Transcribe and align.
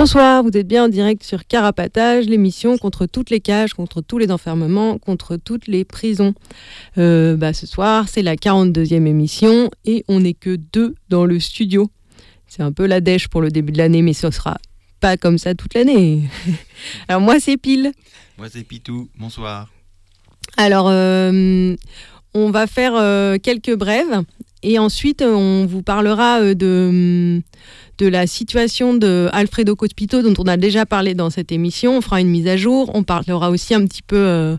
Bonsoir, 0.00 0.44
vous 0.44 0.56
êtes 0.56 0.68
bien 0.68 0.84
en 0.84 0.88
direct 0.88 1.24
sur 1.24 1.44
Carapatage, 1.44 2.26
l'émission 2.26 2.78
contre 2.78 3.06
toutes 3.06 3.30
les 3.30 3.40
cages, 3.40 3.74
contre 3.74 4.00
tous 4.00 4.16
les 4.16 4.30
enfermements, 4.30 4.96
contre 4.96 5.34
toutes 5.34 5.66
les 5.66 5.84
prisons. 5.84 6.34
Euh, 6.98 7.36
bah, 7.36 7.52
ce 7.52 7.66
soir, 7.66 8.08
c'est 8.08 8.22
la 8.22 8.36
42e 8.36 9.06
émission 9.06 9.72
et 9.84 10.04
on 10.06 10.20
n'est 10.20 10.34
que 10.34 10.54
deux 10.54 10.94
dans 11.08 11.24
le 11.24 11.40
studio. 11.40 11.90
C'est 12.46 12.62
un 12.62 12.70
peu 12.70 12.86
la 12.86 13.00
dèche 13.00 13.26
pour 13.26 13.40
le 13.40 13.50
début 13.50 13.72
de 13.72 13.78
l'année, 13.78 14.02
mais 14.02 14.12
ce 14.12 14.30
sera 14.30 14.58
pas 15.00 15.16
comme 15.16 15.36
ça 15.36 15.56
toute 15.56 15.74
l'année. 15.74 16.22
Alors 17.08 17.20
moi, 17.20 17.40
c'est 17.40 17.56
Pile. 17.56 17.90
Moi, 18.38 18.46
c'est 18.48 18.62
Pitou. 18.62 19.08
Bonsoir. 19.18 19.68
Alors, 20.56 20.86
euh, 20.90 21.74
on 22.34 22.52
va 22.52 22.68
faire 22.68 22.92
euh, 22.94 23.36
quelques 23.42 23.74
brèves 23.74 24.22
et 24.62 24.78
ensuite 24.78 25.22
on 25.22 25.66
vous 25.66 25.82
parlera 25.82 26.54
de, 26.54 27.42
de 27.98 28.06
la 28.06 28.26
situation 28.26 28.94
de 28.94 29.28
Alfredo 29.32 29.74
Cospito 29.76 30.22
dont 30.22 30.34
on 30.38 30.46
a 30.46 30.56
déjà 30.56 30.86
parlé 30.86 31.14
dans 31.14 31.30
cette 31.30 31.52
émission. 31.52 31.98
On 31.98 32.00
fera 32.00 32.20
une 32.20 32.28
mise 32.28 32.46
à 32.46 32.56
jour. 32.56 32.90
On 32.94 33.02
parlera 33.02 33.50
aussi 33.50 33.74
un 33.74 33.84
petit 33.84 34.02
peu 34.02 34.56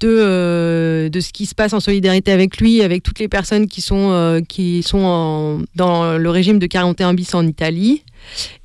de, 0.00 1.08
de 1.12 1.20
ce 1.20 1.32
qui 1.32 1.46
se 1.46 1.54
passe 1.54 1.72
en 1.72 1.80
solidarité 1.80 2.32
avec 2.32 2.58
lui, 2.58 2.82
avec 2.82 3.02
toutes 3.02 3.18
les 3.18 3.28
personnes 3.28 3.68
qui 3.68 3.80
sont, 3.80 4.42
sont 4.82 5.62
dans 5.74 6.18
le 6.18 6.30
régime 6.30 6.58
de 6.58 6.66
41 6.66 7.14
bis 7.14 7.34
en 7.34 7.46
Italie. 7.46 8.02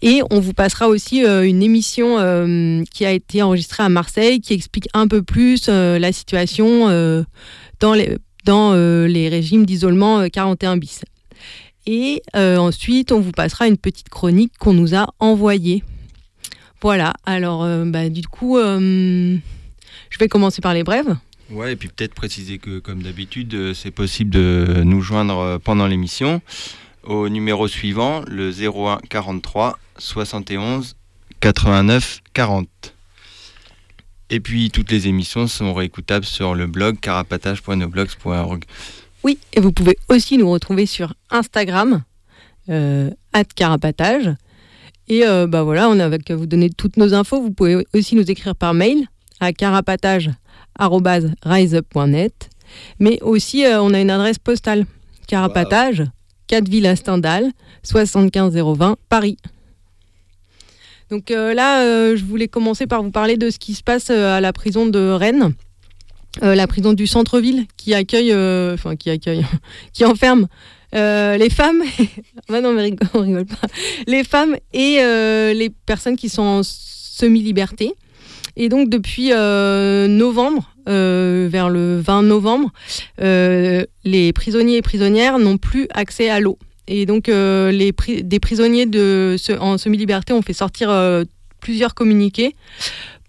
Et 0.02 0.22
on 0.32 0.40
vous 0.40 0.54
passera 0.54 0.88
aussi 0.88 1.22
une 1.22 1.62
émission 1.62 2.18
qui 2.92 3.06
a 3.06 3.12
été 3.12 3.42
enregistrée 3.42 3.84
à 3.84 3.90
Marseille, 3.90 4.42
qui 4.42 4.54
explique 4.54 4.88
un 4.94 5.08
peu 5.08 5.22
plus 5.22 5.68
la 5.68 6.12
situation 6.12 6.88
dans 7.80 7.94
les, 7.94 8.18
dans 8.46 8.74
les 9.06 9.30
régimes 9.30 9.66
d'isolement 9.66 10.28
41 10.28 10.78
bis. 10.78 11.02
Et 11.92 12.22
ensuite, 12.36 13.12
on 13.12 13.20
vous 13.20 13.32
passera 13.32 13.68
une 13.68 13.78
petite 13.78 14.10
chronique 14.10 14.54
qu'on 14.60 14.74
nous 14.74 14.94
a 14.94 15.08
envoyée. 15.18 15.84
Voilà, 16.84 17.16
alors 17.26 17.68
bah, 17.88 18.10
du 18.10 18.28
coup, 18.28 18.60
je 18.60 19.40
vais 20.20 20.28
commencer 20.28 20.62
par 20.62 20.76
les 20.76 20.84
brèves. 20.84 21.18
Ouais, 21.50 21.74
et 21.74 21.76
puis 21.76 21.90
peut-être 21.90 22.14
préciser 22.14 22.60
que, 22.60 22.78
comme 22.78 23.02
d'habitude, 23.02 23.74
c'est 23.74 23.90
possible 23.90 24.30
de 24.30 24.84
nous 24.84 25.02
joindre 25.02 25.60
pendant 25.64 25.88
l'émission 25.88 26.42
au 27.04 27.28
numéro 27.28 27.68
suivant, 27.68 28.22
le 28.28 28.52
01 28.52 29.00
43 29.10 29.80
71 29.98 30.96
89 31.40 32.20
40. 32.34 32.68
Et 34.30 34.40
puis 34.40 34.70
toutes 34.70 34.92
les 34.92 35.08
émissions 35.08 35.48
sont 35.48 35.74
réécoutables 35.74 36.26
sur 36.26 36.54
le 36.54 36.68
blog 36.68 37.00
carapatage.noblogs.org. 37.00 38.64
Oui, 39.24 39.38
et 39.54 39.60
vous 39.60 39.72
pouvez 39.72 39.98
aussi 40.08 40.38
nous 40.38 40.50
retrouver 40.50 40.86
sur 40.86 41.14
Instagram, 41.30 42.04
euh, 42.70 43.10
carapatage. 43.56 44.32
Et 45.10 45.26
euh, 45.26 45.48
bah 45.48 45.64
voilà, 45.64 45.90
on 45.90 46.00
a 46.00 46.18
qu'à 46.20 46.36
vous 46.36 46.46
donner 46.46 46.70
toutes 46.70 46.98
nos 46.98 47.16
infos. 47.16 47.42
Vous 47.42 47.50
pouvez 47.52 47.84
aussi 47.94 48.16
nous 48.16 48.30
écrire 48.30 48.56
par 48.56 48.76
mail 48.76 49.08
à 49.40 49.54
carapatage.riseup.net. 49.54 52.50
Mais 53.00 53.20
aussi, 53.22 53.66
euh, 53.66 53.82
on 53.82 53.96
a 53.96 54.00
une 54.00 54.12
adresse 54.12 54.38
postale, 54.38 54.86
carapatage. 55.28 56.02
Wow. 56.02 56.10
4 56.48 56.68
Villa 56.68 56.96
Stendhal, 56.96 57.52
75020 57.84 58.98
Paris. 59.08 59.38
Donc 61.12 61.30
euh, 61.30 61.54
là, 61.54 62.16
je 62.16 62.26
voulais 62.26 62.48
commencer 62.48 62.88
par 62.88 63.04
vous 63.04 63.12
parler 63.12 63.38
de 63.38 63.52
ce 63.52 63.60
qui 63.60 63.76
se 63.76 63.84
passe 63.84 64.10
à 64.10 64.42
la 64.42 64.52
prison 64.52 64.88
de 64.88 65.12
Rennes, 65.12 65.54
la 66.42 66.68
prison 66.68 66.94
du 66.94 67.08
centre-ville 67.08 67.66
qui 67.76 67.94
accueille, 67.94 68.34
enfin 68.74 68.96
qui 68.96 69.10
accueille, 69.10 69.46
qui 69.94 70.06
enferme 70.06 70.48
les 70.94 71.50
femmes. 71.50 71.82
ah 72.50 72.62
non, 72.62 72.74
mais 72.74 72.94
on 73.14 73.22
rigole 73.22 73.46
pas. 73.46 73.68
Les 74.08 74.24
femmes 74.24 74.56
et 74.74 74.98
les 75.54 75.70
personnes 75.86 76.16
qui 76.16 76.30
sont 76.30 76.44
en 76.44 76.62
semi-liberté. 76.64 77.94
Et 78.56 78.68
donc 78.70 78.90
depuis 78.90 79.30
novembre, 79.30 80.70
euh, 80.90 81.48
vers 81.52 81.70
le 81.70 82.00
20 82.00 82.24
novembre, 82.24 82.72
euh, 83.22 83.86
les 84.06 84.34
prisonniers 84.34 84.78
et 84.78 84.82
prisonnières 84.82 85.38
n'ont 85.38 85.58
plus 85.58 85.88
accès 85.94 86.30
à 86.30 86.40
l'eau. 86.40 86.58
Et 86.88 87.06
donc, 87.06 87.30
euh, 87.30 87.70
les 87.72 87.94
des 88.24 88.40
prisonniers 88.40 88.88
en 89.60 89.78
semi-liberté 89.78 90.34
ont 90.34 90.42
fait 90.42 90.54
sortir 90.54 90.90
plusieurs 91.60 91.94
communiqués 91.94 92.56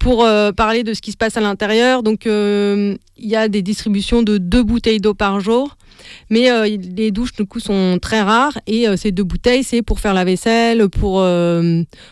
pour 0.01 0.27
parler 0.57 0.83
de 0.83 0.93
ce 0.93 1.01
qui 1.01 1.11
se 1.11 1.17
passe 1.17 1.37
à 1.37 1.41
l'intérieur. 1.41 2.03
Donc, 2.03 2.25
il 2.25 2.97
y 3.17 3.35
a 3.35 3.47
des 3.47 3.61
distributions 3.61 4.23
de 4.23 4.37
deux 4.37 4.63
bouteilles 4.63 4.99
d'eau 4.99 5.13
par 5.13 5.39
jour. 5.39 5.77
Mais 6.29 6.49
les 6.67 7.11
douches, 7.11 7.33
du 7.33 7.45
coup, 7.45 7.59
sont 7.59 7.99
très 8.01 8.21
rares. 8.21 8.57
Et 8.67 8.85
ces 8.97 9.11
deux 9.11 9.23
bouteilles, 9.23 9.63
c'est 9.63 9.81
pour 9.81 9.99
faire 9.99 10.13
la 10.13 10.23
vaisselle, 10.23 10.89
pour, 10.89 11.25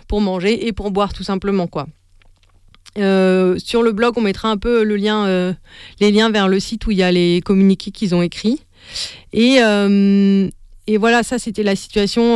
pour 0.08 0.22
manger 0.22 0.68
et 0.68 0.72
pour 0.72 0.92
boire, 0.92 1.14
tout 1.14 1.24
simplement, 1.24 1.68
quoi. 1.68 1.88
Euh, 2.98 3.56
sur 3.58 3.84
le 3.84 3.92
blog, 3.92 4.14
on 4.18 4.22
mettra 4.22 4.50
un 4.50 4.58
peu 4.58 4.84
euh, 4.84 5.54
les 6.00 6.12
liens 6.12 6.32
vers 6.32 6.48
le 6.48 6.60
site 6.60 6.86
où 6.88 6.92
il 6.92 6.98
y 6.98 7.04
a 7.04 7.12
les 7.12 7.42
communiqués 7.42 7.92
qu'ils 7.92 8.16
ont 8.16 8.22
écrits. 8.22 8.62
Et, 9.34 9.58
euh, 9.62 10.50
et 10.88 10.98
voilà, 10.98 11.24
ça 11.24 11.38
c'était 11.38 11.64
la 11.64 11.76
situation 11.76 12.36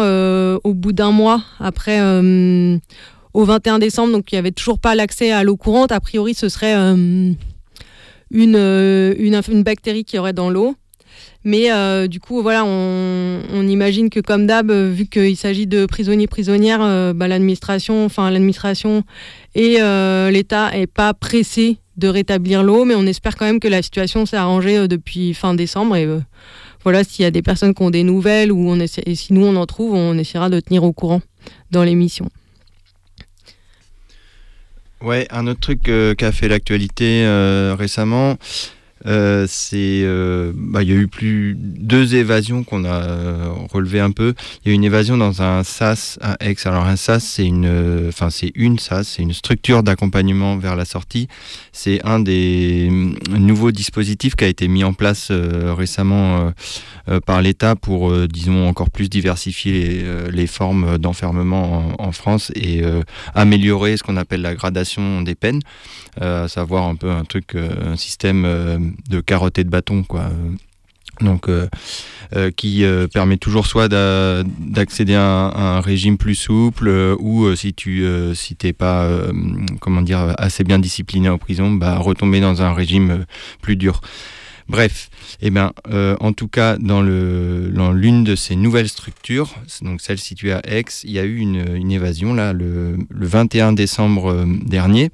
au 0.63 0.73
bout 0.73 0.93
d'un 0.93 1.11
mois 1.11 1.41
après, 1.59 1.99
au 3.33 3.45
21 3.45 3.79
décembre. 3.79 4.13
Donc 4.13 4.31
il 4.31 4.35
n'y 4.35 4.39
avait 4.39 4.51
toujours 4.51 4.79
pas 4.79 4.95
l'accès 4.95 5.31
à 5.31 5.43
l'eau 5.43 5.57
courante. 5.57 5.91
A 5.91 5.99
priori, 5.99 6.33
ce 6.33 6.49
serait 6.49 6.73
une, 6.73 7.35
une, 8.31 8.55
une, 9.17 9.63
bactérie 9.63 10.05
qui 10.05 10.17
aurait 10.17 10.33
dans 10.33 10.49
l'eau. 10.49 10.75
Mais 11.45 11.71
euh, 11.71 12.07
du 12.07 12.19
coup, 12.19 12.41
voilà, 12.41 12.63
on, 12.65 13.67
imagine 13.67 14.09
que 14.09 14.19
comme 14.19 14.47
d'hab, 14.47 14.71
vu 14.71 15.07
qu'il 15.07 15.35
s'agit 15.35 15.67
de 15.67 15.85
prisonniers 15.85 16.27
prisonnières, 16.27 16.81
euh, 16.81 17.13
bah, 17.13 17.27
l'administration, 17.27 18.05
enfin 18.05 18.31
l'administration 18.31 19.03
et 19.55 19.81
euh, 19.81 20.31
l'État 20.31 20.75
est 20.75 20.87
pas 20.87 21.13
pressé 21.13 21.77
de 21.97 22.07
rétablir 22.07 22.63
l'eau, 22.63 22.85
mais 22.85 22.95
on 22.95 23.05
espère 23.05 23.35
quand 23.35 23.45
même 23.45 23.59
que 23.59 23.67
la 23.67 23.81
situation 23.81 24.25
s'est 24.25 24.37
arrangée 24.37 24.87
depuis 24.87 25.33
fin 25.33 25.53
décembre. 25.53 25.95
Et 25.95 26.07
voilà, 26.83 27.03
s'il 27.03 27.23
y 27.23 27.25
a 27.25 27.31
des 27.31 27.41
personnes 27.41 27.73
qui 27.73 27.83
ont 27.83 27.91
des 27.91 28.03
nouvelles 28.03 28.51
ou 28.51 28.75
et 28.75 29.15
si 29.15 29.33
nous 29.33 29.45
on 29.45 29.55
en 29.55 29.65
trouve, 29.65 29.93
on 29.93 30.17
essaiera 30.17 30.49
de 30.49 30.59
tenir 30.59 30.83
au 30.83 30.93
courant 30.93 31.21
dans 31.71 31.83
l'émission. 31.83 32.29
Ouais, 35.03 35.27
un 35.31 35.47
autre 35.47 35.59
truc 35.59 35.89
a 35.89 36.31
fait 36.31 36.47
l'actualité 36.47 37.25
récemment, 37.77 38.37
euh, 39.05 39.45
c'est, 39.49 40.01
euh, 40.03 40.53
bah, 40.55 40.81
il 40.83 40.89
y 40.89 40.93
a 40.93 40.95
eu 40.95 41.07
plus 41.07 41.55
deux 41.57 42.15
évasions 42.15 42.63
qu'on 42.63 42.85
a 42.85 43.03
euh, 43.03 43.49
relevées 43.71 43.99
un 43.99 44.11
peu. 44.11 44.33
Il 44.63 44.69
y 44.69 44.71
a 44.71 44.73
eu 44.73 44.75
une 44.75 44.83
évasion 44.83 45.17
dans 45.17 45.41
un 45.41 45.63
SAS 45.63 46.17
à 46.21 46.37
Aix. 46.39 46.55
Alors 46.65 46.85
un 46.85 46.95
SAS, 46.95 47.23
c'est 47.23 47.45
une, 47.45 48.07
enfin 48.07 48.29
c'est 48.29 48.51
une 48.55 48.79
SAS, 48.79 49.07
c'est 49.07 49.21
une 49.21 49.33
structure 49.33 49.83
d'accompagnement 49.83 50.57
vers 50.57 50.75
la 50.75 50.85
sortie. 50.85 51.27
C'est 51.71 52.03
un 52.05 52.19
des 52.19 52.89
nouveaux 53.29 53.71
dispositifs 53.71 54.35
qui 54.35 54.45
a 54.45 54.47
été 54.47 54.67
mis 54.67 54.83
en 54.83 54.93
place 54.93 55.31
récemment 55.31 56.51
par 57.25 57.41
l'État 57.41 57.75
pour, 57.75 58.15
disons, 58.27 58.67
encore 58.67 58.89
plus 58.89 59.09
diversifier 59.09 59.71
les, 59.71 60.31
les 60.31 60.47
formes 60.47 60.97
d'enfermement 60.97 61.95
en, 61.99 62.07
en, 62.07 62.11
France 62.11 62.51
et 62.55 62.83
améliorer 63.33 63.97
ce 63.97 64.03
qu'on 64.03 64.17
appelle 64.17 64.41
la 64.41 64.55
gradation 64.55 65.21
des 65.21 65.35
peines, 65.35 65.61
à 66.21 66.47
savoir 66.47 66.85
un 66.85 66.95
peu 66.95 67.09
un 67.09 67.25
truc, 67.25 67.55
un 67.55 67.97
système 67.97 68.92
de 69.09 69.21
carottes 69.21 69.59
et 69.59 69.63
de 69.63 69.69
bâtons, 69.69 70.03
quoi. 70.03 70.29
Donc, 71.21 71.47
euh, 71.47 71.67
euh, 72.35 72.49
qui 72.51 72.83
euh, 72.83 73.07
permet 73.07 73.37
toujours 73.37 73.67
soit 73.67 73.87
d'accéder 73.87 75.13
à, 75.13 75.21
un 75.21 75.79
régime 75.79 76.17
plus 76.17 76.35
souple, 76.35 76.89
ou 77.19 77.55
si 77.55 77.73
tu 77.73 78.05
si 78.33 78.55
t'es 78.55 78.73
pas 78.73 79.07
comment 79.79 80.01
dire 80.01 80.33
assez 80.37 80.63
bien 80.63 80.79
discipliné 80.79 81.29
en 81.29 81.37
prison, 81.37 81.71
bah, 81.71 81.97
retomber 81.97 82.39
dans 82.39 82.61
un 82.61 82.73
régime 82.73 83.25
plus 83.61 83.75
dur. 83.75 84.01
Bref, 84.69 85.09
eh 85.41 85.49
ben, 85.49 85.73
en 85.91 86.33
tout 86.33 86.47
cas, 86.47 86.77
dans 86.77 87.01
l'une 87.01 88.23
de 88.23 88.35
ces 88.35 88.55
nouvelles 88.55 88.89
structures, 88.89 89.53
donc 89.81 90.01
celle 90.01 90.17
située 90.17 90.53
à 90.53 90.61
Aix, 90.65 90.85
il 91.03 91.11
y 91.11 91.19
a 91.19 91.23
eu 91.23 91.37
une, 91.37 91.91
évasion 91.91 92.33
là, 92.33 92.53
le 92.53 92.97
21 93.11 93.73
décembre 93.73 94.45
dernier 94.65 95.11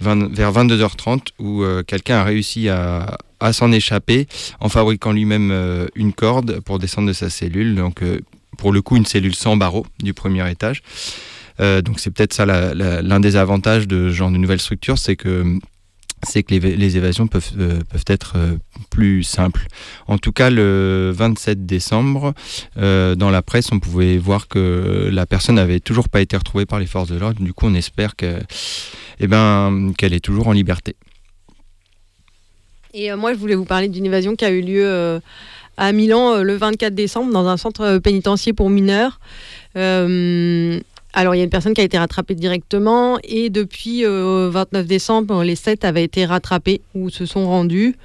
vers 0.00 0.52
22h30 0.52 1.28
où 1.38 1.62
euh, 1.62 1.82
quelqu'un 1.82 2.18
a 2.18 2.24
réussi 2.24 2.68
à, 2.68 3.18
s'en 3.52 3.72
échapper 3.72 4.28
en 4.60 4.68
fabriquant 4.68 5.12
lui-même 5.12 5.50
euh, 5.50 5.86
une 5.96 6.12
corde 6.12 6.60
pour 6.60 6.78
descendre 6.78 7.08
de 7.08 7.12
sa 7.12 7.28
cellule. 7.28 7.74
Donc 7.74 8.02
euh, 8.02 8.20
pour 8.56 8.72
le 8.72 8.82
coup 8.82 8.96
une 8.96 9.06
cellule 9.06 9.34
sans 9.34 9.56
barreaux 9.56 9.86
du 10.02 10.14
premier 10.14 10.48
étage. 10.50 10.82
Donc 11.58 12.00
c'est 12.00 12.10
peut-être 12.10 12.32
ça 12.32 12.44
l'un 12.44 13.20
des 13.20 13.36
avantages 13.36 13.86
de 13.86 14.08
ce 14.08 14.14
genre 14.14 14.32
de 14.32 14.36
nouvelle 14.36 14.58
structure, 14.58 14.98
c'est 14.98 15.14
que 15.14 15.58
c'est 16.22 16.42
que 16.42 16.54
les, 16.54 16.96
évasions 16.96 17.26
peuvent, 17.26 17.50
euh, 17.58 17.80
être 18.06 18.34
euh, 18.36 18.56
plus 18.90 19.22
simples. 19.22 19.66
En 20.06 20.18
tout 20.18 20.32
cas, 20.32 20.50
le 20.50 21.10
27 21.14 21.66
décembre, 21.66 22.32
euh, 22.78 23.14
dans 23.14 23.30
la 23.30 23.42
presse, 23.42 23.72
on 23.72 23.80
pouvait 23.80 24.18
voir 24.18 24.48
que 24.48 25.10
la 25.12 25.26
personne 25.26 25.56
n'avait 25.56 25.80
toujours 25.80 26.08
pas 26.08 26.20
été 26.20 26.36
retrouvée 26.36 26.66
par 26.66 26.78
les 26.78 26.86
forces 26.86 27.08
de 27.08 27.16
l'ordre. 27.16 27.42
Du 27.42 27.52
coup, 27.52 27.66
on 27.66 27.74
espère 27.74 28.14
eh 29.20 29.26
ben, 29.26 29.92
qu'elle 29.98 30.12
est 30.12 30.24
toujours 30.24 30.48
en 30.48 30.52
liberté. 30.52 30.94
Et 32.94 33.12
moi, 33.14 33.32
je 33.32 33.38
voulais 33.38 33.54
vous 33.54 33.64
parler 33.64 33.88
d'une 33.88 34.06
évasion 34.06 34.36
qui 34.36 34.44
a 34.44 34.50
eu 34.50 34.60
lieu 34.60 35.20
à 35.78 35.92
Milan 35.92 36.42
le 36.42 36.56
24 36.56 36.94
décembre 36.94 37.32
dans 37.32 37.46
un 37.46 37.56
centre 37.56 37.98
pénitentiaire 37.98 38.54
pour 38.54 38.68
mineurs. 38.68 39.18
Alors, 41.14 41.34
il 41.34 41.38
y 41.38 41.40
a 41.42 41.44
une 41.44 41.50
personne 41.50 41.74
qui 41.74 41.80
a 41.82 41.84
été 41.84 41.98
rattrapée 41.98 42.34
directement 42.34 43.18
et 43.22 43.50
depuis 43.50 44.06
euh, 44.06 44.48
29 44.50 44.86
décembre, 44.86 45.44
les 45.44 45.56
sept 45.56 45.84
avaient 45.84 46.04
été 46.04 46.24
rattrapés 46.24 46.80
ou 46.94 47.10
se 47.10 47.26
sont 47.26 47.46
rendus. 47.46 47.96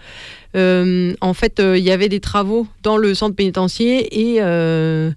Euh, 0.56 1.13
en 1.21 1.33
fait, 1.33 1.59
euh, 1.59 1.77
il 1.77 1.83
y 1.83 1.92
avait 1.92 2.09
des 2.09 2.19
travaux 2.19 2.68
dans 2.83 2.98
le 2.98 3.13
centre 3.13 3.36
pénitentiaire 3.36 4.04
et, 4.12 4.38
euh, 4.39 5.12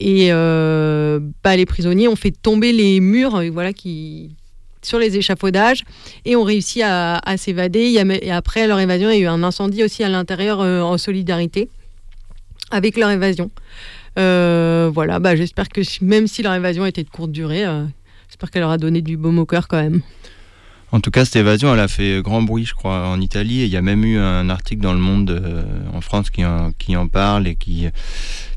et 0.00 0.30
bah, 1.42 1.56
les 1.56 1.66
prisonniers 1.66 2.08
ont 2.08 2.16
fait 2.16 2.30
tomber 2.30 2.72
les 2.72 3.00
murs 3.00 3.42
voilà, 3.52 3.72
qui, 3.72 4.30
sur 4.82 4.98
les 4.98 5.16
échafaudages 5.16 5.84
et 6.24 6.36
ont 6.36 6.44
réussi 6.44 6.82
à, 6.82 7.20
s'évader. 7.36 7.98
Et 8.22 8.30
après 8.30 8.66
leur 8.66 8.78
évasion, 8.80 9.10
il 9.10 9.16
y 9.16 9.18
a 9.18 9.22
eu 9.22 9.26
un 9.26 9.42
incendie 9.42 9.84
aussi 9.84 10.02
à 10.04 10.08
l'intérieur 10.08 10.60
en 10.60 10.96
solidarité 10.96 11.68
avec 12.70 12.96
leur 12.96 13.10
évasion. 13.10 13.50
Euh, 14.18 14.90
voilà, 14.92 15.18
bah, 15.18 15.36
j'espère 15.36 15.68
que 15.68 15.80
même 16.04 16.26
si 16.26 16.42
leur 16.42 16.54
évasion 16.54 16.86
était 16.86 17.04
de 17.04 17.10
courte 17.10 17.32
durée, 17.32 17.64
euh, 17.64 17.84
j'espère 18.28 18.50
qu'elle 18.50 18.62
leur 18.62 18.70
a 18.70 18.78
donné 18.78 19.02
du 19.02 19.16
baume 19.16 19.38
au 19.38 19.46
cœur 19.46 19.68
quand 19.68 19.80
même. 19.80 20.02
En 20.92 21.00
tout 21.00 21.12
cas, 21.12 21.24
cette 21.24 21.36
évasion, 21.36 21.72
elle 21.72 21.80
a 21.80 21.86
fait 21.86 22.20
grand 22.20 22.42
bruit, 22.42 22.64
je 22.64 22.74
crois, 22.74 23.06
en 23.08 23.20
Italie. 23.20 23.60
Et 23.60 23.64
il 23.66 23.70
y 23.70 23.76
a 23.76 23.82
même 23.82 24.04
eu 24.04 24.18
un 24.18 24.50
article 24.50 24.82
dans 24.82 24.92
le 24.92 24.98
Monde 24.98 25.30
euh, 25.30 25.62
en 25.94 26.00
France 26.00 26.30
qui 26.30 26.44
en, 26.44 27.08
parle 27.08 27.46
et 27.46 27.54
qui, 27.54 27.86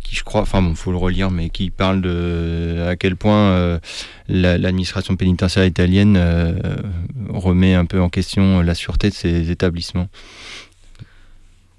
qui 0.03 0.15
je 0.15 0.23
crois, 0.23 0.41
enfin 0.41 0.63
bon, 0.63 0.73
faut 0.73 0.89
le 0.89 0.97
relire, 0.97 1.29
mais 1.29 1.49
qui 1.49 1.69
parle 1.69 2.01
de 2.01 2.87
à 2.87 2.95
quel 2.95 3.15
point 3.15 3.79
l'administration 4.27 5.15
pénitentiaire 5.15 5.65
italienne 5.65 6.19
remet 7.29 7.75
un 7.75 7.85
peu 7.85 8.01
en 8.01 8.09
question 8.09 8.61
la 8.61 8.73
sûreté 8.73 9.11
de 9.11 9.15
ces 9.15 9.51
établissements. 9.51 10.07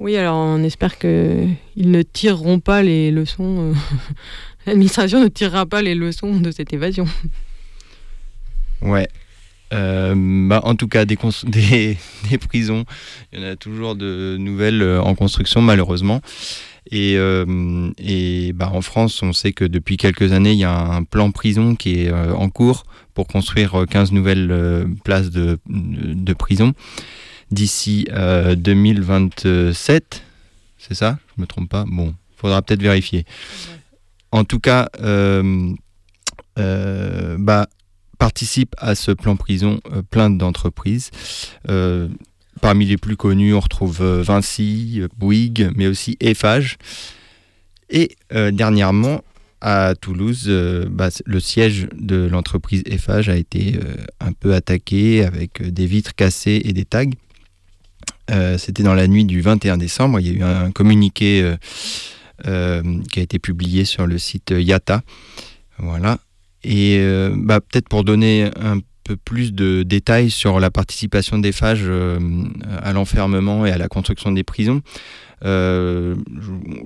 Oui, 0.04 0.18
alors 0.18 0.36
on 0.36 0.62
espère 0.62 0.98
qu'ils 0.98 1.56
ne 1.76 2.02
tireront 2.02 2.60
pas 2.60 2.82
les 2.82 3.10
leçons. 3.10 3.72
Euh, 3.72 3.74
l'administration 4.66 5.18
ne 5.18 5.28
tirera 5.28 5.64
pas 5.64 5.80
les 5.80 5.94
leçons 5.94 6.40
de 6.40 6.50
cette 6.50 6.74
évasion. 6.74 7.06
Ouais. 8.82 9.08
Euh, 9.72 10.14
bah, 10.46 10.60
en 10.64 10.74
tout 10.74 10.88
cas, 10.88 11.06
des, 11.06 11.16
prisons, 12.48 12.84
il 13.32 13.40
y 13.40 13.42
en 13.42 13.48
a 13.48 13.56
toujours 13.56 13.96
de 13.96 14.36
nouvelles 14.38 14.82
euh, 14.82 15.00
en 15.00 15.14
construction, 15.14 15.62
malheureusement. 15.62 16.20
Et, 16.90 17.16
bah, 18.54 18.70
en 18.74 18.82
France, 18.82 19.22
on 19.22 19.32
sait 19.32 19.54
que 19.54 19.64
depuis 19.64 19.96
quelques 19.96 20.32
années, 20.32 20.52
il 20.52 20.58
y 20.58 20.64
a 20.64 20.78
un 20.78 21.04
plan 21.04 21.30
prison 21.30 21.76
qui 21.76 22.02
est 22.02 22.12
en 22.12 22.50
cours 22.50 22.84
pour 23.14 23.26
construire 23.26 23.86
15 23.88 24.12
nouvelles 24.12 24.86
places 25.02 25.30
de 25.30 26.32
prison 26.34 26.74
d'ici 27.50 28.06
2027. 28.56 29.44
Euh, 29.46 29.72
C'est 30.78 30.94
ça? 30.94 31.18
Je 31.36 31.42
me 31.42 31.46
trompe 31.46 31.68
pas? 31.68 31.84
Bon, 31.86 32.14
faudra 32.36 32.62
peut-être 32.62 32.82
vérifier. 32.82 33.24
En 34.32 34.44
tout 34.44 34.60
cas, 34.60 34.88
euh, 35.00 35.72
euh, 36.58 37.36
bah, 37.38 37.68
participe 38.18 38.74
à 38.78 38.94
ce 38.94 39.10
plan 39.12 39.36
prison 39.36 39.80
plein 40.10 40.30
d'entreprises. 40.30 41.10
parmi 42.60 42.86
les 42.86 42.96
plus 42.96 43.16
connus, 43.16 43.54
on 43.54 43.60
retrouve 43.60 44.02
Vinci, 44.02 45.02
Bouygues, 45.18 45.70
mais 45.76 45.86
aussi 45.86 46.16
Eiffage. 46.20 46.78
Et 47.90 48.16
dernièrement, 48.30 49.22
à 49.60 49.94
Toulouse, 49.94 50.50
bah, 50.90 51.10
le 51.26 51.40
siège 51.40 51.88
de 51.92 52.28
l'entreprise 52.30 52.82
Eiffage 52.86 53.28
a 53.28 53.36
été 53.36 53.78
un 54.20 54.32
peu 54.32 54.54
attaqué 54.54 55.24
avec 55.24 55.62
des 55.62 55.86
vitres 55.86 56.14
cassées 56.14 56.62
et 56.64 56.72
des 56.72 56.84
tags. 56.84 57.10
Euh, 58.30 58.56
c'était 58.58 58.82
dans 58.82 58.94
la 58.94 59.06
nuit 59.06 59.24
du 59.24 59.40
21 59.40 59.76
décembre. 59.76 60.20
Il 60.20 60.26
y 60.26 60.30
a 60.30 60.32
eu 60.32 60.42
un 60.42 60.70
communiqué 60.70 61.42
euh, 61.42 61.56
euh, 62.46 62.82
qui 63.12 63.20
a 63.20 63.22
été 63.22 63.38
publié 63.38 63.84
sur 63.84 64.06
le 64.06 64.18
site 64.18 64.54
Yata. 64.56 65.02
Voilà. 65.78 66.18
Et 66.62 66.98
bah, 67.36 67.60
peut-être 67.60 67.90
pour 67.90 68.04
donner 68.04 68.50
un 68.58 68.78
peu 69.02 69.16
plus 69.16 69.52
de 69.52 69.82
détails 69.82 70.30
sur 70.30 70.60
la 70.60 70.70
participation 70.70 71.36
des 71.38 71.52
phages 71.52 71.90
à 72.78 72.92
l'enfermement 72.94 73.66
et 73.66 73.70
à 73.70 73.76
la 73.76 73.86
construction 73.88 74.32
des 74.32 74.44
prisons, 74.44 74.80
je, 75.42 76.14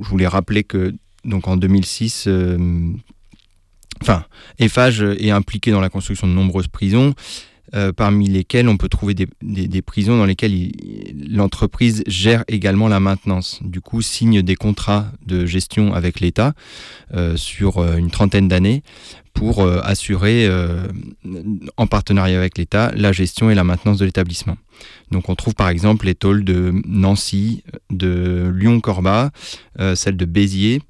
voulais 0.01 0.27
rappeler 0.27 0.65
que 0.65 0.97
donc 1.25 1.47
en 1.47 1.57
2006, 1.57 2.29
enfin, 4.03 4.25
EFAGE 4.59 5.03
est 5.03 5.31
impliqué 5.31 5.71
dans 5.71 5.81
la 5.81 5.91
construction 5.91 6.27
de 6.27 6.33
nombreuses 6.33 6.67
prisons. 6.67 7.15
Euh, 7.75 7.93
parmi 7.93 8.29
lesquels 8.29 8.67
on 8.67 8.79
peut 8.79 8.89
trouver 8.89 9.15
des, 9.15 9.83
prisons 9.83 10.17
dans 10.17 10.25
lesquelles 10.25 10.73
l'entreprise 11.29 12.03
gère 12.07 12.43
également 12.49 12.89
la 12.89 12.99
maintenance. 12.99 13.61
Du 13.63 13.83
coup, 13.83 14.01
signe 14.01 14.41
des 14.41 14.57
contrats 14.57 15.13
de 15.27 15.45
gestion 15.45 15.93
avec 15.93 16.21
l'État 16.21 16.55
euh, 17.13 17.37
sur 17.37 17.77
euh, 17.77 17.97
une 17.97 18.11
trentaine 18.11 18.49
d'années 18.49 18.83
pour 19.35 19.63
assurer, 19.63 20.51
en 21.77 21.87
partenariat 21.87 22.37
avec 22.37 22.59
l'État, 22.59 22.91
la 22.97 23.13
gestion 23.13 23.51
et 23.51 23.55
la 23.55 23.63
maintenance 23.63 23.99
de 23.99 24.05
l'établissement. 24.05 24.57
Donc 25.13 25.29
on 25.29 25.37
trouve 25.37 25.55
par 25.55 25.69
exemple 25.69 26.07
les 26.07 26.17
tôles 26.17 26.43
de 26.43 26.73
Nancy, 26.85 27.63
de 27.89 28.53
Lyon-Corba, 28.53 29.31
celle 29.95 30.17
de 30.17 30.25
Béziers 30.25 30.83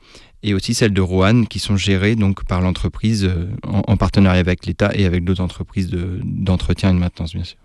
et 0.42 0.54
aussi 0.54 0.74
celles 0.74 0.92
de 0.92 1.00
Roanne 1.00 1.46
qui 1.46 1.58
sont 1.58 1.76
gérées 1.76 2.16
donc 2.16 2.44
par 2.44 2.60
l'entreprise 2.60 3.24
euh, 3.24 3.48
en, 3.64 3.96
partenariat 3.96 4.40
avec 4.40 4.66
l'État 4.66 4.90
et 4.94 5.04
avec 5.04 5.24
d'autres 5.24 5.42
entreprises 5.42 5.90
d'entretien 5.90 6.90
et 6.90 6.92
de 6.92 6.98
maintenance 6.98 7.34
bien 7.34 7.44
sûr. 7.44 7.58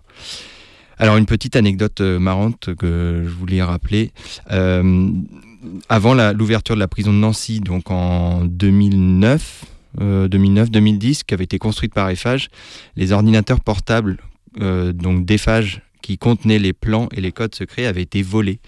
Alors 0.98 1.18
une 1.18 1.26
petite 1.26 1.56
anecdote 1.56 2.02
euh, 2.02 2.20
marrante 2.20 2.74
que 2.76 3.24
je 3.26 3.34
voulais 3.34 3.62
rappeler. 3.62 4.12
Euh, 4.52 5.10
avant 5.88 6.14
l'ouverture 6.34 6.76
de 6.76 6.80
la 6.80 6.90
prison 6.90 7.14
de 7.14 7.18
Nancy, 7.18 7.62
donc 7.62 7.90
en 7.90 8.44
2009, 8.44 9.64
2009-2010, 9.98 11.22
qui 11.24 11.34
avait 11.34 11.46
été 11.46 11.58
construite 11.58 11.94
par 11.94 12.10
Eiffage, 12.10 12.50
les 12.98 13.14
ordinateurs 13.14 13.62
portables 13.62 14.18
donc 14.60 15.26
d'Eiffage 15.26 15.82
qui 16.02 16.18
contenaient 16.18 16.60
les 16.60 16.74
plans 16.74 17.08
et 17.14 17.22
les 17.22 17.32
codes 17.32 17.56
secrets 17.56 17.86
avaient 17.86 18.02
été 18.02 18.22
volés. 18.22 18.60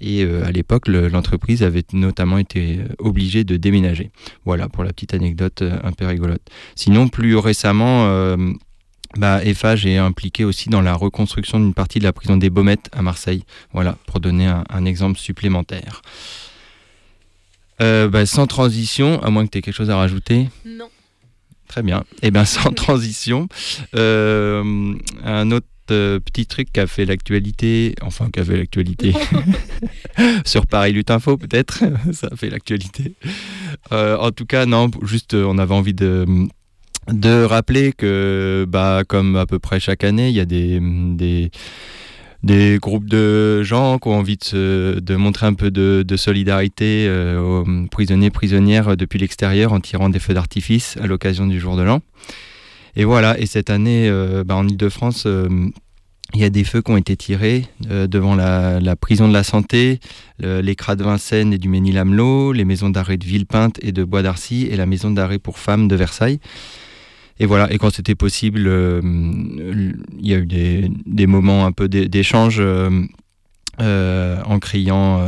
Et 0.00 0.24
euh, 0.24 0.44
à 0.44 0.50
l'époque, 0.50 0.88
l'entreprise 0.88 1.62
avait 1.62 1.84
notamment 1.92 2.38
été 2.38 2.78
euh, 2.78 2.84
obligée 2.98 3.44
de 3.44 3.56
déménager. 3.56 4.10
Voilà 4.44 4.68
pour 4.68 4.82
la 4.82 4.92
petite 4.92 5.14
anecdote 5.14 5.62
euh, 5.62 5.78
un 5.84 5.92
peu 5.92 6.06
rigolote. 6.06 6.42
Sinon, 6.74 7.08
plus 7.08 7.36
récemment, 7.36 7.80
bah, 9.16 9.44
Eiffage 9.44 9.86
est 9.86 9.98
impliqué 9.98 10.44
aussi 10.44 10.68
dans 10.68 10.80
la 10.80 10.94
reconstruction 10.94 11.60
d'une 11.60 11.74
partie 11.74 11.98
de 11.98 12.04
la 12.04 12.12
prison 12.12 12.36
des 12.36 12.50
Baumettes 12.50 12.88
à 12.92 13.02
Marseille. 13.02 13.44
Voilà, 13.72 13.96
pour 14.06 14.20
donner 14.20 14.46
un, 14.46 14.84
exemple 14.84 15.18
supplémentaire. 15.18 16.02
Bah, 17.78 18.26
sans 18.26 18.46
transition, 18.46 19.22
à 19.22 19.30
moins 19.30 19.46
que 19.46 19.50
tu 19.50 19.58
aies 19.58 19.62
quelque 19.62 19.74
chose 19.74 19.90
à 19.90 19.96
rajouter. 19.96 20.48
Non. 20.64 20.88
Très 21.68 21.82
bien. 21.82 22.00
Et 22.22 22.28
eh 22.28 22.30
bien, 22.30 22.44
sans 22.44 22.72
transition, 22.74 23.48
un 23.92 25.50
autre 25.50 25.66
petit 26.24 26.46
truc 26.46 26.72
qui 26.72 26.80
a 26.80 26.86
fait 26.86 27.04
l'actualité, 27.04 27.94
enfin 28.02 28.30
qui 28.32 28.40
a 28.40 28.44
fait 28.44 28.56
l'actualité 28.56 29.12
sur 30.44 30.66
Paris 30.66 30.92
Lutte 30.92 31.10
Info 31.10 31.36
peut-être, 31.36 31.84
ça 32.12 32.28
a 32.32 32.36
fait 32.36 32.50
l'actualité. 32.50 33.14
Euh, 33.92 34.16
en 34.18 34.30
tout 34.30 34.46
cas, 34.46 34.66
non, 34.66 34.90
juste 35.02 35.34
on 35.34 35.58
avait 35.58 35.74
envie 35.74 35.94
de 35.94 36.26
de 37.08 37.42
rappeler 37.42 37.92
que, 37.92 38.66
bah, 38.68 39.02
comme 39.08 39.34
à 39.36 39.46
peu 39.46 39.58
près 39.58 39.80
chaque 39.80 40.04
année, 40.04 40.28
il 40.28 40.34
y 40.34 40.40
a 40.40 40.44
des, 40.44 40.80
des 40.80 41.50
des 42.42 42.78
groupes 42.80 43.08
de 43.08 43.62
gens 43.62 43.98
qui 43.98 44.08
ont 44.08 44.14
envie 44.16 44.38
de, 44.38 45.16
montrer 45.16 45.46
un 45.46 45.52
peu 45.52 45.70
de, 45.70 46.16
solidarité 46.16 47.08
aux 47.38 47.64
prisonniers 47.90 48.30
prisonnières 48.30 48.96
depuis 48.96 49.18
l'extérieur 49.18 49.72
en 49.72 49.80
tirant 49.80 50.08
des 50.08 50.18
feux 50.18 50.32
d'artifice 50.32 50.96
à 51.02 51.06
l'occasion 51.06 51.46
du 51.46 51.60
jour 51.60 51.76
de 51.76 51.82
l'an. 51.82 52.00
Et 52.96 53.04
voilà, 53.04 53.38
et 53.38 53.46
cette 53.46 53.70
année, 53.70 54.10
bah, 54.44 54.56
en 54.56 54.66
Ile-de-France, 54.66 55.26
il 56.34 56.40
y 56.40 56.44
a 56.44 56.50
des 56.50 56.64
feux 56.64 56.82
qui 56.82 56.90
ont 56.92 56.96
été 56.96 57.16
tirés 57.16 57.66
euh, 57.90 58.06
devant 58.06 58.34
la, 58.34 58.96
prison 58.96 59.28
de 59.28 59.32
la 59.32 59.42
santé, 59.42 60.00
les 60.38 60.76
cras 60.76 60.96
de 60.96 61.02
Vincennes 61.02 61.52
et 61.52 61.58
du 61.58 61.68
Ménil-Amelot, 61.68 62.52
les 62.52 62.64
maisons 62.64 62.90
d'arrêt 62.90 63.16
de 63.16 63.24
Villepinte 63.24 63.78
et 63.82 63.92
de 63.92 64.04
Bois 64.04 64.22
d'Arcy 64.22 64.68
et 64.70 64.76
la 64.76 64.86
maison 64.86 65.10
d'arrêt 65.10 65.38
pour 65.38 65.58
femmes 65.58 65.88
de 65.88 65.96
Versailles. 65.96 66.38
Et 67.38 67.46
voilà, 67.46 67.72
et 67.72 67.78
quand 67.78 67.90
c'était 67.90 68.14
possible, 68.14 68.66
euh, 68.66 69.00
il 69.02 70.26
y 70.26 70.34
a 70.34 70.38
eu 70.38 70.46
des, 70.46 71.26
moments 71.26 71.66
un 71.66 71.72
peu 71.72 71.88
d'échange 71.88 72.60
euh, 72.60 74.42
en 74.44 74.58
criant 74.58 75.20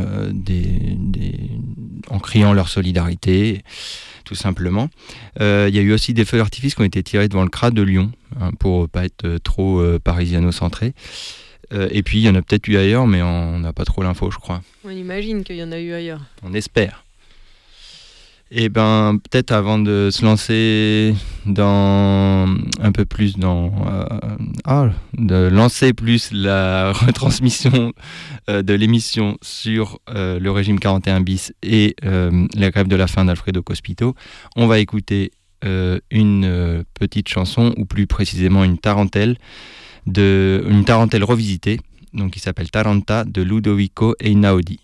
leur 2.53 2.69
solidarité 2.69 3.63
tout 4.23 4.35
simplement. 4.35 4.89
Euh, 5.41 5.67
il 5.69 5.75
y 5.75 5.79
a 5.79 5.81
eu 5.81 5.93
aussi 5.93 6.13
des 6.13 6.25
feux 6.25 6.37
d'artifice 6.37 6.75
qui 6.75 6.81
ont 6.81 6.85
été 6.85 7.03
tirés 7.03 7.27
devant 7.27 7.43
le 7.43 7.49
CRA 7.49 7.71
de 7.71 7.81
Lyon, 7.81 8.11
hein, 8.39 8.51
pour 8.59 8.89
pas 8.89 9.05
être 9.05 9.25
euh, 9.25 9.39
trop 9.39 9.79
euh, 9.79 9.99
parisiano-centré. 9.99 10.93
et 11.71 12.03
puis 12.03 12.19
il 12.19 12.23
y 12.23 12.29
en 12.29 12.35
a 12.35 12.41
peut-être 12.41 12.67
eu 12.67 12.77
ailleurs, 12.77 13.07
mais 13.07 13.23
on 13.23 13.59
n'a 13.59 13.73
pas 13.73 13.85
trop 13.85 14.03
l'info, 14.03 14.29
je 14.29 14.37
crois. 14.37 14.61
On 14.85 14.91
imagine 14.91 15.43
qu'il 15.43 15.55
y 15.55 15.63
en 15.63 15.71
a 15.71 15.79
eu 15.79 15.93
ailleurs. 15.93 16.21
On 16.43 16.53
espère. 16.53 17.03
Et 18.55 18.65
eh 18.65 18.69
ben 18.69 19.17
peut-être 19.17 19.51
avant 19.51 19.79
de 19.79 20.09
se 20.11 20.23
lancer 20.23 21.15
dans 21.47 22.45
un 22.79 22.91
peu 22.91 23.03
plus 23.03 23.35
dans 23.35 23.73
euh, 23.87 24.05
ah, 24.63 24.91
de 25.17 25.47
lancer 25.47 25.93
plus 25.93 26.31
la 26.31 26.91
retransmission 26.93 27.93
euh, 28.51 28.61
de 28.61 28.75
l'émission 28.75 29.39
sur 29.41 29.97
euh, 30.09 30.37
le 30.39 30.51
régime 30.51 30.77
41 30.77 31.21
bis 31.21 31.51
et 31.63 31.95
la 32.03 32.69
grève 32.69 32.87
de 32.87 32.95
la 32.95 33.07
faim 33.07 33.25
d'Alfredo 33.25 33.63
Cospito, 33.63 34.13
on 34.55 34.67
va 34.67 34.77
écouter 34.77 35.31
une 36.11 36.83
petite 36.93 37.29
chanson 37.29 37.73
ou 37.77 37.85
plus 37.85 38.05
précisément 38.05 38.63
une 38.63 38.77
tarentelle 38.77 39.35
de 40.05 40.63
une 40.69 40.85
tarentelle 40.85 41.23
revisitée 41.23 41.79
donc 42.13 42.33
qui 42.33 42.39
s'appelle 42.39 42.69
Taranta 42.69 43.23
de 43.25 43.41
Ludovico 43.41 44.15
Einaudi. 44.19 44.79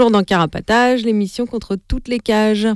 Toujours 0.00 0.10
dans 0.10 0.24
Carapatage, 0.24 1.02
l'émission 1.02 1.44
contre 1.44 1.76
toutes 1.76 2.08
les 2.08 2.20
cages. 2.20 2.66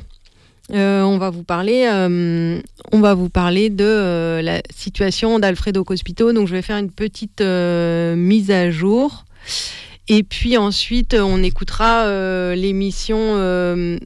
Euh, 0.75 1.01
on 1.01 1.17
va 1.17 1.31
vous 1.31 1.43
parler, 1.43 1.89
euh, 1.91 2.61
on 2.93 3.01
va 3.01 3.15
vous 3.15 3.31
parler 3.31 3.71
de 3.71 3.83
euh, 3.83 4.43
la 4.43 4.61
situation 4.77 5.39
d'Alfredo 5.39 5.85
Cospito. 5.85 6.35
Donc, 6.35 6.49
je 6.49 6.53
vais 6.53 6.61
faire 6.61 6.77
une 6.77 6.91
petite 6.91 7.41
mise 7.41 8.51
à 8.51 8.71
jour. 8.71 9.25
Et 10.07 10.23
puis 10.23 10.59
ensuite, 10.59 11.17
on 11.19 11.43
écoutera 11.43 12.55
l'émission, 12.55 13.17
une 13.39 13.99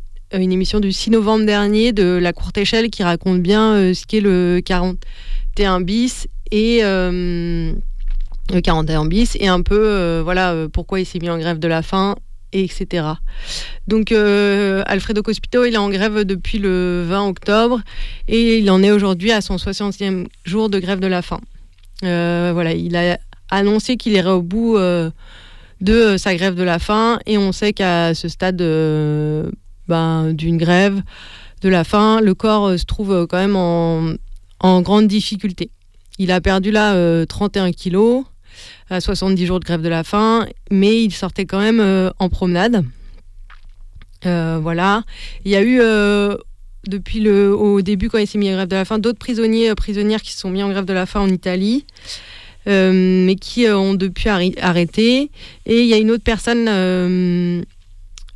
émission 0.53 0.79
du 0.79 0.93
6 0.93 1.11
novembre 1.11 1.45
dernier 1.45 1.91
de 1.91 2.21
la 2.23 2.33
courte 2.33 2.57
échelle 2.57 2.89
qui 2.89 3.03
raconte 3.03 3.43
bien 3.43 3.93
ce 3.95 4.07
qu'est 4.07 4.21
le 4.21 4.61
41 4.65 5.81
bis 5.81 6.29
et 6.53 6.83
le 6.83 7.75
41 8.63 9.07
bis 9.07 9.37
et 9.41 9.49
un 9.49 9.63
peu, 9.63 10.21
voilà, 10.23 10.69
pourquoi 10.73 11.01
il 11.01 11.05
s'est 11.05 11.19
mis 11.19 11.31
en 11.31 11.39
grève 11.39 11.59
de 11.59 11.67
la 11.67 11.83
faim 11.83 12.15
etc. 12.53 13.07
Donc 13.87 14.13
euh, 14.13 14.83
Alfredo 14.87 15.23
Cospito, 15.23 15.65
il 15.65 15.75
est 15.75 15.79
en 15.79 15.91
grève 15.91 16.25
depuis 16.25 16.59
le 16.59 17.05
20 17.07 17.29
octobre 17.29 17.81
et 18.27 18.59
il 18.59 18.71
en 18.71 18.83
est 18.83 18.91
aujourd'hui 18.91 19.33
à 19.33 19.41
son 19.41 19.57
60e 19.57 20.27
jour 20.45 20.69
de 20.69 20.79
grève 20.79 21.01
de 21.01 21.07
la 21.07 21.23
faim. 21.23 21.41
Euh, 22.05 22.51
voilà, 22.53 22.73
il 22.73 22.97
a 22.97 23.19
annoncé 23.51 23.97
qu'il 23.97 24.13
irait 24.13 24.31
au 24.31 24.43
bout 24.43 24.77
euh, 24.77 25.11
de 25.81 26.17
sa 26.17 26.35
grève 26.35 26.55
de 26.55 26.63
la 26.63 26.79
faim 26.79 27.19
et 27.27 27.39
on 27.39 27.53
sait 27.53 27.73
qu'à 27.73 28.15
ce 28.15 28.29
stade 28.29 28.63
ben, 29.89 30.33
d'une 30.33 30.59
grève 30.59 31.03
de 31.63 31.69
la 31.69 31.85
faim, 31.85 32.21
le 32.21 32.35
corps 32.35 32.79
se 32.79 32.85
trouve 32.85 33.27
quand 33.27 33.39
même 33.39 33.57
en, 33.57 34.15
en 34.61 34.81
grande 34.83 35.07
difficulté. 35.07 35.71
Il 36.19 36.31
a 36.33 36.41
perdu 36.41 36.71
là 36.71 37.25
31 37.27 37.73
kilos 37.73 38.25
à 38.91 39.01
70 39.01 39.47
jours 39.47 39.61
de 39.61 39.65
grève 39.65 39.83
de 39.83 39.89
la 39.89 40.05
faim, 40.05 40.47
mais 40.71 41.03
il 41.03 41.13
sortait 41.13 41.47
quand 41.47 41.61
même 41.61 41.81
euh, 41.81 42.11
en 42.19 42.29
promenade. 42.29 42.85
Euh, 44.27 44.59
voilà. 44.61 45.03
Il 45.45 45.51
y 45.51 45.57
a 45.57 45.63
eu 45.63 45.81
euh, 45.81 46.37
depuis 46.87 47.21
le 47.21 47.55
au 47.55 47.83
début 47.83 48.09
quand 48.09 48.19
il 48.19 48.27
s'est 48.27 48.39
mis 48.39 48.51
en 48.51 48.55
grève 48.55 48.69
de 48.69 48.77
la 48.77 48.85
faim 48.85 48.99
d'autres 48.99 49.19
prisonniers 49.19 49.75
prisonnières 49.75 50.23
qui 50.23 50.33
se 50.33 50.41
sont 50.41 50.51
mis 50.51 50.63
en 50.63 50.71
grève 50.71 50.85
de 50.85 50.93
la 50.93 51.07
faim 51.07 51.21
en 51.21 51.29
Italie. 51.29 51.87
mais 52.67 53.37
qui 53.41 53.67
ont 53.69 53.95
depuis 53.95 54.29
arrêté. 54.29 55.31
Et 55.65 55.81
il 55.81 55.87
y 55.87 55.95
a 55.95 55.97
une 55.97 56.11
autre 56.11 56.25
personne, 56.25 56.67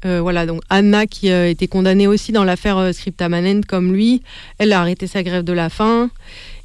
voilà, 0.03 0.47
donc 0.47 0.63
Anna, 0.71 1.07
qui 1.07 1.31
a 1.31 1.49
été 1.49 1.69
condamnée 1.69 2.07
aussi 2.07 2.33
dans 2.33 2.45
l'affaire 2.45 2.95
Scriptamanent 2.95 3.61
comme 3.69 3.93
lui. 3.93 4.23
Elle 4.59 4.73
a 4.73 4.81
arrêté 4.81 5.07
sa 5.07 5.23
grève 5.23 5.45
de 5.45 5.53
la 5.53 5.69
faim. 5.69 6.11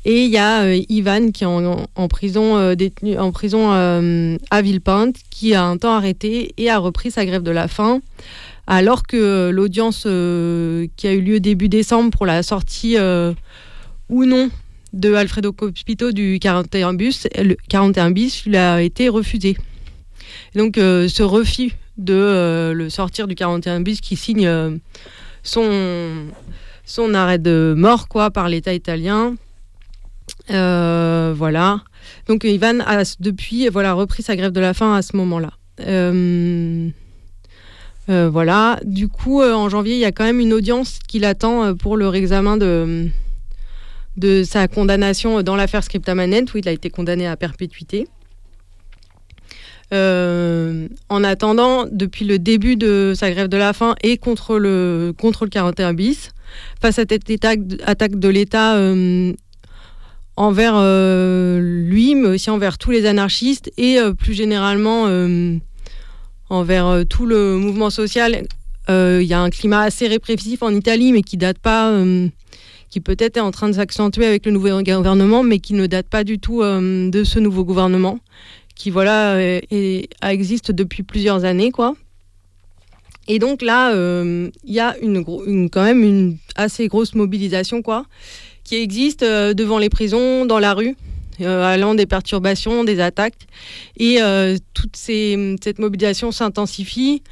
Et 0.10 0.24
il 0.24 0.32
y 0.32 0.38
a 0.38 0.62
euh, 0.62 0.82
Ivan 0.88 1.32
qui 1.34 1.44
est 1.44 1.48
en, 1.48 2.08
prison, 2.08 2.56
euh, 2.56 2.76
détenu, 2.76 3.20
en 3.20 3.34
prison 3.34 3.74
euh, 3.74 4.38
à 4.50 4.62
Villepinte, 4.62 5.18
qui 5.30 5.54
a 5.54 5.66
un 5.66 5.76
temps 5.76 5.94
arrêté 5.94 6.54
et 6.58 6.70
a 6.70 6.78
repris 6.78 7.12
sa 7.12 7.26
grève 7.26 7.44
de 7.44 7.52
la 7.52 7.68
faim. 7.68 8.00
Alors 8.68 9.04
que 9.04 9.50
l'audience 9.50 10.04
qui 10.04 11.08
a 11.08 11.14
eu 11.14 11.22
lieu 11.22 11.42
début 11.42 11.68
décembre 11.68 12.12
pour 12.12 12.26
la 12.26 12.42
sortie 12.42 12.98
ou 14.10 14.26
non 14.26 14.50
de 14.94 15.14
Alfredo 15.14 15.54
Cospito 15.54 16.12
du 16.12 16.38
41 16.40 16.94
bus, 16.94 17.28
le 17.38 17.56
41 17.70 18.12
bis 18.12 18.46
lui 18.46 18.58
a 18.58 18.82
été 18.82 19.08
refusé. 19.08 19.56
Donc 20.54 20.76
ce 20.76 21.24
refus 21.24 21.72
de 21.98 22.74
le 22.74 22.90
sortir 22.90 23.28
du 23.28 23.36
41 23.36 23.80
bis 23.80 24.02
qui 24.02 24.18
signe 24.18 24.80
son, 25.44 26.28
son 26.86 27.14
arrêt 27.14 27.40
de 27.40 27.74
mort 27.78 28.10
quoi 28.10 28.32
par 28.32 28.50
l'État 28.50 28.74
italien 28.74 29.36
voilà. 30.50 31.82
Donc 32.28 32.44
Ivan 32.44 32.80
a 32.82 33.04
depuis 33.20 33.68
voilà, 33.70 33.94
repris 33.94 34.24
sa 34.24 34.36
grève 34.36 34.52
de 34.52 34.60
la 34.60 34.74
faim 34.74 34.96
à 34.96 35.02
ce 35.02 35.16
moment-là. 35.18 35.52
Euh, 35.82 36.90
euh, 38.10 38.30
voilà. 38.30 38.80
Du 38.84 39.08
coup, 39.08 39.42
en 39.42 39.70
janvier, 39.70 39.96
il 39.96 40.00
y 40.00 40.06
a 40.06 40.12
quand 40.12 40.24
même 40.24 40.40
une 40.40 40.54
audience 40.54 41.00
qui 41.08 41.20
l'attend 41.20 41.76
pour 41.76 41.98
le 41.98 42.08
réexamen 42.08 42.58
de, 42.58 44.44
sa 44.44 44.68
condamnation 44.68 45.42
dans 45.44 45.56
l'affaire 45.56 45.84
Scriptamanet, 45.84 46.46
où 46.54 46.58
il 46.58 46.68
a 46.68 46.72
été 46.72 46.90
condamné 46.90 47.28
à 47.28 47.36
perpétuité. 47.36 48.08
en 49.92 51.24
attendant, 51.24 51.86
depuis 51.90 52.26
le 52.26 52.40
début 52.40 52.76
de 52.76 53.14
sa 53.16 53.32
grève 53.32 53.48
de 53.48 53.58
la 53.58 53.74
faim 53.74 53.96
et 54.02 54.18
contre 54.18 54.58
le, 54.58 55.14
contre 55.18 55.46
le 55.46 55.50
41 55.50 55.94
bis, 55.94 56.32
face 56.82 57.00
à 57.00 57.04
cette 57.10 57.30
attaque 57.86 58.20
de 58.20 58.30
l'État 58.30 58.78
envers 60.38 60.76
euh, 60.76 61.60
lui, 61.60 62.16
mais 62.16 62.30
aussi 62.30 62.50
envers 62.52 62.78
tous 62.78 62.92
les 62.92 63.06
anarchistes 63.06 63.72
et 63.78 64.00
euh, 64.00 64.14
plus 64.14 64.34
généralement 64.34 65.06
euh, 65.08 65.58
envers 66.50 67.04
tout 67.10 67.26
le 67.26 67.58
mouvement 67.58 67.90
social. 67.90 68.44
Il 68.90 69.24
y 69.24 69.34
a 69.34 69.42
un 69.42 69.50
climat 69.50 69.82
assez 69.82 70.08
répressif 70.08 70.64
en 70.64 70.70
Italie, 70.70 71.12
mais 71.12 71.22
qui 71.22 71.36
date 71.36 71.58
pas, 71.60 71.94
qui 72.90 73.02
peut-être 73.02 73.36
est 73.36 73.42
en 73.42 73.52
train 73.52 73.68
de 73.68 73.74
s'accentuer 73.74 74.26
avec 74.26 74.46
le 74.46 74.54
nouveau 74.54 74.82
gouvernement, 74.82 75.44
mais 75.44 75.60
qui 75.60 75.74
ne 75.74 75.88
date 75.88 76.08
pas 76.08 76.24
du 76.24 76.40
tout 76.40 76.62
de 76.62 77.24
ce 77.26 77.40
nouveau 77.40 77.66
gouvernement, 77.66 78.20
qui 78.76 78.90
voilà 78.90 79.60
existe 80.22 80.72
depuis 80.72 81.04
plusieurs 81.04 81.44
années, 81.44 81.72
quoi. 81.72 81.96
Et 83.28 83.40
donc 83.40 83.62
là, 83.62 83.92
il 83.92 84.74
y 84.74 84.80
a 84.80 84.96
une, 85.02 85.26
une, 85.46 85.70
quand 85.70 85.84
même 85.84 86.02
une 86.02 86.38
assez 86.56 86.88
grosse 86.88 87.14
mobilisation, 87.14 87.82
quoi 87.82 88.06
qui 88.68 88.76
existent 88.76 89.26
euh, 89.26 89.54
devant 89.54 89.80
les 89.80 89.90
prisons, 89.90 90.46
dans 90.46 90.60
la 90.60 90.74
rue, 90.74 90.96
euh, 91.42 91.64
allant 91.64 91.96
des 91.96 92.06
perturbations, 92.06 92.84
des 92.84 93.00
attaques. 93.00 93.48
Et 93.96 94.22
euh, 94.22 94.58
toute 94.74 94.98
cette 94.98 95.80
mobilisation 95.80 96.32
s'intensifie. 96.32 97.24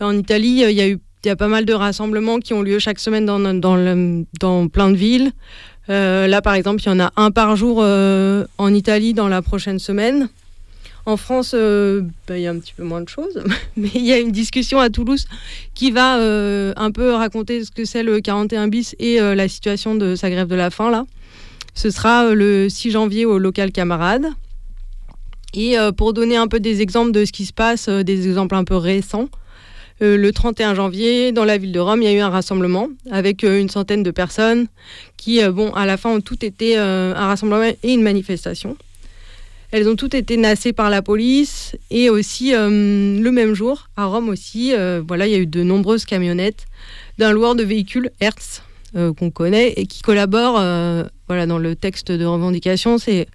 En 0.00 0.16
Italie, 0.16 0.64
il 0.68 0.98
y 1.24 1.28
a 1.28 1.36
pas 1.36 1.48
mal 1.48 1.64
de 1.64 1.72
rassemblements 1.72 2.38
qui 2.40 2.52
ont 2.52 2.62
lieu 2.62 2.78
chaque 2.78 2.98
semaine 2.98 3.24
dans 3.24 4.68
plein 4.68 4.90
de 4.90 4.96
villes. 4.96 5.32
là, 5.88 6.42
par 6.42 6.54
exemple, 6.54 6.82
il 6.82 6.86
y 6.86 6.90
en 6.90 7.00
a 7.00 7.12
un 7.16 7.30
par 7.30 7.56
jour 7.56 7.78
en 7.78 8.74
Italie 8.74 9.14
dans 9.14 9.28
la 9.28 9.42
prochaine 9.42 9.78
semaine. 9.78 10.28
En 11.04 11.16
France, 11.16 11.52
euh, 11.54 12.02
bah, 12.28 12.38
il 12.38 12.42
y 12.42 12.46
a 12.46 12.50
un 12.50 12.58
petit 12.58 12.74
peu 12.74 12.84
moins 12.84 13.00
de 13.00 13.08
choses, 13.08 13.42
mais 13.76 13.90
il 13.94 14.04
y 14.04 14.12
a 14.12 14.18
une 14.18 14.30
discussion 14.30 14.78
à 14.78 14.88
Toulouse 14.88 15.26
qui 15.74 15.90
va 15.90 16.18
euh, 16.18 16.72
un 16.76 16.92
peu 16.92 17.12
raconter 17.12 17.64
ce 17.64 17.70
que 17.72 17.84
c'est 17.84 18.04
le 18.04 18.20
41 18.20 18.68
bis 18.68 18.94
et 19.00 19.20
euh, 19.20 19.34
la 19.34 19.48
situation 19.48 19.96
de 19.96 20.14
sa 20.14 20.30
grève 20.30 20.46
de 20.46 20.54
la 20.54 20.70
faim 20.70 20.90
là. 20.90 21.04
Ce 21.74 21.90
sera 21.90 22.34
le 22.34 22.68
6 22.68 22.90
janvier 22.90 23.24
au 23.24 23.38
local 23.38 23.72
camarade. 23.72 24.26
Et 25.54 25.76
pour 25.98 26.14
donner 26.14 26.36
un 26.36 26.48
peu 26.48 26.60
des 26.60 26.80
exemples 26.80 27.12
de 27.12 27.26
ce 27.26 27.32
qui 27.32 27.44
se 27.44 27.52
passe, 27.52 27.88
des 27.88 28.26
exemples 28.26 28.54
un 28.54 28.64
peu 28.64 28.76
récents, 28.76 29.28
le 30.00 30.30
31 30.30 30.74
janvier, 30.74 31.32
dans 31.32 31.44
la 31.44 31.58
ville 31.58 31.72
de 31.72 31.78
Rome, 31.78 32.00
il 32.00 32.06
y 32.06 32.08
a 32.08 32.12
eu 32.14 32.20
un 32.20 32.30
rassemblement 32.30 32.88
avec 33.10 33.42
une 33.42 33.68
centaine 33.68 34.02
de 34.02 34.10
personnes 34.10 34.66
qui, 35.18 35.46
bon, 35.48 35.72
à 35.72 35.84
la 35.84 35.98
fin, 35.98 36.10
ont 36.10 36.20
tout 36.22 36.42
été 36.42 36.76
un 36.78 37.26
rassemblement 37.26 37.64
et 37.64 37.92
une 37.92 38.02
manifestation. 38.02 38.76
Elles 39.72 39.88
ont 39.88 39.96
toutes 39.96 40.12
été 40.12 40.36
nassées 40.36 40.74
par 40.74 40.90
la 40.90 41.00
police 41.00 41.76
et 41.90 42.10
aussi 42.10 42.54
euh, 42.54 42.68
le 43.18 43.30
même 43.30 43.54
jour 43.54 43.88
à 43.96 44.04
Rome 44.04 44.28
aussi. 44.28 44.74
Euh, 44.74 45.02
voilà, 45.08 45.26
il 45.26 45.32
y 45.32 45.34
a 45.34 45.38
eu 45.38 45.46
de 45.46 45.62
nombreuses 45.62 46.04
camionnettes 46.04 46.66
d'un 47.16 47.32
loueur 47.32 47.54
de 47.54 47.62
véhicules 47.62 48.10
Hertz 48.20 48.62
euh, 48.96 49.14
qu'on 49.14 49.30
connaît 49.30 49.72
et 49.78 49.86
qui 49.86 50.02
collabore. 50.02 50.60
voilà, 51.26 51.46
dans 51.46 51.56
le 51.56 51.74
texte 51.74 52.12
de 52.12 52.24
revendication, 52.26 52.98
c'est 52.98 53.26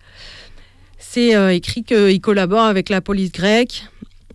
c'est 1.00 1.56
écrit 1.56 1.84
qu'il 1.84 2.22
collabore 2.22 2.66
avec 2.66 2.90
la 2.90 3.02
police 3.02 3.32
grecque. 3.32 3.86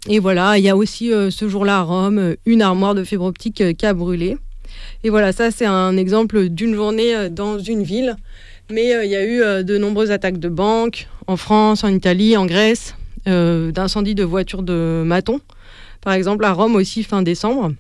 Et 0.08 0.18
voilà, 0.18 0.58
il 0.58 0.64
y 0.64 0.68
a 0.68 0.76
aussi 0.76 1.10
ce 1.30 1.48
jour-là 1.48 1.78
à 1.78 1.82
Rome 1.82 2.34
une 2.46 2.62
armoire 2.62 2.96
de 2.96 3.04
fibre 3.04 3.26
optique 3.26 3.62
qui 3.76 3.86
a 3.86 3.94
brûlé. 3.94 4.38
Et 5.04 5.10
voilà, 5.10 5.32
ça 5.32 5.52
c'est 5.52 5.66
un 5.66 5.96
exemple 5.96 6.48
d'une 6.48 6.74
journée 6.74 7.30
dans 7.30 7.60
une 7.60 7.84
ville. 7.84 8.16
Mais 8.70 8.86
il 9.04 9.10
y 9.10 9.16
a 9.16 9.24
eu 9.24 9.64
de 9.64 9.78
nombreuses 9.78 10.10
attaques 10.10 10.38
de 10.38 10.48
banques, 10.48 11.08
en 11.26 11.36
France, 11.36 11.84
en 11.84 11.88
Italie, 11.88 12.36
en 12.36 12.46
Grèce, 12.46 12.94
euh, 13.28 13.70
d'incendies 13.70 14.16
de 14.16 14.24
voitures 14.24 14.64
de 14.64 15.04
maton, 15.06 15.40
par 16.00 16.12
exemple 16.12 16.44
à 16.44 16.52
Rome 16.52 16.74
aussi 16.74 17.04
fin 17.04 17.22
décembre. 17.22 17.72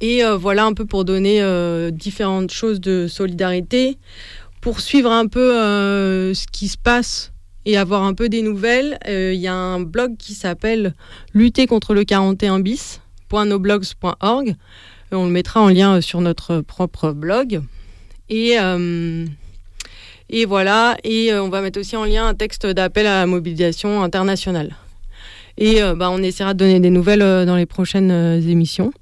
Et 0.00 0.24
euh, 0.24 0.36
voilà 0.36 0.64
un 0.64 0.74
peu 0.74 0.84
pour 0.84 1.04
donner 1.04 1.42
euh, 1.42 1.90
différentes 1.90 2.52
choses 2.52 2.80
de 2.80 3.08
solidarité, 3.08 3.98
pour 4.60 4.78
suivre 4.80 5.10
un 5.10 5.26
peu 5.26 5.50
ce 6.34 6.46
qui 6.52 6.68
se 6.68 6.78
passe 6.78 7.32
et 7.64 7.76
avoir 7.76 8.04
un 8.04 8.14
peu 8.14 8.28
des 8.28 8.42
nouvelles. 8.42 8.98
Il 9.06 9.40
y 9.40 9.48
a 9.48 9.54
un 9.54 9.80
blog 9.80 10.16
qui 10.16 10.34
s'appelle 10.34 10.94
lutter 11.34 11.66
contre 11.66 11.94
le 11.94 12.04
41 12.04 12.60
bis.noblogs.org. 12.60 14.54
On 15.12 15.26
le 15.26 15.30
mettra 15.30 15.60
en 15.60 15.68
lien 15.68 16.00
sur 16.00 16.20
notre 16.20 16.60
propre 16.62 17.12
blog. 17.12 17.62
Et 18.28 18.58
et 20.28 20.44
voilà, 20.44 20.96
et 21.04 21.32
euh, 21.32 21.42
on 21.42 21.48
va 21.48 21.60
mettre 21.60 21.78
aussi 21.78 21.96
en 21.96 22.04
lien 22.04 22.26
un 22.26 22.34
texte 22.34 22.66
d'appel 22.66 23.06
à 23.06 23.20
la 23.20 23.26
mobilisation 23.26 24.02
internationale. 24.02 24.74
Et 25.56 25.82
euh, 25.82 25.94
bah, 25.94 26.10
on 26.10 26.18
essaiera 26.18 26.52
de 26.52 26.58
donner 26.58 26.80
des 26.80 26.90
nouvelles 26.90 27.22
euh, 27.22 27.44
dans 27.44 27.56
les 27.56 27.66
prochaines 27.66 28.10
émissions. 28.48 28.92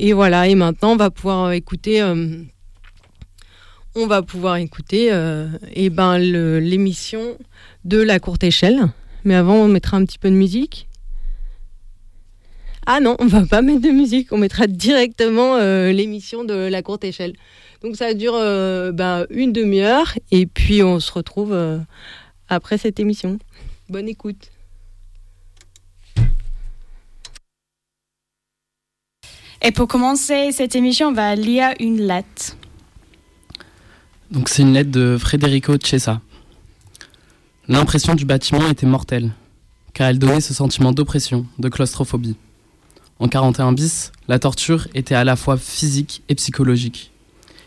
et 0.00 0.12
voilà, 0.12 0.48
et 0.48 0.56
maintenant 0.56 0.92
on 0.92 0.96
va 0.96 1.10
pouvoir 1.10 1.52
écouter, 1.52 2.02
on 3.94 4.06
va 4.08 4.22
pouvoir 4.22 4.56
écouter 4.56 5.12
et 5.72 5.90
ben, 5.90 6.18
l'émission 6.18 7.38
de 7.84 7.98
la 7.98 8.18
courte 8.18 8.42
échelle. 8.42 8.88
Mais 9.24 9.36
avant, 9.36 9.54
on 9.54 9.68
mettra 9.68 9.96
un 9.96 10.04
petit 10.04 10.18
peu 10.18 10.28
de 10.28 10.34
musique. 10.34 10.88
Ah 12.90 13.00
non, 13.00 13.16
on 13.18 13.26
va 13.26 13.44
pas 13.44 13.60
mettre 13.60 13.82
de 13.82 13.90
musique, 13.90 14.32
on 14.32 14.38
mettra 14.38 14.66
directement 14.66 15.56
euh, 15.56 15.92
l'émission 15.92 16.42
de 16.42 16.54
la 16.54 16.80
courte 16.80 17.04
échelle. 17.04 17.34
Donc 17.82 17.96
ça 17.96 18.14
dure 18.14 18.32
euh, 18.34 18.92
ben, 18.92 19.26
une 19.28 19.52
demi-heure 19.52 20.14
et 20.30 20.46
puis 20.46 20.82
on 20.82 20.98
se 20.98 21.12
retrouve 21.12 21.52
euh, 21.52 21.78
après 22.48 22.78
cette 22.78 22.98
émission. 22.98 23.38
Bonne 23.90 24.08
écoute. 24.08 24.50
Et 29.60 29.70
pour 29.70 29.86
commencer 29.86 30.50
cette 30.52 30.74
émission, 30.74 31.08
on 31.08 31.12
va 31.12 31.34
lire 31.34 31.74
une 31.80 32.00
lettre. 32.00 32.56
Donc 34.30 34.48
c'est 34.48 34.62
une 34.62 34.72
lettre 34.72 34.90
de 34.90 35.18
Federico 35.20 35.74
Cesa. 35.76 36.22
L'impression 37.68 38.14
du 38.14 38.24
bâtiment 38.24 38.66
était 38.70 38.86
mortelle, 38.86 39.32
car 39.92 40.08
elle 40.08 40.18
donnait 40.18 40.40
ce 40.40 40.54
sentiment 40.54 40.92
d'oppression, 40.92 41.44
de 41.58 41.68
claustrophobie. 41.68 42.38
En 43.20 43.28
41 43.28 43.72
bis, 43.72 44.12
la 44.28 44.38
torture 44.38 44.86
était 44.94 45.16
à 45.16 45.24
la 45.24 45.34
fois 45.34 45.56
physique 45.56 46.22
et 46.28 46.36
psychologique. 46.36 47.12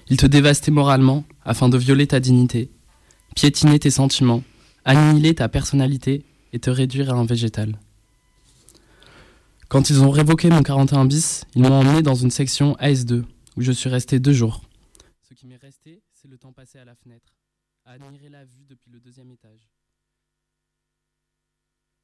Il 0.10 0.16
te 0.16 0.26
dévastait 0.26 0.72
moralement 0.72 1.26
afin 1.44 1.68
de 1.68 1.78
violer 1.78 2.08
ta 2.08 2.22
dignité, 2.22 2.70
piétiner 3.36 3.78
tes 3.78 3.92
sentiments, 3.92 4.44
annihiler 4.86 5.36
ta 5.36 5.50
personnalité 5.50 6.24
et 6.54 6.60
te 6.60 6.70
réduire 6.70 7.12
à 7.12 7.18
un 7.18 7.26
végétal. 7.26 7.78
Quand 9.68 9.90
ils 9.90 10.02
ont 10.02 10.10
révoqué 10.10 10.50
mon 10.50 10.64
41 10.64 11.06
bis, 11.06 11.44
ils 11.56 11.62
m'ont 11.62 11.80
emmené 11.80 12.02
dans 12.02 12.16
une 12.16 12.32
section 12.32 12.74
AS2, 12.76 13.24
où 13.58 13.62
je 13.62 13.72
suis 13.72 13.90
resté 13.90 14.20
deux 14.20 14.34
jours. 14.34 14.62
Ce 15.22 15.34
qui 15.34 15.48
m'est 15.48 15.58
resté, 15.58 16.02
c'est 16.14 16.28
le 16.30 16.38
temps 16.38 16.52
passé 16.54 16.78
à 16.80 16.86
la 16.86 16.96
fenêtre, 16.96 17.34
à 17.86 17.92
admirer 17.92 18.30
la 18.30 18.44
vue 18.46 18.66
depuis 18.68 18.92
le 18.92 19.00
deuxième 19.00 19.32
étage. 19.32 19.70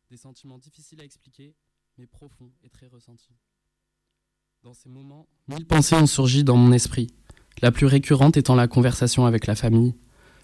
Des 0.10 0.18
sentiments 0.18 0.58
difficiles 0.58 1.02
à 1.02 1.04
expliquer, 1.04 1.54
mais 1.98 2.06
profonds 2.06 2.52
et 2.64 2.70
très 2.70 2.88
ressentis. 2.88 3.34
Dans 4.64 4.74
ces 4.74 4.88
moments, 4.88 5.28
mille 5.48 5.66
pensées 5.66 5.96
ont 5.96 6.06
surgi 6.06 6.44
dans 6.44 6.56
mon 6.56 6.72
esprit, 6.72 7.08
la 7.64 7.72
plus 7.72 7.88
récurrente 7.88 8.38
étant 8.38 8.54
la 8.54 8.68
conversation 8.68 9.26
avec 9.26 9.48
la 9.48 9.56
famille, 9.56 9.96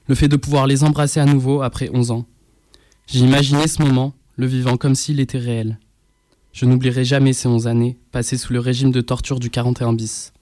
le 0.08 0.16
fait 0.16 0.28
de 0.28 0.36
pouvoir 0.36 0.66
les 0.66 0.84
embrasser 0.84 1.20
à 1.20 1.26
nouveau 1.26 1.62
après 1.62 1.90
11 1.94 2.10
ans. 2.10 2.26
J'ai 3.06 3.20
imaginé 3.20 3.68
ce 3.68 3.84
moment, 3.84 4.16
le 4.36 4.48
vivant 4.48 4.78
comme 4.78 4.96
s'il 4.96 5.20
était 5.20 5.38
réel. 5.38 5.78
Je 6.54 6.66
n'oublierai 6.66 7.06
jamais 7.06 7.34
ces 7.34 7.48
11 7.48 7.68
années 7.68 8.00
passées 8.12 8.38
sous 8.38 8.54
le 8.54 8.60
régime 8.60 8.92
de 8.92 9.02
torture 9.02 9.40
du 9.40 9.52
41 9.52 9.94
bis. 9.94 10.34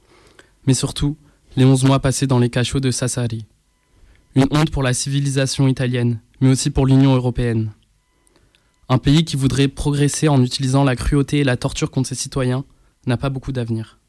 Mais 0.65 0.74
surtout, 0.74 1.17
les 1.58 1.65
11 1.65 1.84
mois 1.84 2.00
passés 2.00 2.28
dans 2.28 2.39
les 2.39 2.50
cachots 2.50 2.80
de 2.80 2.91
Sassari. 2.91 3.45
Une 4.36 4.47
honte 4.52 4.71
pour 4.71 4.84
la 4.84 4.93
civilisation 4.93 5.67
italienne, 5.67 6.21
mais 6.39 6.50
aussi 6.50 6.69
pour 6.69 6.86
l'Union 6.86 7.15
européenne. 7.15 7.71
Un 8.91 8.97
pays 8.97 9.23
qui 9.23 9.38
voudrait 9.38 9.69
progresser 9.69 10.27
en 10.27 10.43
utilisant 10.43 10.84
la 10.84 10.97
cruauté 10.97 11.38
et 11.38 11.43
la 11.45 11.56
torture 11.56 11.89
contre 11.89 12.10
ses 12.10 12.15
citoyens 12.15 12.65
n'a 13.08 13.15
pas 13.15 13.30
beaucoup 13.30 13.54
d'avenir. 13.54 13.99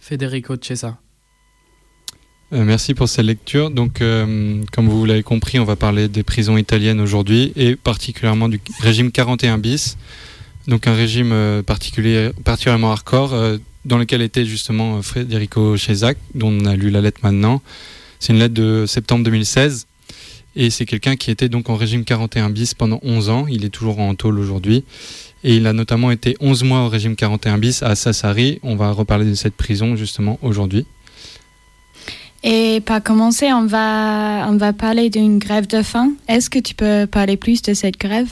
Federico 0.00 0.56
Cesa. 0.60 0.98
Euh, 2.52 2.64
merci 2.64 2.94
pour 2.94 3.08
cette 3.08 3.24
lecture. 3.24 3.70
Donc, 3.70 4.00
euh, 4.00 4.64
comme 4.72 4.88
vous 4.88 5.04
l'avez 5.04 5.22
compris, 5.22 5.60
on 5.60 5.64
va 5.64 5.76
parler 5.76 6.08
des 6.08 6.24
prisons 6.24 6.56
italiennes 6.56 7.00
aujourd'hui 7.00 7.52
et 7.54 7.76
particulièrement 7.76 8.48
du 8.48 8.60
régime 8.80 9.12
41 9.12 9.58
bis. 9.58 9.96
Donc, 10.66 10.88
un 10.88 10.94
régime 10.94 11.30
euh, 11.30 11.62
particulier, 11.62 12.30
particulièrement 12.42 12.90
hardcore 12.90 13.32
dans 13.84 13.98
lequel 13.98 14.22
était 14.22 14.44
justement 14.44 15.02
Federico 15.02 15.76
Chesac, 15.76 16.18
dont 16.34 16.50
on 16.50 16.64
a 16.64 16.74
lu 16.74 16.90
la 16.90 17.00
lettre 17.00 17.20
maintenant. 17.22 17.62
C'est 18.18 18.32
une 18.32 18.40
lettre 18.40 18.54
de 18.54 18.86
septembre 18.88 19.22
2016 19.22 19.86
et 20.58 20.70
c'est 20.70 20.86
quelqu'un 20.86 21.14
qui 21.14 21.30
était 21.30 21.48
donc 21.48 21.70
en 21.70 21.76
régime 21.76 22.04
41 22.04 22.50
bis 22.50 22.74
pendant 22.74 22.98
11 23.04 23.30
ans. 23.30 23.46
Il 23.48 23.64
est 23.64 23.68
toujours 23.68 24.00
en 24.00 24.16
tôle 24.16 24.40
aujourd'hui. 24.40 24.82
Et 25.44 25.56
il 25.56 25.68
a 25.68 25.72
notamment 25.72 26.10
été 26.10 26.36
11 26.40 26.64
mois 26.64 26.80
au 26.80 26.88
régime 26.88 27.14
41 27.14 27.58
bis 27.58 27.84
à 27.84 27.94
Sassari. 27.94 28.58
On 28.64 28.74
va 28.74 28.90
reparler 28.90 29.24
de 29.24 29.34
cette 29.34 29.54
prison 29.54 29.94
justement 29.94 30.36
aujourd'hui. 30.42 30.84
Et 32.42 32.82
pour 32.84 33.00
commencer, 33.04 33.52
on 33.52 33.66
va, 33.66 34.48
on 34.48 34.56
va 34.56 34.72
parler 34.72 35.10
d'une 35.10 35.38
grève 35.38 35.68
de 35.68 35.80
faim. 35.82 36.10
Est-ce 36.26 36.50
que 36.50 36.58
tu 36.58 36.74
peux 36.74 37.06
parler 37.06 37.36
plus 37.36 37.62
de 37.62 37.72
cette 37.72 37.96
grève? 37.96 38.28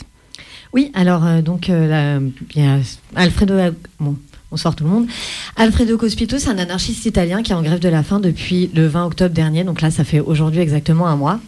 Oui, 0.72 0.90
alors 0.94 1.24
euh, 1.24 1.42
donc 1.42 1.70
euh, 1.70 1.86
là, 1.86 2.20
a 2.56 2.80
Alfredo, 3.14 3.54
bon, 4.00 4.16
bonsoir 4.56 4.74
tout 4.74 4.84
le 4.84 4.90
monde. 4.90 5.06
Alfredo 5.56 5.98
Cospito, 5.98 6.38
c'est 6.38 6.48
un 6.48 6.56
anarchiste 6.56 7.04
italien 7.04 7.42
qui 7.42 7.52
est 7.52 7.54
en 7.54 7.60
grève 7.62 7.78
de 7.78 7.90
la 7.90 8.02
faim 8.02 8.20
depuis 8.20 8.70
le 8.74 8.86
20 8.86 9.04
octobre 9.04 9.34
dernier, 9.34 9.64
donc 9.64 9.82
là 9.82 9.90
ça 9.90 10.02
fait 10.02 10.18
aujourd'hui 10.18 10.60
exactement 10.60 11.06
un 11.08 11.16
mois. 11.16 11.40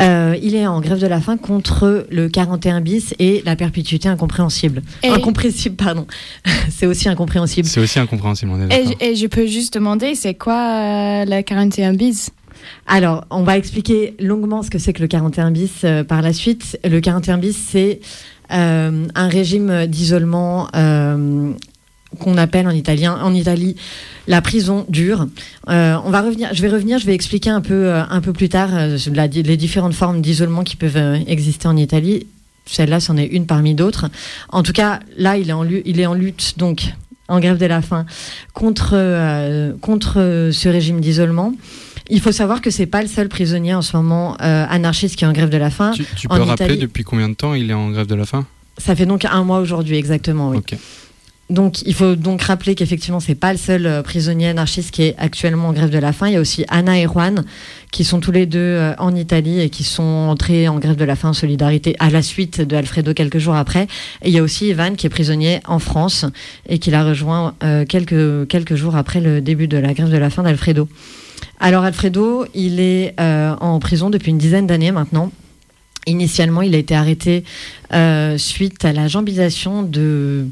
Euh, 0.00 0.36
il 0.42 0.54
est 0.54 0.66
en 0.66 0.82
grève 0.82 0.98
de 1.00 1.06
la 1.06 1.22
faim 1.22 1.38
contre 1.38 2.06
le 2.10 2.28
41 2.28 2.82
bis 2.82 3.14
et 3.18 3.42
la 3.46 3.56
perpétuité 3.56 4.10
incompréhensible. 4.10 4.82
Et- 5.02 5.08
Incompréhensible, 5.08 5.76
pardon. 5.76 6.06
c'est 6.68 6.84
aussi 6.84 7.08
incompréhensible. 7.08 7.66
C'est 7.66 7.80
aussi 7.80 7.98
incompréhensible, 7.98 8.50
on 8.54 8.60
est 8.60 8.68
d'accord. 8.68 8.92
et, 9.00 9.12
et 9.12 9.16
je 9.16 9.26
peux 9.28 9.46
juste 9.46 9.72
demander, 9.72 10.14
c'est 10.14 10.34
quoi 10.34 10.52
euh, 10.52 11.24
la 11.24 11.42
41 11.42 11.94
bis? 11.94 12.28
Alors, 12.86 13.24
on 13.30 13.44
va 13.44 13.56
expliquer 13.56 14.14
longuement 14.20 14.62
ce 14.62 14.68
que 14.68 14.76
c'est 14.78 14.92
que 14.92 15.00
le 15.00 15.08
41 15.08 15.52
bis 15.52 15.70
euh, 15.84 16.04
par 16.04 16.20
la 16.20 16.34
suite. 16.34 16.78
Le 16.84 17.00
41 17.00 17.38
bis, 17.38 17.56
c'est 17.56 18.00
euh, 18.52 19.06
un 19.14 19.28
régime 19.28 19.86
d'isolement 19.86 20.68
euh, 20.76 21.52
qu'on 22.18 22.36
appelle 22.36 22.66
en 22.66 22.70
italien, 22.72 23.18
en 23.22 23.34
Italie, 23.34 23.76
la 24.28 24.40
prison 24.42 24.84
dure. 24.88 25.26
Euh, 25.68 25.96
on 26.04 26.10
va 26.10 26.20
revenir, 26.22 26.50
je 26.52 26.62
vais 26.62 26.68
revenir, 26.68 26.98
je 26.98 27.06
vais 27.06 27.14
expliquer 27.14 27.50
un 27.50 27.60
peu, 27.60 27.86
euh, 27.86 28.02
un 28.08 28.20
peu 28.20 28.32
plus 28.32 28.48
tard 28.48 28.70
euh, 28.72 28.96
la- 29.12 29.26
les 29.26 29.56
différentes 29.56 29.94
formes 29.94 30.20
d'isolement 30.20 30.62
qui 30.64 30.76
peuvent 30.76 30.96
exister 31.26 31.68
en 31.68 31.76
Italie. 31.76 32.26
Celle-là, 32.66 33.00
c'en 33.00 33.16
est 33.16 33.26
une 33.26 33.46
parmi 33.46 33.74
d'autres. 33.74 34.06
En 34.50 34.62
tout 34.62 34.72
cas, 34.72 35.00
là, 35.16 35.36
il 35.36 35.48
est 35.50 35.52
en, 35.52 35.64
lu- 35.64 35.82
il 35.84 35.98
est 36.00 36.06
en 36.06 36.14
lutte, 36.14 36.54
donc 36.58 36.82
en 37.28 37.40
grève 37.40 37.58
de 37.58 37.66
la 37.66 37.82
faim, 37.82 38.04
contre, 38.52 38.94
contre 39.80 40.50
ce 40.52 40.68
régime 40.68 41.00
d'isolement. 41.00 41.54
Il 42.10 42.20
faut 42.20 42.32
savoir 42.32 42.60
que 42.60 42.70
c'est 42.70 42.86
pas 42.86 43.00
le 43.02 43.08
seul 43.08 43.28
prisonnier 43.28 43.74
en 43.74 43.82
ce 43.82 43.96
moment 43.96 44.36
anarchiste 44.38 45.16
qui 45.16 45.24
est 45.24 45.26
en 45.26 45.32
grève 45.32 45.48
de 45.50 45.56
la 45.56 45.70
faim. 45.70 45.92
Tu, 45.94 46.04
tu 46.16 46.26
en 46.28 46.36
peux 46.36 46.42
rappeler 46.42 46.66
Italie- 46.66 46.80
depuis 46.80 47.04
combien 47.04 47.28
de 47.28 47.34
temps 47.34 47.54
il 47.54 47.70
est 47.70 47.74
en 47.74 47.90
grève 47.90 48.06
de 48.06 48.14
la 48.14 48.26
faim? 48.26 48.46
Ça 48.78 48.94
fait 48.96 49.06
donc 49.06 49.24
un 49.24 49.44
mois 49.44 49.60
aujourd'hui 49.60 49.96
exactement, 49.96 50.50
oui. 50.50 50.58
Donc 51.52 51.82
il 51.82 51.92
faut 51.92 52.16
donc 52.16 52.40
rappeler 52.40 52.74
qu'effectivement 52.74 53.20
c'est 53.20 53.34
pas 53.34 53.52
le 53.52 53.58
seul 53.58 53.84
euh, 53.84 54.02
prisonnier 54.02 54.48
anarchiste 54.48 54.90
qui 54.90 55.02
est 55.02 55.14
actuellement 55.18 55.68
en 55.68 55.72
grève 55.74 55.90
de 55.90 55.98
la 55.98 56.14
faim. 56.14 56.28
Il 56.28 56.32
y 56.32 56.36
a 56.36 56.40
aussi 56.40 56.64
Anna 56.68 56.98
et 56.98 57.06
Juan 57.06 57.44
qui 57.90 58.04
sont 58.04 58.20
tous 58.20 58.32
les 58.32 58.46
deux 58.46 58.58
euh, 58.58 58.94
en 58.96 59.14
Italie 59.14 59.60
et 59.60 59.68
qui 59.68 59.84
sont 59.84 60.02
entrés 60.02 60.66
en 60.66 60.78
grève 60.78 60.96
de 60.96 61.04
la 61.04 61.14
faim 61.14 61.28
en 61.28 61.34
solidarité 61.34 61.94
à 61.98 62.08
la 62.08 62.22
suite 62.22 62.62
de 62.62 62.74
Alfredo 62.74 63.12
quelques 63.12 63.36
jours 63.36 63.54
après. 63.54 63.86
Et 64.22 64.30
il 64.30 64.34
y 64.34 64.38
a 64.38 64.42
aussi 64.42 64.68
Ivan 64.68 64.94
qui 64.94 65.06
est 65.06 65.10
prisonnier 65.10 65.60
en 65.66 65.78
France 65.78 66.24
et 66.70 66.78
qui 66.78 66.90
l'a 66.90 67.04
rejoint 67.04 67.54
euh, 67.62 67.84
quelques, 67.84 68.48
quelques 68.48 68.74
jours 68.74 68.96
après 68.96 69.20
le 69.20 69.42
début 69.42 69.68
de 69.68 69.76
la 69.76 69.92
grève 69.92 70.10
de 70.10 70.16
la 70.16 70.30
faim 70.30 70.44
d'Alfredo. 70.44 70.88
Alors 71.60 71.84
Alfredo, 71.84 72.46
il 72.54 72.80
est 72.80 73.14
en 73.18 73.78
prison 73.78 74.10
depuis 74.10 74.30
une 74.30 74.38
dizaine 74.38 74.66
d'années 74.66 74.90
maintenant. 74.90 75.30
Initialement, 76.06 76.62
il 76.62 76.74
a 76.74 76.78
été 76.78 76.94
arrêté 76.96 77.44
suite 78.36 78.84
à 78.84 78.92
la 78.92 79.06
jambisation 79.06 79.82
de 79.82 80.46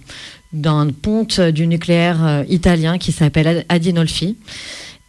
d'un 0.52 0.88
ponte 0.90 1.40
du 1.40 1.66
nucléaire 1.66 2.24
euh, 2.24 2.44
italien 2.48 2.98
qui 2.98 3.12
s'appelle 3.12 3.64
Adinolfi. 3.68 4.36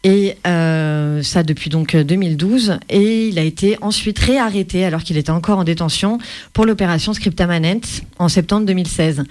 Et 0.04 0.36
euh, 0.48 1.22
ça 1.22 1.44
depuis 1.44 1.70
donc 1.70 1.96
2012. 1.96 2.80
Et 2.90 3.28
il 3.28 3.38
a 3.38 3.44
été 3.44 3.78
ensuite 3.82 4.18
réarrêté 4.18 4.84
alors 4.84 5.04
qu'il 5.04 5.18
était 5.18 5.32
encore 5.32 5.60
en 5.60 5.64
détention 5.64 6.18
pour 6.54 6.66
l'opération 6.66 7.14
Scriptamanent 7.14 7.82
en 8.18 8.28
septembre 8.28 8.66
2016. 8.66 9.24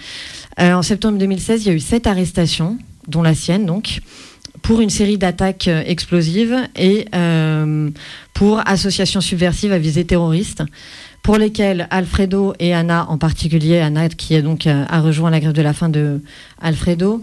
Euh, 0.60 0.72
en 0.74 0.82
septembre 0.82 1.18
2016, 1.18 1.64
il 1.64 1.68
y 1.68 1.70
a 1.70 1.74
eu 1.74 1.80
sept 1.80 2.06
arrestations, 2.06 2.78
dont 3.08 3.22
la 3.22 3.34
sienne 3.34 3.66
donc, 3.66 4.00
pour 4.62 4.80
une 4.80 4.90
série 4.90 5.18
d'attaques 5.18 5.68
euh, 5.68 5.82
explosives 5.86 6.56
et 6.76 7.06
euh, 7.14 7.90
pour 8.34 8.60
association 8.66 9.20
subversive 9.20 9.72
à 9.72 9.78
visée 9.78 10.04
terroriste 10.04 10.62
pour 11.30 11.38
lesquels 11.38 11.86
Alfredo 11.90 12.54
et 12.58 12.74
Anna 12.74 13.06
en 13.08 13.16
particulier, 13.16 13.78
Anna 13.78 14.08
qui 14.08 14.42
donc 14.42 14.66
euh, 14.66 14.84
a 14.88 15.00
rejoint 15.00 15.30
la 15.30 15.38
grève 15.38 15.52
de 15.52 15.62
la 15.62 15.72
faim 15.72 15.88
de 15.88 16.20
Alfredo, 16.60 17.22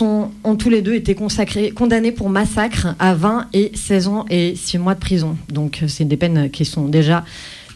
ont 0.00 0.56
tous 0.56 0.70
les 0.70 0.82
deux 0.82 0.94
été 0.94 1.16
condamnés 1.16 2.12
pour 2.12 2.30
massacre 2.30 2.94
à 3.00 3.12
20 3.12 3.48
et 3.52 3.72
16 3.74 4.06
ans 4.06 4.24
et 4.30 4.54
6 4.54 4.78
mois 4.78 4.94
de 4.94 5.00
prison. 5.00 5.36
Donc 5.48 5.80
euh, 5.82 5.88
c'est 5.88 6.04
des 6.04 6.16
peines 6.16 6.48
qui 6.48 6.64
sont 6.64 6.86
déjà 6.86 7.24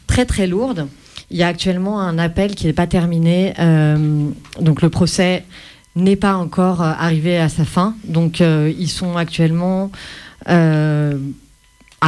très 0.07 0.25
très 0.25 0.47
lourdes. 0.47 0.87
Il 1.33 1.39
y 1.39 1.43
a 1.43 1.49
actuellement 1.49 2.01
un 2.01 2.19
appel 2.19 2.55
qui 2.55 2.67
n'est 2.67 2.73
pas 2.73 2.87
terminé, 2.87 3.55
euh, 3.59 4.29
donc 4.61 4.81
le 4.81 4.91
procès 4.91 5.43
n'est 5.97 6.15
pas 6.15 6.37
encore 6.37 6.83
arrivé 6.83 7.37
à 7.37 7.49
sa 7.49 7.65
fin. 7.65 7.97
Donc 8.05 8.39
ils 8.41 8.89
sont 8.89 9.17
actuellement 9.17 9.91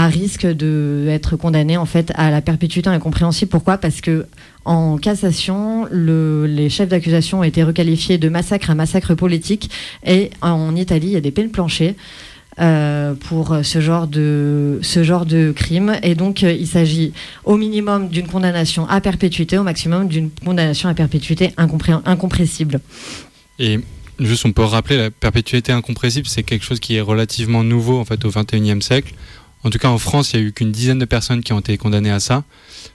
à 0.04 0.09
risque 0.09 0.46
d'être 0.46 1.37
condamnés 1.37 1.78
en 1.78 1.87
fait 1.87 2.12
à 2.16 2.30
la 2.30 2.42
perpétuité 2.42 2.88
incompréhensible. 2.90 3.50
Pourquoi? 3.50 3.78
Parce 3.78 4.00
que 4.02 4.26
en 4.66 4.98
cassation, 4.98 5.87
le- 5.90 6.46
les 6.46 6.68
chefs 6.68 6.88
d'accusation 6.90 7.38
ont 7.40 7.44
été 7.44 7.62
requalifiés 7.62 8.18
de 8.18 8.28
massacre 8.28 8.68
à 8.70 8.74
massacre 8.74 9.14
politique 9.14 9.70
et 10.04 10.30
en 10.42 10.76
Italie, 10.76 11.06
il 11.09 11.12
y 11.14 11.16
a 11.16 11.20
des 11.20 11.30
peines 11.30 11.50
planchées. 11.50 11.94
euh, 12.59 13.12
pour 13.28 13.54
ce 13.62 13.80
genre 13.82 14.06
de 14.06 14.78
ce 14.80 15.04
genre 15.04 15.26
de 15.26 15.52
crime 15.52 15.92
et 16.02 16.14
donc 16.14 16.42
euh, 16.42 16.50
il 16.50 16.66
s'agit 16.66 17.12
au 17.44 17.56
minimum 17.59 18.09
d'une 18.09 18.26
condamnation 18.28 18.88
à 18.88 18.98
perpétuité 19.02 19.59
au 19.59 19.62
maximum 19.62 20.09
d'une 20.09 20.30
condamnation 20.42 20.88
à 20.88 20.94
perpétuité 20.94 21.52
incompressible 22.04 22.80
Et 23.59 23.78
juste 24.20 24.46
on 24.46 24.52
peut 24.52 24.62
rappeler 24.64 24.96
la 24.96 25.11
perpétuité 25.11 25.70
incompressible, 25.72 26.26
c'est 26.26 26.42
quelque 26.44 26.64
chose 26.64 26.80
qui 26.80 26.96
est 26.96 27.02
relativement 27.02 27.62
nouveau 27.62 27.98
en 27.98 28.06
fait 28.06 28.24
au 28.24 28.30
21e 28.30 28.80
siècle. 28.80 29.12
En 29.66 29.70
tout 29.70 29.79
cas, 29.79 29.88
en 29.88 29.98
France, 29.98 30.33
il 30.33 30.38
n'y 30.38 30.46
a 30.46 30.48
eu 30.48 30.52
qu'une 30.52 30.70
dizaine 30.70 31.00
de 31.00 31.05
personnes 31.05 31.42
qui 31.42 31.52
ont 31.52 31.59
été 31.59 31.76
condamnées 31.76 32.12
à 32.12 32.20
ça. 32.20 32.44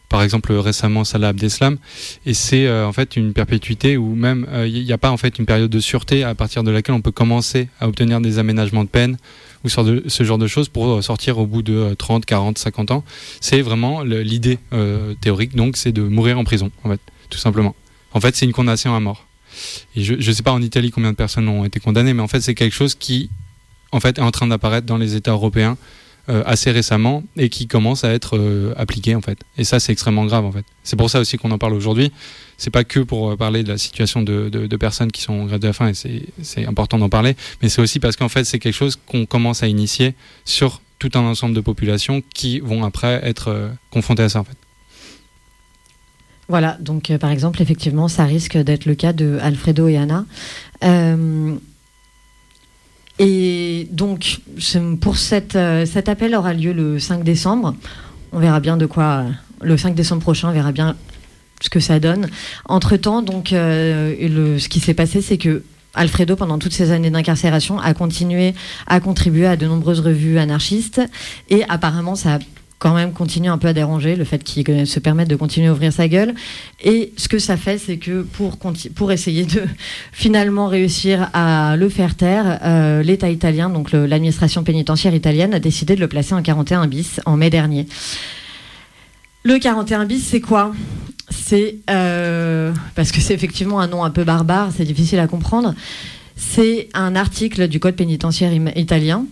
Par 0.08 0.24
exemple, 0.24 0.54
récemment, 0.54 1.04
Salah 1.04 1.28
Abdeslam. 1.28 1.78
Et 2.26 2.34
c'est 2.34 2.66
euh, 2.66 2.88
en 2.88 2.94
fait 2.94 3.18
une 3.18 3.34
perpétuité 3.34 3.98
où 3.98 4.16
même 4.16 4.48
euh, 4.50 4.66
il 4.66 4.86
n'y 4.86 4.94
a 4.94 4.98
pas 4.98 5.12
en 5.12 5.18
fait 5.18 5.38
une 5.38 5.46
période 5.46 5.70
de 5.70 5.80
sûreté 5.82 6.24
à 6.24 6.34
partir 6.34 6.64
de 6.64 6.72
laquelle 6.72 6.96
on 6.96 7.02
peut 7.02 7.12
commencer 7.12 7.68
à 7.82 7.90
obtenir 7.90 8.22
des 8.22 8.40
aménagements 8.40 8.86
de 8.86 8.90
peine 8.90 9.18
ou 9.66 9.70
ce 9.70 10.24
genre 10.24 10.38
de 10.38 10.48
choses 10.48 10.70
pour 10.70 10.88
euh, 10.88 11.02
sortir 11.02 11.40
au 11.40 11.46
bout 11.46 11.62
de 11.62 11.94
30, 11.94 12.26
40, 12.26 12.58
50 12.58 12.92
ans. 12.92 13.04
C'est 13.42 13.62
vraiment 13.62 14.04
l'idée 14.04 14.58
théorique, 15.20 15.58
donc 15.58 15.76
c'est 15.76 15.92
de 15.92 16.04
mourir 16.04 16.40
en 16.40 16.46
prison, 16.46 16.72
en 16.86 16.90
fait, 16.90 17.02
tout 17.30 17.38
simplement. 17.38 17.76
En 18.14 18.22
fait, 18.22 18.34
c'est 18.38 18.46
une 18.46 18.54
condamnation 18.54 18.96
à 18.96 19.00
mort. 19.02 19.28
Et 19.98 20.04
je 20.04 20.14
ne 20.14 20.34
sais 20.34 20.44
pas 20.44 20.54
en 20.54 20.62
Italie 20.62 20.90
combien 20.92 21.12
de 21.12 21.18
personnes 21.18 21.50
ont 21.50 21.66
été 21.66 21.82
condamnées, 21.82 22.14
mais 22.14 22.24
en 22.24 22.30
fait, 22.30 22.40
c'est 22.40 22.56
quelque 22.56 22.74
chose 22.74 22.96
qui 22.96 23.30
est 23.92 24.20
en 24.20 24.32
train 24.32 24.48
d'apparaître 24.48 24.88
dans 24.88 24.98
les 24.98 25.18
États 25.18 25.32
européens 25.32 25.78
assez 26.46 26.72
récemment 26.72 27.24
et 27.38 27.50
qui 27.50 27.68
commence 27.68 28.04
à 28.04 28.12
être 28.12 28.38
euh, 28.38 28.74
appliqué 28.78 29.16
en 29.16 29.22
fait. 29.22 29.40
Et 29.58 29.64
ça 29.64 29.80
c'est 29.80 29.92
extrêmement 29.92 30.26
grave 30.26 30.46
en 30.46 30.52
fait. 30.52 30.66
C'est 30.84 30.96
pour 30.96 31.10
ça 31.10 31.20
aussi 31.20 31.38
qu'on 31.38 31.52
en 31.52 31.58
parle 31.58 31.74
aujourd'hui. 31.74 32.12
C'est 32.58 32.70
pas 32.70 32.84
que 32.84 33.00
pour 33.00 33.32
euh, 33.32 33.36
parler 33.38 33.64
de 33.64 33.70
la 33.70 33.78
situation 33.78 34.22
de, 34.22 34.50
de, 34.50 34.78
personnes 34.78 35.12
qui 35.12 35.22
sont 35.22 35.34
en 35.34 35.46
grève 35.46 35.60
de 35.60 35.68
la 35.68 35.74
faim 35.74 35.90
et 35.90 36.26
c'est 36.42 36.66
important 36.66 36.98
d'en 36.98 37.10
parler, 37.10 37.36
mais 37.62 37.70
c'est 37.70 37.82
aussi 37.82 38.00
parce 38.00 38.16
qu'en 38.16 38.30
fait 38.30 38.44
c'est 38.44 38.60
quelque 38.60 38.76
chose 38.76 38.98
qu'on 39.06 39.26
commence 39.26 39.64
à 39.64 39.68
initier 39.68 40.16
sur 40.46 40.82
tout 41.00 41.12
un 41.16 41.22
ensemble 41.22 41.56
de 41.56 41.62
populations 41.62 42.22
qui 42.34 42.60
vont 42.60 42.84
après 42.84 43.20
être 43.24 43.72
confrontées 43.90 44.24
à 44.24 44.30
ça 44.30 44.40
en 44.40 44.44
fait. 44.44 44.58
Voilà, 46.48 46.78
donc 46.82 47.16
par 47.18 47.32
exemple, 47.32 47.62
effectivement, 47.62 48.10
ça 48.10 48.26
risque 48.26 48.58
d'être 48.58 48.86
le 48.86 48.94
cas 48.94 49.14
de 49.14 49.40
Alfredo 49.42 49.88
et 49.88 49.96
Anna. 49.96 50.26
Et 53.24 53.88
donc, 53.92 54.40
pour 55.00 55.18
cette, 55.18 55.56
euh, 55.56 55.86
cet 55.86 56.10
appel 56.10 56.34
aura 56.34 56.56
lieu 56.56 56.74
le 56.74 56.98
5 56.98 57.24
décembre. 57.24 57.76
On 58.32 58.40
verra 58.40 58.60
bien 58.60 58.78
de 58.78 58.88
quoi. 58.88 59.26
Le 59.62 59.78
5 59.78 59.94
décembre 59.94 60.24
prochain, 60.24 60.50
on 60.50 60.54
verra 60.54 60.72
bien 60.72 60.96
ce 61.62 61.70
que 61.70 61.80
ça 61.80 62.00
donne. 62.00 62.30
Entre 62.66 62.98
temps, 62.98 63.22
donc, 63.22 63.54
euh, 63.54 64.58
ce 64.58 64.68
qui 64.68 64.80
s'est 64.80 64.96
passé, 64.96 65.22
c'est 65.22 65.38
que 65.38 65.62
Alfredo, 65.94 66.36
pendant 66.36 66.58
toutes 66.58 66.74
ces 66.74 66.90
années 66.90 67.12
d'incarcération, 67.12 67.78
a 67.78 67.94
continué 67.94 68.56
à 68.88 69.00
contribuer 69.00 69.46
à 69.46 69.56
de 69.56 69.68
nombreuses 69.68 70.00
revues 70.00 70.40
anarchistes. 70.40 71.02
Et 71.52 71.64
apparemment, 71.70 72.16
ça 72.16 72.36
a 72.36 72.40
quand 72.82 72.96
même 72.96 73.14
continue 73.14 73.48
un 73.48 73.60
peu 73.60 73.68
à 73.68 73.74
déranger, 73.74 74.16
le 74.16 74.24
fait 74.24 74.44
qu'il 74.44 74.88
se 74.88 75.00
permette 75.00 75.28
de 75.28 75.36
continuer 75.36 75.68
à 75.68 75.72
ouvrir 75.72 75.94
sa 75.94 76.08
gueule. 76.08 76.34
Et 76.84 77.14
ce 77.16 77.28
que 77.28 77.38
ça 77.38 77.56
fait, 77.56 77.78
c'est 77.78 77.98
que 77.98 78.24
pour, 78.24 79.12
essayer 79.12 79.46
de 79.46 79.62
finalement 80.12 80.68
réussir 80.68 81.30
à 81.34 81.76
le 81.78 81.90
faire 81.90 82.16
taire, 82.16 82.60
euh, 82.64 83.04
l'État 83.04 83.30
italien, 83.30 83.70
donc 83.70 83.92
l'administration 83.92 84.64
pénitentiaire 84.64 85.14
italienne, 85.14 85.54
a 85.54 85.60
décidé 85.60 85.96
de 85.96 86.00
le 86.00 86.08
placer 86.08 86.34
en 86.34 86.42
41 86.42 86.88
bis 86.88 87.22
en 87.28 87.38
mai 87.38 87.52
dernier. 87.52 87.86
Le 89.44 89.60
41 89.60 90.06
bis, 90.06 90.26
c'est 90.26 90.42
quoi? 90.42 90.72
C'est 91.30 91.76
euh, 91.92 92.74
parce 92.96 93.12
que 93.12 93.22
c'est 93.22 93.36
effectivement 93.36 93.80
un 93.80 93.88
nom 93.88 94.04
un 94.04 94.10
peu 94.10 94.24
barbare, 94.24 94.72
c'est 94.76 94.86
difficile 94.86 95.20
à 95.20 95.28
comprendre. 95.28 95.76
C'est 96.36 96.90
un 96.96 97.16
article 97.16 97.68
du 97.68 97.80
code 97.80 97.96
pénitentiaire 97.96 98.52
italien 98.76 99.28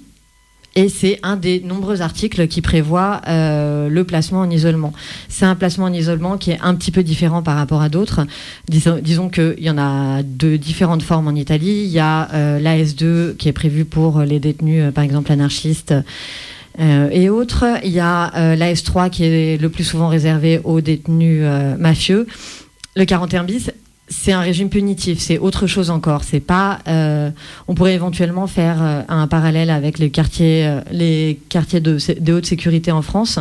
et 0.76 0.90
c'est 0.90 1.20
un 1.24 1.36
des 1.36 1.62
nombreux 1.62 2.02
articles 2.02 2.48
qui 2.48 2.62
prévoit 2.62 3.22
euh, 3.28 3.90
le 3.90 4.04
placement 4.04 4.40
en 4.40 4.50
isolement. 4.50 4.94
C'est 5.28 5.46
un 5.46 5.56
placement 5.56 5.86
en 5.86 5.94
isolement 5.94 6.38
qui 6.38 6.52
est 6.52 6.60
un 6.62 6.76
petit 6.76 6.92
peu 6.92 7.04
différent 7.04 7.42
par 7.42 7.56
rapport 7.58 7.82
à 7.82 7.90
d'autres. 7.90 8.22
Disons, 8.68 9.30
qu'il 9.30 9.56
y 9.60 9.70
en 9.70 9.78
a 9.78 10.22
de 10.24 10.58
différentes 10.58 11.04
formes 11.04 11.28
en 11.28 11.36
Italie. 11.36 11.84
Il 11.86 11.90
y 11.90 12.00
a 12.00 12.30
euh, 12.34 12.60
l'AS2 12.60 13.36
qui 13.36 13.50
est 13.50 13.54
prévu 13.54 13.86
pour 13.86 14.22
les 14.22 14.40
détenus, 14.40 14.84
euh, 14.84 14.92
par 14.92 15.04
exemple 15.04 15.32
anarchistes. 15.32 15.94
et 16.80 17.30
autres. 17.30 17.66
Il 17.84 17.92
y 17.92 18.00
a 18.00 18.56
l'AS3 18.56 19.10
qui 19.10 19.26
est 19.26 19.62
le 19.62 19.70
plus 19.70 19.84
souvent 19.84 20.08
réservé 20.08 20.62
aux 20.64 20.80
détenus 20.80 21.44
mafieux. 21.78 22.26
Le 22.96 23.04
41 23.04 23.44
bis, 23.44 23.72
c'est 24.10 24.32
un 24.32 24.42
régime 24.42 24.70
punitif, 24.70 25.20
c'est 25.20 25.38
autre 25.38 25.68
chose 25.68 25.90
encore. 25.90 26.24
C'est 26.24 26.40
pas. 26.40 26.80
Euh, 26.88 27.30
on 27.68 27.76
pourrait 27.76 27.94
éventuellement 27.94 28.48
faire 28.48 28.82
euh, 28.82 29.02
un 29.08 29.28
parallèle 29.28 29.70
avec 29.70 30.00
les 30.00 30.10
quartiers, 30.10 30.66
euh, 30.66 30.82
les 30.92 31.40
quartiers 31.50 31.80
de, 31.80 32.34
haute 32.34 32.46
sécurité 32.46 32.92
en 32.92 33.02
France. 33.02 33.40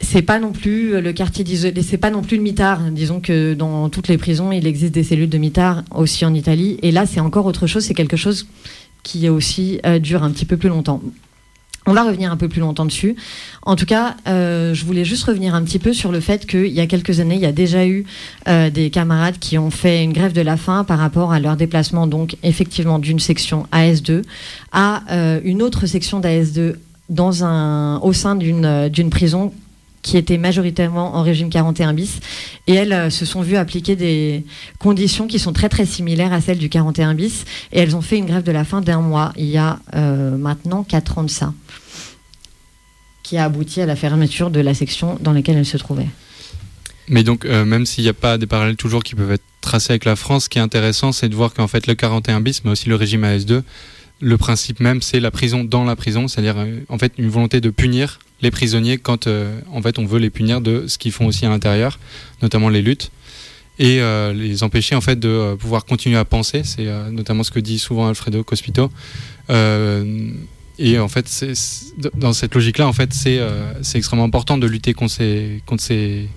C'est 0.00 0.22
pas 0.22 0.38
non 0.38 0.52
plus 0.52 1.00
le 1.00 1.12
quartier 1.14 1.42
d'isolé, 1.42 1.82
c'est 1.82 1.96
pas 1.96 2.10
non 2.10 2.20
plus 2.20 2.36
le 2.36 2.42
mitard. 2.42 2.80
Disons 2.90 3.20
que 3.20 3.54
dans 3.54 3.88
toutes 3.88 4.08
les 4.08 4.18
prisons, 4.18 4.52
il 4.52 4.66
existe 4.66 4.92
des 4.92 5.02
cellules 5.02 5.30
de 5.30 5.38
mitard 5.38 5.82
aussi 5.94 6.26
en 6.26 6.34
Italie. 6.34 6.78
Et 6.82 6.92
là, 6.92 7.06
c'est 7.06 7.20
encore 7.20 7.46
autre 7.46 7.66
chose. 7.66 7.82
C'est 7.84 7.94
quelque 7.94 8.18
chose 8.18 8.46
qui 9.02 9.28
aussi 9.30 9.80
dure 10.00 10.22
un 10.22 10.30
petit 10.32 10.44
peu 10.44 10.58
plus 10.58 10.68
longtemps. 10.68 11.00
On 11.88 11.92
va 11.92 12.02
revenir 12.02 12.32
un 12.32 12.36
peu 12.36 12.48
plus 12.48 12.60
longtemps 12.60 12.84
dessus. 12.84 13.14
En 13.62 13.76
tout 13.76 13.86
cas, 13.86 14.16
euh, 14.26 14.74
je 14.74 14.84
voulais 14.84 15.04
juste 15.04 15.22
revenir 15.22 15.54
un 15.54 15.62
petit 15.62 15.78
peu 15.78 15.92
sur 15.92 16.10
le 16.10 16.18
fait 16.18 16.44
qu'il 16.44 16.66
y 16.66 16.80
a 16.80 16.86
quelques 16.88 17.20
années, 17.20 17.36
il 17.36 17.40
y 17.40 17.46
a 17.46 17.52
déjà 17.52 17.86
eu 17.86 18.04
euh, 18.48 18.70
des 18.70 18.90
camarades 18.90 19.38
qui 19.38 19.56
ont 19.56 19.70
fait 19.70 20.02
une 20.02 20.12
grève 20.12 20.32
de 20.32 20.40
la 20.40 20.56
faim 20.56 20.82
par 20.82 20.98
rapport 20.98 21.32
à 21.32 21.38
leur 21.38 21.56
déplacement, 21.56 22.08
donc 22.08 22.36
effectivement 22.42 22.98
d'une 22.98 23.20
section 23.20 23.66
AS2 23.72 24.22
à 24.72 25.02
euh, 25.12 25.40
une 25.44 25.62
autre 25.62 25.86
section 25.86 26.20
d'AS2 26.20 26.74
dans 27.08 27.44
un, 27.44 27.98
au 28.00 28.12
sein 28.12 28.34
d'une 28.34 29.10
prison 29.10 29.52
qui 30.06 30.16
étaient 30.16 30.38
majoritairement 30.38 31.16
en 31.16 31.22
régime 31.22 31.50
41 31.50 31.92
bis. 31.92 32.20
Et 32.68 32.74
elles 32.74 32.92
euh, 32.92 33.10
se 33.10 33.26
sont 33.26 33.42
vues 33.42 33.56
appliquer 33.56 33.96
des 33.96 34.44
conditions 34.78 35.26
qui 35.26 35.40
sont 35.40 35.52
très 35.52 35.68
très 35.68 35.84
similaires 35.84 36.32
à 36.32 36.40
celles 36.40 36.58
du 36.58 36.68
41 36.68 37.14
bis. 37.14 37.44
Et 37.72 37.80
elles 37.80 37.96
ont 37.96 38.00
fait 38.00 38.16
une 38.16 38.26
grève 38.26 38.44
de 38.44 38.52
la 38.52 38.64
faim 38.64 38.80
d'un 38.80 39.00
mois, 39.00 39.32
il 39.36 39.46
y 39.46 39.58
a 39.58 39.80
euh, 39.96 40.36
maintenant 40.36 40.84
4 40.84 41.18
ans 41.18 41.24
de 41.24 41.30
ça, 41.30 41.52
qui 43.24 43.36
a 43.36 43.44
abouti 43.44 43.80
à 43.80 43.86
la 43.86 43.96
fermeture 43.96 44.50
de 44.50 44.60
la 44.60 44.74
section 44.74 45.18
dans 45.20 45.32
laquelle 45.32 45.56
elles 45.56 45.66
se 45.66 45.76
trouvaient. 45.76 46.08
Mais 47.08 47.24
donc, 47.24 47.44
euh, 47.44 47.64
même 47.64 47.84
s'il 47.84 48.04
n'y 48.04 48.10
a 48.10 48.14
pas 48.14 48.38
des 48.38 48.46
parallèles 48.46 48.76
toujours 48.76 49.02
qui 49.02 49.16
peuvent 49.16 49.32
être 49.32 49.44
tracés 49.60 49.90
avec 49.90 50.04
la 50.04 50.14
France, 50.14 50.44
ce 50.44 50.48
qui 50.48 50.58
est 50.58 50.62
intéressant, 50.62 51.10
c'est 51.10 51.28
de 51.28 51.34
voir 51.34 51.52
qu'en 51.52 51.66
fait, 51.66 51.88
le 51.88 51.96
41 51.96 52.40
bis, 52.40 52.62
mais 52.64 52.70
aussi 52.70 52.88
le 52.88 52.94
régime 52.94 53.24
AS2, 53.24 53.62
le 54.20 54.36
principe 54.36 54.78
même, 54.78 55.02
c'est 55.02 55.18
la 55.18 55.32
prison 55.32 55.64
dans 55.64 55.82
la 55.82 55.96
prison, 55.96 56.28
c'est-à-dire 56.28 56.64
en 56.88 56.96
fait 56.96 57.12
une 57.18 57.28
volonté 57.28 57.60
de 57.60 57.70
punir 57.70 58.20
les 58.42 58.50
prisonniers 58.50 58.98
quand 58.98 59.26
euh, 59.26 59.60
en 59.72 59.80
fait 59.82 59.98
on 59.98 60.06
veut 60.06 60.18
les 60.18 60.30
punir 60.30 60.60
de 60.60 60.86
ce 60.86 60.98
qu'ils 60.98 61.12
font 61.12 61.26
aussi 61.26 61.46
à 61.46 61.48
l'intérieur, 61.48 61.98
notamment 62.42 62.68
les 62.68 62.82
luttes, 62.82 63.10
et 63.78 64.00
euh, 64.00 64.32
les 64.32 64.62
empêcher 64.62 64.94
en 64.94 65.00
fait 65.00 65.18
de 65.18 65.28
euh, 65.28 65.56
pouvoir 65.56 65.84
continuer 65.84 66.16
à 66.16 66.24
penser. 66.24 66.62
C'est 66.64 66.86
notamment 67.10 67.42
ce 67.42 67.50
que 67.50 67.60
dit 67.60 67.78
souvent 67.78 68.08
Alfredo 68.08 68.42
Cospito. 68.44 68.90
et 70.78 70.98
en 70.98 71.08
fait, 71.08 71.44
dans 72.14 72.32
cette 72.32 72.54
logique-là, 72.54 72.86
en 72.86 72.92
fait, 72.92 73.14
c'est, 73.14 73.40
c'est 73.82 73.98
extrêmement 73.98 74.24
important 74.24 74.58
de 74.58 74.66
lutter 74.66 74.92
contre 74.92 75.12
ces, 75.12 75.62
contre 75.64 75.82
ces 75.82 76.28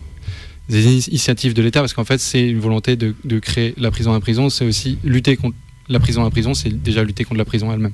initiatives 0.70 1.54
de 1.54 1.62
l'État, 1.62 1.82
parce 1.82 1.94
qu'en 1.94 2.06
fait, 2.06 2.20
c'est 2.20 2.48
une 2.48 2.60
volonté 2.60 2.96
de, 2.96 3.16
de 3.26 3.40
créer 3.40 3.74
la 3.78 3.92
prison 3.92 4.14
à 4.14 4.20
prison. 4.22 4.50
C'est 4.50 4.66
aussi 4.66 4.98
lutter 5.04 5.36
contre 5.36 5.58
la 5.90 6.00
prison 6.00 6.24
à 6.24 6.30
prison, 6.30 6.54
c'est 6.54 6.70
déjà 6.70 7.04
lutter 7.04 7.26
contre 7.26 7.40
la 7.40 7.46
prison 7.46 7.72
elle-même. 7.74 7.94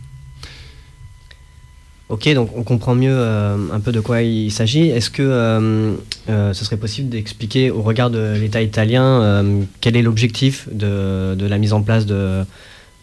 Ok, 2.07 2.31
donc 2.33 2.55
on 2.55 2.63
comprend 2.63 2.93
mieux 2.93 3.15
euh, 3.15 3.57
un 3.73 3.79
peu 3.79 3.91
de 3.91 3.99
quoi 3.99 4.21
il 4.21 4.51
s'agit. 4.51 4.89
Est-ce 4.89 5.09
que 5.09 5.23
euh, 5.23 5.95
euh, 6.29 6.53
ce 6.53 6.63
serait 6.63 6.77
possible 6.77 7.09
d'expliquer 7.09 7.71
au 7.71 7.81
regard 7.81 8.11
de 8.11 8.35
l'État 8.39 8.61
italien 8.61 9.43
quel 9.81 9.95
est 9.97 10.03
l'objectif 10.03 10.69
de, 10.71 11.35
la 11.39 11.57
mise 11.57 11.73
en 11.73 11.81
place 11.81 12.05
du, 12.05 12.11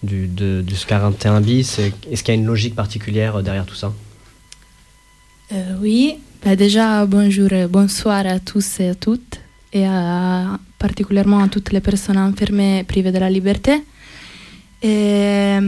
de, 0.02 0.62
du 0.62 0.74
41 0.86 1.40
bis? 1.40 1.80
Est-ce 2.10 2.22
qu'il 2.22 2.32
y 2.32 2.36
a 2.36 2.40
une 2.40 2.46
logique 2.46 2.76
particulière 2.76 3.42
derrière 3.42 3.66
tout 3.66 3.74
ça? 3.74 3.92
Oui, 5.80 6.16
bah 6.44 6.56
déjà 6.56 7.04
bonjour 7.04 7.50
bonsoir 7.68 8.24
à 8.26 8.38
tous 8.38 8.80
et 8.80 8.88
à 8.88 8.94
toutes, 8.94 9.40
et 9.72 9.84
particulièrement 10.78 11.42
à 11.42 11.48
toutes 11.48 11.72
les 11.72 11.80
personnes 11.80 12.18
enfermées 12.18 12.84
privées 12.84 13.12
de 13.12 13.18
la 13.18 13.28
liberté. 13.28 13.82
Et, 14.82 15.58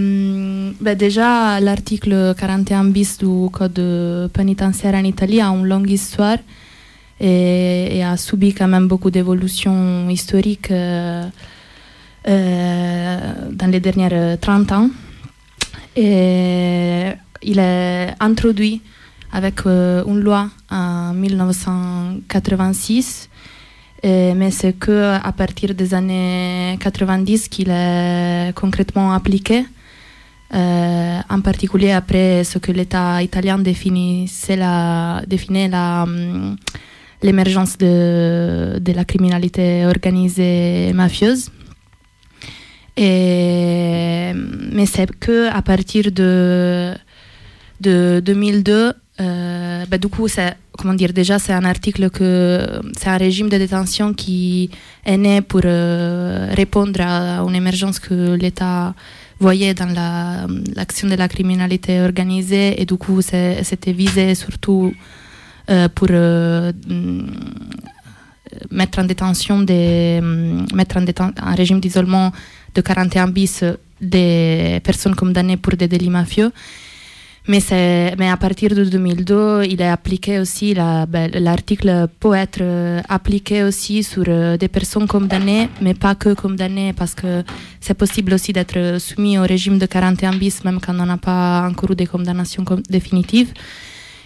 bah 0.81 0.95
déjà, 0.95 1.61
l'article 1.61 2.35
41 2.37 2.85
bis 2.85 3.19
du 3.19 3.51
code 3.51 4.31
pénitentiaire 4.33 4.95
en 4.95 5.05
Italie 5.05 5.41
a 5.41 5.49
une 5.49 5.67
longue 5.67 5.91
histoire 5.91 6.39
et, 7.21 8.03
a 8.03 8.17
subi 8.17 8.55
quand 8.55 8.69
même 8.69 8.89
beaucoup 8.89 9.11
d'évolutions 9.11 10.09
historiques 10.09 10.71
euh, 10.71 11.25
euh, 12.29 13.51
dans 13.53 13.71
les 13.71 13.81
dernières 13.81 14.41
30 14.41 14.73
ans. 14.73 14.89
Il 15.97 17.59
est 17.59 18.15
introduit 18.21 18.81
avec 19.33 19.67
euh, 19.67 20.03
une 20.07 20.21
loi 20.21 20.49
en 20.71 21.13
1986 21.13 23.29
mais 24.05 24.51
c'est 24.51 24.75
que 24.75 25.15
à 25.15 25.33
partir 25.33 25.75
des 25.75 25.95
années 25.95 26.77
90 26.81 27.49
qu'il 27.49 27.71
est 27.71 28.53
concrètement 28.55 29.13
appliqué. 29.13 29.65
Euh, 30.55 31.21
en 31.31 31.41
particulier 31.41 31.91
après 31.91 32.45
ce 32.45 32.59
que 32.59 32.71
l'État 32.71 33.21
italien 33.23 33.59
définissait 33.59 34.57
la, 34.57 35.23
définit 35.27 35.69
hum, 35.75 36.57
l'émergence 37.23 37.77
de, 37.79 38.79
de, 38.79 38.93
la 38.93 39.05
criminalité 39.05 39.85
organisée 39.87 40.93
mafieuse. 40.93 41.51
Mais 44.75 44.87
c'est 44.87 45.11
que 45.19 45.49
à 45.49 45.63
partir 45.63 46.13
de, 46.13 46.95
de 47.81 48.21
2002, 48.25 48.93
euh, 49.21 49.85
bah, 49.87 49.99
du 49.99 50.09
coup, 50.09 50.29
c'est, 50.29 50.57
comment 50.79 50.95
dire, 50.95 51.13
déjà, 51.13 51.39
c'est 51.39 51.53
un 51.53 51.65
article 51.65 52.11
que 52.11 52.81
c'est 52.99 53.09
un 53.09 53.17
régime 53.17 53.49
de 53.49 53.59
détention 53.59 54.13
qui 54.13 54.71
est 55.05 55.17
né 55.17 55.41
pour 55.41 55.63
euh, 55.65 56.53
répondre 56.55 57.01
à 57.01 57.41
une 57.41 57.55
émergence 57.55 57.99
que 57.99 58.35
l'État 58.35 58.95
voyait 59.41 59.75
dans 59.75 59.93
la, 59.93 60.47
l'action 60.75 61.09
de 61.09 61.15
la 61.15 61.29
criminalité 61.29 62.01
organisée 62.01 62.81
et 62.81 62.87
du 62.87 62.97
coup, 62.97 63.21
c'était 63.23 63.93
visé 63.93 64.35
surtout 64.35 64.93
euh, 65.71 65.89
pour 65.89 66.09
mettre 68.71 68.99
en 68.99 69.05
détention 69.05 69.61
des, 69.61 70.21
mettre 70.75 70.97
en 70.99 71.05
un 71.37 71.55
régime 71.55 71.81
d'isolement 71.81 72.33
de 72.75 72.81
41 72.81 73.29
bis 73.29 73.65
des 74.01 74.81
personnes 74.85 75.15
condamnées 75.15 75.57
pour 75.57 75.77
des 75.77 75.89
délits 75.89 76.11
mafieux. 76.11 76.53
Mais, 77.47 77.61
à 78.31 78.37
partir 78.39 78.75
de 78.75 78.85
2002, 78.85 79.65
il 79.65 79.83
est 79.83 79.89
appliqué 79.89 80.39
aussi, 80.39 80.73
ben, 80.75 81.31
l'article 81.35 82.09
peut 82.19 82.33
être 82.33 82.63
euh, 82.63 83.03
appliqué 83.07 83.63
aussi 83.65 84.03
sur 84.03 84.25
euh, 84.29 84.57
des 84.57 84.69
personnes 84.69 85.07
condamnées, 85.07 85.69
mais 85.83 85.93
pas 85.93 86.15
que 86.15 86.33
condamnées, 86.33 86.95
parce 86.95 87.15
que 87.15 87.45
c'est 87.81 87.93
possible 87.93 88.33
aussi 88.33 88.55
d'être 88.55 88.99
soumis 88.99 89.39
au 89.39 89.43
régime 89.43 89.79
de 89.79 89.85
41 89.85 90.37
bis, 90.37 90.65
même 90.65 90.81
quand 90.81 90.99
on 90.99 91.05
n'a 91.05 91.19
pas 91.19 91.69
encore 91.71 91.91
eu 91.91 91.97
des 91.97 92.07
condamnations 92.07 92.65
définitives. 92.89 93.53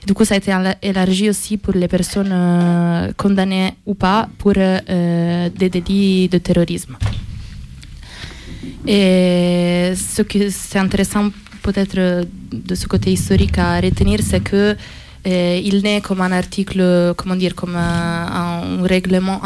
Du 0.07 0.15
coup, 0.15 0.25
ça 0.25 0.35
a 0.35 0.37
été 0.37 0.53
élargi 0.81 1.29
aussi 1.29 1.57
pour 1.57 1.75
les 1.75 1.89
personnes 1.89 2.31
euh, 2.31 3.11
condamnées 3.17 3.75
ou 3.85 3.95
pas 3.95 4.29
pour 4.39 4.53
des 4.53 5.51
délits 5.69 6.29
de 6.29 6.39
terrorisme. 6.39 6.97
Et 8.87 9.93
ce 9.97 10.23
qui 10.23 10.51
c'est 10.53 10.79
intéressant 10.79 11.31
peut-être 11.63 12.27
de 12.53 12.75
ce 12.75 12.87
côté 12.87 13.13
historique 13.13 13.59
à 13.59 13.81
retenir, 13.81 14.21
c'est 14.23 14.41
que 14.41 14.77
euh, 15.27 15.61
il 15.63 15.83
naît 15.83 16.01
comme 16.01 16.21
un 16.21 16.33
article, 16.33 17.13
comment 17.17 17.37
dire, 17.37 17.55
comme 17.55 17.77
un, 17.77 18.83
règlement, 18.83 19.41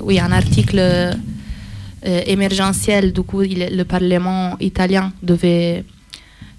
oui, 0.00 0.18
un 0.18 0.32
article 0.32 0.78
euh, 0.78 1.12
émergentiel. 2.02 3.12
Du 3.12 3.22
coup, 3.22 3.42
le 3.42 3.82
Parlement 3.84 4.56
italien 4.60 5.12
devait 5.22 5.84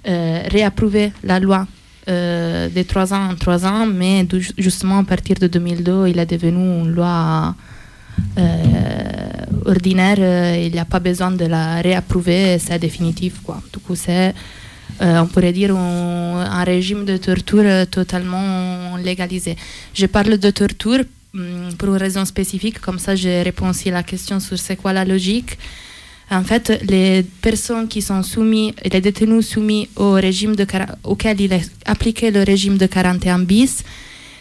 euh, 0.08 0.41
réapprouver 0.52 1.12
la 1.24 1.39
loi 1.39 1.67
de 2.08 2.84
trois 2.84 3.13
ans 3.13 3.32
en 3.32 3.36
trois 3.36 3.65
ans, 3.65 3.86
mais 3.86 4.26
justement 4.58 5.00
à 5.00 5.04
partir 5.04 5.36
de 5.39 5.48
2002, 5.48 6.08
il 6.08 6.20
est 6.20 6.26
devenu 6.26 6.80
une 6.84 6.91
loi 6.91 7.54
ordinaire. 9.65 10.17
il 10.58 10.72
n'y 10.72 10.80
a 10.80 10.86
pas 10.86 11.00
besoin 11.00 11.32
de 11.32 11.43
la 11.46 11.82
réapprouver, 11.82 12.60
c'est 12.60 12.80
définitif. 12.80 13.41
Quoi. 13.43 13.62
Du 13.74 13.80
coup, 13.80 13.96
c'est 13.96 14.34
euh, 15.02 15.20
on 15.22 15.28
pourrait 15.28 15.54
dire 15.54 15.76
un, 15.76 16.64
régime 16.64 17.06
de 17.06 17.18
torture 17.18 17.88
totalement 17.90 18.98
légalisé. 18.98 19.56
Je 19.94 20.06
parle 20.08 20.38
de 20.38 20.50
torture 20.50 21.04
hum, 21.34 21.70
pour 21.78 21.90
une 21.90 21.98
raison 21.98 22.26
spécifique, 22.26 22.80
comme 22.80 23.00
ça 23.00 23.16
je 23.16 23.44
réponds 23.44 23.70
aussi 23.70 23.90
à 23.90 23.94
la 23.94 24.04
question 24.04 24.40
sur 24.40 24.58
c'est 24.58 24.76
quoi 24.76 24.94
la 24.94 25.06
logique. 25.06 25.58
En 26.30 26.44
fait, 26.44 26.84
les 26.90 27.24
personnes 27.42 27.88
qui 27.88 28.02
sont 28.02 28.22
soumises, 28.22 28.74
les 28.92 29.00
détenus 29.00 29.48
soumis 29.48 29.88
au 29.96 30.12
régime 30.14 30.56
de, 30.56 30.66
auquel 31.04 31.40
il 31.40 31.54
est 31.54 31.72
appliqué 31.86 32.32
le 32.32 32.44
régime 32.44 32.78
de 32.78 32.86
41 32.86 33.40
bis, 33.40 33.84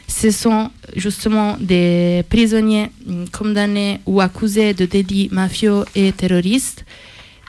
ce 0.09 0.31
sont 0.31 0.71
justement 0.97 1.57
des 1.61 2.25
prisonniers 2.29 2.91
hum, 3.09 3.29
condamnés 3.31 4.01
ou 4.07 4.21
accusés 4.21 4.73
de 4.73 4.87
délits 4.87 5.29
mafieux 5.31 5.85
et 5.95 6.13
terroristes. 6.13 6.85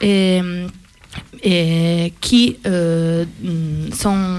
Et, 0.01 0.39
hum, 0.41 0.67
et 1.43 2.13
qui 2.21 2.57
euh, 2.65 3.25
sont. 3.93 4.37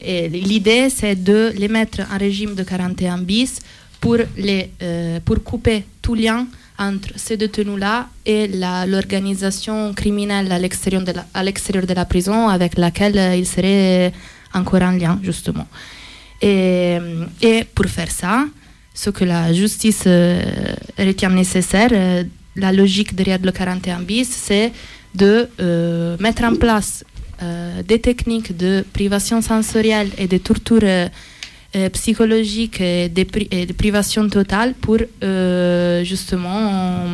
L'idée, 0.00 0.88
c'est 0.90 1.16
de 1.16 1.52
les 1.56 1.68
mettre 1.68 2.00
en 2.12 2.18
régime 2.18 2.54
de 2.54 2.62
41 2.62 3.18
bis 3.18 3.60
pour, 4.00 4.16
les, 4.36 4.70
euh, 4.82 5.20
pour 5.24 5.42
couper 5.42 5.84
tout 6.00 6.14
lien 6.14 6.46
entre 6.78 7.10
ces 7.16 7.36
détenus-là 7.36 8.08
et 8.24 8.48
l'organisation 8.86 9.92
criminelle 9.94 10.50
à 10.52 10.58
l'extérieur 10.58 11.02
de, 11.02 11.92
la, 11.94 12.04
prison 12.04 12.48
avec 12.48 12.78
laquelle 12.78 13.36
ils 13.36 13.46
seraient 13.46 14.12
encore 14.54 14.82
en 14.82 14.92
lien, 14.92 15.18
justement. 15.22 15.66
Et, 16.40 16.98
pour 17.74 17.86
faire 17.86 18.10
ça, 18.10 18.46
ce 18.94 19.10
que 19.10 19.24
la 19.24 19.52
justice 19.52 20.04
euh, 20.06 20.40
retient 20.98 21.30
nécessaire, 21.30 21.90
la 22.56 22.72
logique 22.72 23.14
derrière 23.14 23.40
le 23.42 23.52
41 23.52 24.00
bis, 24.00 24.28
c'est 24.30 24.72
de 25.14 25.48
euh, 25.60 26.16
mettre 26.18 26.44
en 26.44 26.54
place 26.54 27.04
euh, 27.42 27.82
des 27.82 28.00
techniques 28.00 28.56
de 28.56 28.84
privation 28.92 29.40
sensorielle 29.42 30.10
et 30.18 30.26
de 30.26 30.38
torture 30.38 30.80
euh, 30.82 31.08
psychologique 31.92 32.80
et 32.80 33.08
de, 33.08 33.72
privation 33.72 34.28
totale 34.28 34.74
pour 34.74 34.98
justement 36.02 37.04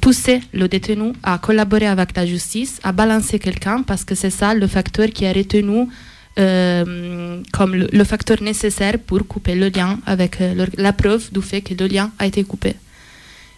pousser 0.00 0.40
le 0.54 0.68
détenu 0.68 1.12
à 1.22 1.38
collaborer 1.38 1.86
avec 1.86 2.16
la 2.16 2.24
justice, 2.24 2.80
à 2.82 2.92
balancer 2.92 3.38
quelqu'un, 3.38 3.82
parce 3.82 4.04
que 4.04 4.14
c'est 4.14 4.30
ça 4.30 4.54
le 4.54 4.66
facteur 4.66 5.08
qui 5.10 5.24
est 5.24 5.32
retenu 5.32 5.86
comme 7.52 7.74
le, 7.74 8.04
facteur 8.04 8.42
nécessaire 8.42 8.98
pour 8.98 9.26
couper 9.26 9.54
le 9.54 9.68
lien 9.68 9.98
avec 10.06 10.38
la 10.78 10.92
preuve 10.94 11.30
du 11.30 11.42
fait 11.42 11.60
que 11.60 11.74
le 11.74 11.86
lien 11.86 12.10
a 12.18 12.26
été 12.26 12.42
coupé. 12.42 12.74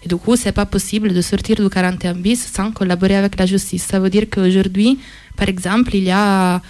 Et 0.03 0.09
du 0.09 0.17
coup, 0.17 0.37
c'est 0.37 0.53
pas 0.53 0.67
possible 0.67 1.13
de 1.13 1.21
sortir 1.21 1.57
du 1.57 1.69
41 1.69 2.15
bis 2.15 2.47
sans 2.47 2.71
collaborer 2.73 3.17
avec 3.17 3.39
la 3.39 3.47
justice. 3.47 3.85
Ça 3.85 3.99
veut 3.99 4.11
dire 4.11 4.27
qu'aujourd'hui, 4.31 4.99
par 5.37 5.49
exemple, 5.49 5.95
il 5.95 6.05
y 6.05 6.11
a 6.11 6.61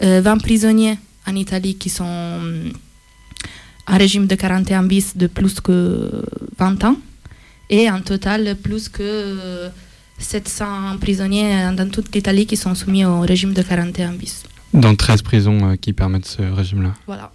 20 0.00 0.04
euh, 0.06 0.36
prisonniers 0.36 0.98
en 1.26 1.34
Italie 1.34 1.76
qui 1.76 1.88
sont 1.88 2.04
en 3.86 3.96
régime 3.96 4.26
de 4.26 4.34
41 4.34 4.82
bis 4.84 5.16
de 5.16 5.26
plus 5.26 5.60
que 5.60 6.22
20 6.58 6.84
ans 6.84 6.96
et 7.70 7.90
en 7.90 8.00
total 8.00 8.56
plus 8.56 8.88
que 8.88 9.70
700 10.18 10.98
prisonniers 11.00 11.70
dans 11.76 11.88
toute 11.88 12.14
l'Italie 12.14 12.46
qui 12.46 12.56
sont 12.56 12.74
soumis 12.74 13.04
au 13.04 13.20
régime 13.20 13.54
de 13.54 13.62
41 13.62 14.12
bis. 14.12 14.44
Dans 14.74 14.94
13 14.94 15.22
prisons 15.22 15.70
euh, 15.70 15.76
qui 15.76 15.92
permettent 15.92 16.26
ce 16.26 16.42
régime-là. 16.42 16.94
Voilà. 17.06 17.32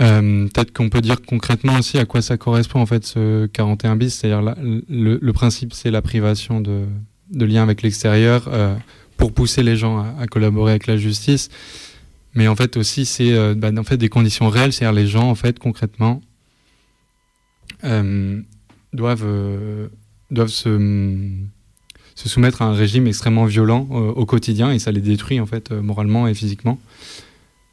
Euh, 0.00 0.46
peut-être 0.48 0.72
qu'on 0.72 0.88
peut 0.88 1.00
dire 1.00 1.20
concrètement 1.22 1.78
aussi 1.78 1.98
à 1.98 2.04
quoi 2.04 2.22
ça 2.22 2.36
correspond 2.36 2.80
en 2.80 2.86
fait 2.86 3.04
ce 3.04 3.46
41 3.46 3.96
bis, 3.96 4.14
c'est-à-dire 4.14 4.54
le, 4.62 5.32
principe 5.32 5.72
c'est 5.74 5.90
la 5.90 6.02
privation 6.02 6.60
de, 6.60 6.86
lien 7.32 7.64
avec 7.64 7.82
l'extérieur 7.82 8.48
euh, 8.48 8.76
pour 9.16 9.32
pousser 9.32 9.64
les 9.64 9.76
gens 9.76 9.98
à, 9.98 10.26
collaborer 10.28 10.72
avec 10.72 10.86
la 10.86 10.96
justice, 10.96 11.48
mais 12.34 12.46
en 12.46 12.54
fait 12.54 12.76
aussi 12.76 13.04
c'est 13.06 13.32
euh, 13.32 13.54
bah, 13.56 13.70
en 13.76 13.82
fait 13.82 13.96
des 13.96 14.08
conditions 14.08 14.48
réelles, 14.48 14.72
c'est-à-dire 14.72 14.94
les 14.94 15.08
gens 15.08 15.28
en 15.28 15.34
fait 15.34 15.58
concrètement 15.58 16.20
doivent 18.92 19.26
doivent 20.30 20.48
se 20.48 20.68
soumettre 22.14 22.62
à 22.62 22.66
un 22.66 22.72
régime 22.72 23.06
extrêmement 23.08 23.46
violent 23.46 23.80
au 23.80 24.26
quotidien 24.26 24.72
et 24.72 24.78
ça 24.78 24.92
les 24.92 25.00
détruit 25.00 25.40
en 25.40 25.46
fait 25.46 25.72
moralement 25.72 26.28
et 26.28 26.34
physiquement. 26.34 26.78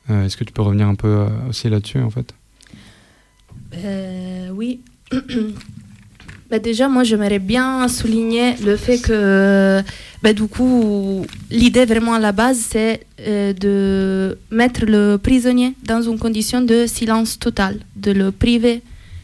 Euh, 0.09 0.25
est-ce 0.25 0.37
que 0.37 0.43
tu 0.43 0.53
peux 0.53 0.61
revenir 0.61 0.87
un 0.87 0.95
peu 0.95 1.07
euh, 1.07 1.27
aussi 1.49 1.69
là-dessus, 1.69 1.99
en 1.99 2.09
fait? 2.09 2.33
Euh, 3.75 4.49
Oui. 4.53 4.81
bah 6.49 6.59
déjà, 6.59 6.87
moi, 6.87 7.03
j'aimerais 7.03 7.39
bien 7.39 7.87
souligner 7.87 8.55
le 8.63 8.77
fait 8.77 8.99
que, 8.99 9.81
bah, 10.21 10.33
du 10.33 10.47
coup, 10.47 11.25
l'idée 11.51 11.85
vraiment 11.85 12.13
à 12.13 12.19
la 12.19 12.31
base, 12.31 12.59
c'est 12.59 13.05
de 13.19 14.37
mettre 14.51 14.85
le 14.85 15.17
prisonnier 15.17 15.73
dans 15.83 16.01
une 16.01 16.19
condition 16.19 16.61
de 16.61 16.85
silence 16.85 17.39
total, 17.39 17.79
de 17.95 18.11
le 18.11 18.31
priver 18.31 18.81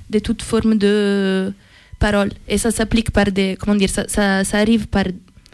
de 0.09 0.19
toute 0.19 0.41
forme 0.41 0.75
de 0.77 1.53
parole. 1.99 2.31
Et 2.47 2.57
ça 2.57 2.71
s'applique 2.71 3.11
par 3.11 3.25
des. 3.31 3.57
Comment 3.59 3.75
dire 3.75 3.89
Ça, 3.89 4.03
ça, 4.07 4.43
ça 4.43 4.57
arrive 4.57 4.87
par. 4.87 5.05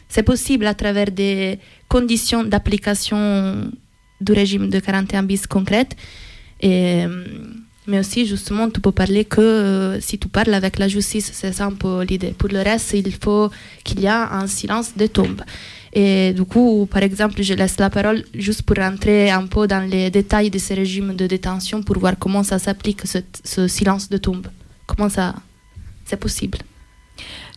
C'est 0.09 0.23
possible 0.23 0.65
à 0.65 0.73
travers 0.73 1.11
des 1.11 1.59
conditions 1.89 2.43
d'application 2.43 3.69
du 4.21 4.33
régime 4.33 4.69
de 4.69 4.79
41 4.79 5.23
bis 5.23 5.47
concrète. 5.47 5.95
Et, 6.61 7.05
euh, 7.05 7.25
mais 7.87 7.99
aussi, 7.99 8.25
justement, 8.25 8.69
tu 8.69 8.81
peux 8.81 8.91
parler 8.91 9.23
que 9.23 9.39
euh, 9.39 10.01
si 10.01 10.19
tu 10.19 10.27
parles 10.27 10.53
avec 10.53 10.77
la 10.77 10.89
justice, 10.89 11.31
c'est 11.33 11.53
ça 11.53 11.65
un 11.65 11.71
peu 11.71 12.03
l'idée. 12.03 12.33
Pour 12.37 12.49
le 12.49 12.61
reste, 12.61 12.93
il 12.93 13.13
faut 13.13 13.49
qu'il 13.85 14.01
y 14.01 14.05
ait 14.05 14.09
un 14.09 14.45
silence 14.47 14.97
de 14.97 15.07
tombe. 15.07 15.41
Et 15.93 16.33
du 16.33 16.43
coup, 16.43 16.85
par 16.91 17.01
exemple, 17.01 17.41
je 17.41 17.53
laisse 17.53 17.79
la 17.79 17.89
parole 17.89 18.25
juste 18.33 18.63
pour 18.63 18.75
rentrer 18.75 19.31
un 19.31 19.47
peu 19.47 19.67
dans 19.67 19.89
les 19.89 20.11
détails 20.11 20.49
de 20.49 20.59
ce 20.59 20.73
régime 20.73 21.15
de 21.15 21.27
détention 21.27 21.81
pour 21.81 21.97
voir 21.97 22.15
comment 22.19 22.43
ça 22.43 22.59
s'applique, 22.59 23.03
ce, 23.05 23.67
silence 23.67 24.09
de 24.09 24.17
tombe. 24.17 24.47
Comment 24.85 25.07
ça, 25.07 25.35
c'est 26.03 26.19
possible? 26.19 26.57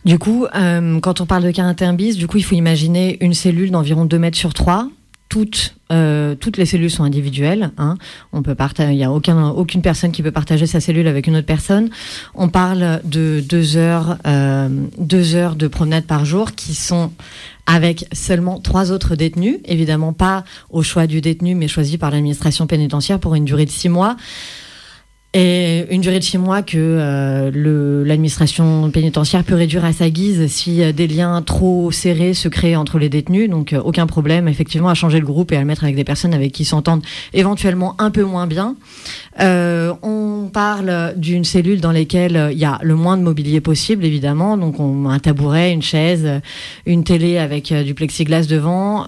Du 0.05 0.17
coup, 0.17 0.45
euh, 0.55 0.99
quand 1.01 1.19
on 1.19 1.25
parle 1.25 1.43
de 1.43 1.51
41 1.51 1.93
bis, 1.93 2.15
du 2.15 2.27
coup, 2.27 2.37
il 2.37 2.43
faut 2.43 2.55
imaginer 2.55 3.17
une 3.19 3.33
cellule 3.33 3.69
d'environ 3.69 4.05
2 4.05 4.17
mètres 4.17 4.37
sur 4.37 4.53
3 4.53 4.89
toutes, 5.31 5.75
euh, 5.93 6.35
toutes 6.35 6.57
les 6.57 6.65
cellules 6.65 6.91
sont 6.91 7.05
individuelles. 7.05 7.71
Hein. 7.77 7.95
On 8.33 8.41
peut 8.41 8.53
il 8.79 8.97
n'y 8.97 9.05
a 9.05 9.11
aucun, 9.13 9.47
aucune 9.47 9.81
personne 9.81 10.11
qui 10.11 10.21
peut 10.21 10.31
partager 10.31 10.67
sa 10.67 10.81
cellule 10.81 11.07
avec 11.07 11.25
une 11.25 11.37
autre 11.37 11.45
personne. 11.45 11.89
On 12.35 12.49
parle 12.49 12.99
de 13.05 13.39
deux 13.39 13.77
heures, 13.77 14.17
euh, 14.27 14.67
deux 14.97 15.35
heures 15.35 15.55
de 15.55 15.69
promenade 15.69 16.03
par 16.03 16.25
jour 16.25 16.51
qui 16.51 16.75
sont 16.75 17.13
avec 17.65 18.07
seulement 18.11 18.59
trois 18.59 18.91
autres 18.91 19.15
détenus, 19.15 19.59
évidemment 19.63 20.11
pas 20.11 20.43
au 20.69 20.83
choix 20.83 21.07
du 21.07 21.21
détenu, 21.21 21.55
mais 21.55 21.69
choisi 21.69 21.97
par 21.97 22.11
l'administration 22.11 22.67
pénitentiaire 22.67 23.17
pour 23.17 23.33
une 23.33 23.45
durée 23.45 23.65
de 23.65 23.71
six 23.71 23.87
mois. 23.87 24.17
Et 25.33 25.85
une 25.89 26.01
durée 26.01 26.19
de 26.19 26.25
six 26.25 26.37
mois 26.37 26.61
que 26.61 26.75
euh, 26.77 28.03
l'administration 28.03 28.91
pénitentiaire 28.91 29.45
peut 29.45 29.55
réduire 29.55 29.85
à 29.85 29.93
sa 29.93 30.09
guise 30.09 30.47
si 30.47 30.83
euh, 30.83 30.91
des 30.91 31.07
liens 31.07 31.41
trop 31.41 31.89
serrés 31.89 32.33
se 32.33 32.49
créent 32.49 32.75
entre 32.75 32.99
les 32.99 33.07
détenus. 33.07 33.49
Donc 33.49 33.71
euh, 33.71 33.79
aucun 33.79 34.07
problème 34.07 34.49
effectivement 34.49 34.89
à 34.89 34.93
changer 34.93 35.21
le 35.21 35.25
groupe 35.25 35.53
et 35.53 35.55
à 35.55 35.61
le 35.61 35.65
mettre 35.65 35.85
avec 35.85 35.95
des 35.95 36.03
personnes 36.03 36.33
avec 36.33 36.51
qui 36.51 36.65
s'entendent 36.65 37.03
éventuellement 37.33 37.95
un 37.97 38.11
peu 38.11 38.23
moins 38.23 38.45
bien. 38.45 38.75
on 39.39 40.49
parle 40.51 41.13
d'une 41.15 41.45
cellule 41.45 41.79
dans 41.79 41.93
laquelle 41.93 42.49
il 42.51 42.57
y 42.57 42.65
a 42.65 42.77
le 42.81 42.95
moins 42.95 43.15
de 43.15 43.23
mobilier 43.23 43.61
possible 43.61 44.03
évidemment. 44.03 44.57
Donc 44.57 44.81
on 44.81 45.07
un 45.07 45.19
tabouret, 45.19 45.71
une 45.71 45.81
chaise, 45.81 46.41
une 46.85 47.05
télé 47.05 47.37
avec 47.37 47.73
du 47.73 47.93
plexiglas 47.93 48.47
devant. 48.47 49.05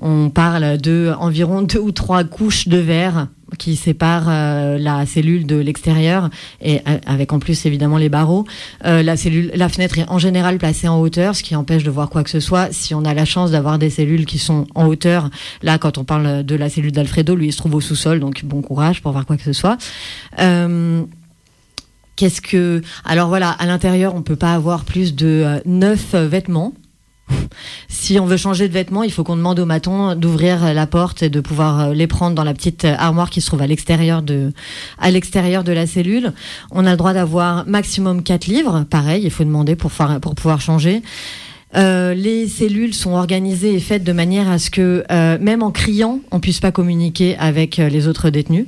on 0.00 0.30
parle 0.30 0.78
de 0.78 1.12
environ 1.18 1.62
deux 1.62 1.80
ou 1.80 1.92
trois 1.92 2.24
couches 2.24 2.68
de 2.68 2.78
verre 2.78 3.28
qui 3.56 3.76
sépare 3.76 4.24
euh, 4.28 4.78
la 4.78 5.06
cellule 5.06 5.46
de 5.46 5.56
l'extérieur 5.56 6.28
et 6.60 6.80
euh, 6.86 6.98
avec 7.06 7.32
en 7.32 7.38
plus 7.38 7.64
évidemment 7.66 7.96
les 7.96 8.08
barreaux. 8.08 8.44
Euh, 8.84 9.02
la 9.02 9.16
cellule, 9.16 9.50
la 9.54 9.68
fenêtre 9.68 9.98
est 9.98 10.08
en 10.08 10.18
général 10.18 10.58
placée 10.58 10.88
en 10.88 11.00
hauteur, 11.00 11.34
ce 11.34 11.42
qui 11.42 11.56
empêche 11.56 11.84
de 11.84 11.90
voir 11.90 12.10
quoi 12.10 12.24
que 12.24 12.30
ce 12.30 12.40
soit. 12.40 12.72
Si 12.72 12.94
on 12.94 13.04
a 13.04 13.14
la 13.14 13.24
chance 13.24 13.50
d'avoir 13.52 13.78
des 13.78 13.90
cellules 13.90 14.26
qui 14.26 14.38
sont 14.38 14.66
en 14.74 14.86
hauteur, 14.86 15.30
là 15.62 15.78
quand 15.78 15.96
on 15.98 16.04
parle 16.04 16.44
de 16.44 16.54
la 16.54 16.68
cellule 16.68 16.92
d'Alfredo, 16.92 17.34
lui 17.34 17.48
il 17.48 17.52
se 17.52 17.58
trouve 17.58 17.74
au 17.76 17.80
sous-sol, 17.80 18.20
donc 18.20 18.44
bon 18.44 18.60
courage 18.60 19.00
pour 19.00 19.12
voir 19.12 19.24
quoi 19.24 19.36
que 19.36 19.44
ce 19.44 19.52
soit. 19.52 19.78
Qu'est-ce 22.16 22.40
que 22.40 22.82
alors 23.04 23.28
voilà, 23.28 23.50
à 23.50 23.66
l'intérieur 23.66 24.14
on 24.14 24.22
peut 24.22 24.36
pas 24.36 24.52
avoir 24.52 24.84
plus 24.84 25.14
de 25.14 25.60
neuf 25.64 26.14
vêtements 26.14 26.72
si 27.88 28.18
on 28.18 28.26
veut 28.26 28.36
changer 28.36 28.68
de 28.68 28.72
vêtements, 28.72 29.02
il 29.02 29.12
faut 29.12 29.24
qu'on 29.24 29.36
demande 29.36 29.58
au 29.58 29.66
maton 29.66 30.14
d'ouvrir 30.14 30.72
la 30.72 30.86
porte 30.86 31.22
et 31.22 31.30
de 31.30 31.40
pouvoir 31.40 31.80
euh, 31.80 31.92
les 31.92 32.06
prendre 32.06 32.34
dans 32.34 32.44
la 32.44 32.54
petite 32.54 32.84
euh, 32.84 32.94
armoire 32.98 33.30
qui 33.30 33.40
se 33.40 33.46
trouve 33.46 33.62
à 33.62 33.66
l'extérieur 33.66 34.22
de, 34.22 34.52
à 34.98 35.10
l'extérieur 35.10 35.64
de 35.64 35.72
la 35.72 35.86
cellule. 35.86 36.32
On 36.70 36.86
a 36.86 36.90
le 36.92 36.96
droit 36.96 37.12
d'avoir 37.12 37.66
maximum 37.66 38.22
4 38.22 38.46
livres. 38.46 38.84
Pareil, 38.88 39.22
il 39.24 39.30
faut 39.30 39.44
demander 39.44 39.76
pour, 39.76 39.90
pour 40.20 40.34
pouvoir 40.34 40.60
changer. 40.60 41.02
Euh, 41.76 42.14
les 42.14 42.48
cellules 42.48 42.94
sont 42.94 43.12
organisées 43.12 43.74
et 43.74 43.80
faites 43.80 44.04
de 44.04 44.12
manière 44.12 44.48
à 44.48 44.58
ce 44.58 44.70
que, 44.70 45.04
même 45.38 45.62
en 45.62 45.70
criant, 45.70 46.20
on 46.30 46.40
puisse 46.40 46.60
pas 46.60 46.72
communiquer 46.72 47.36
avec 47.36 47.76
les 47.76 48.08
autres 48.08 48.30
détenus. 48.30 48.66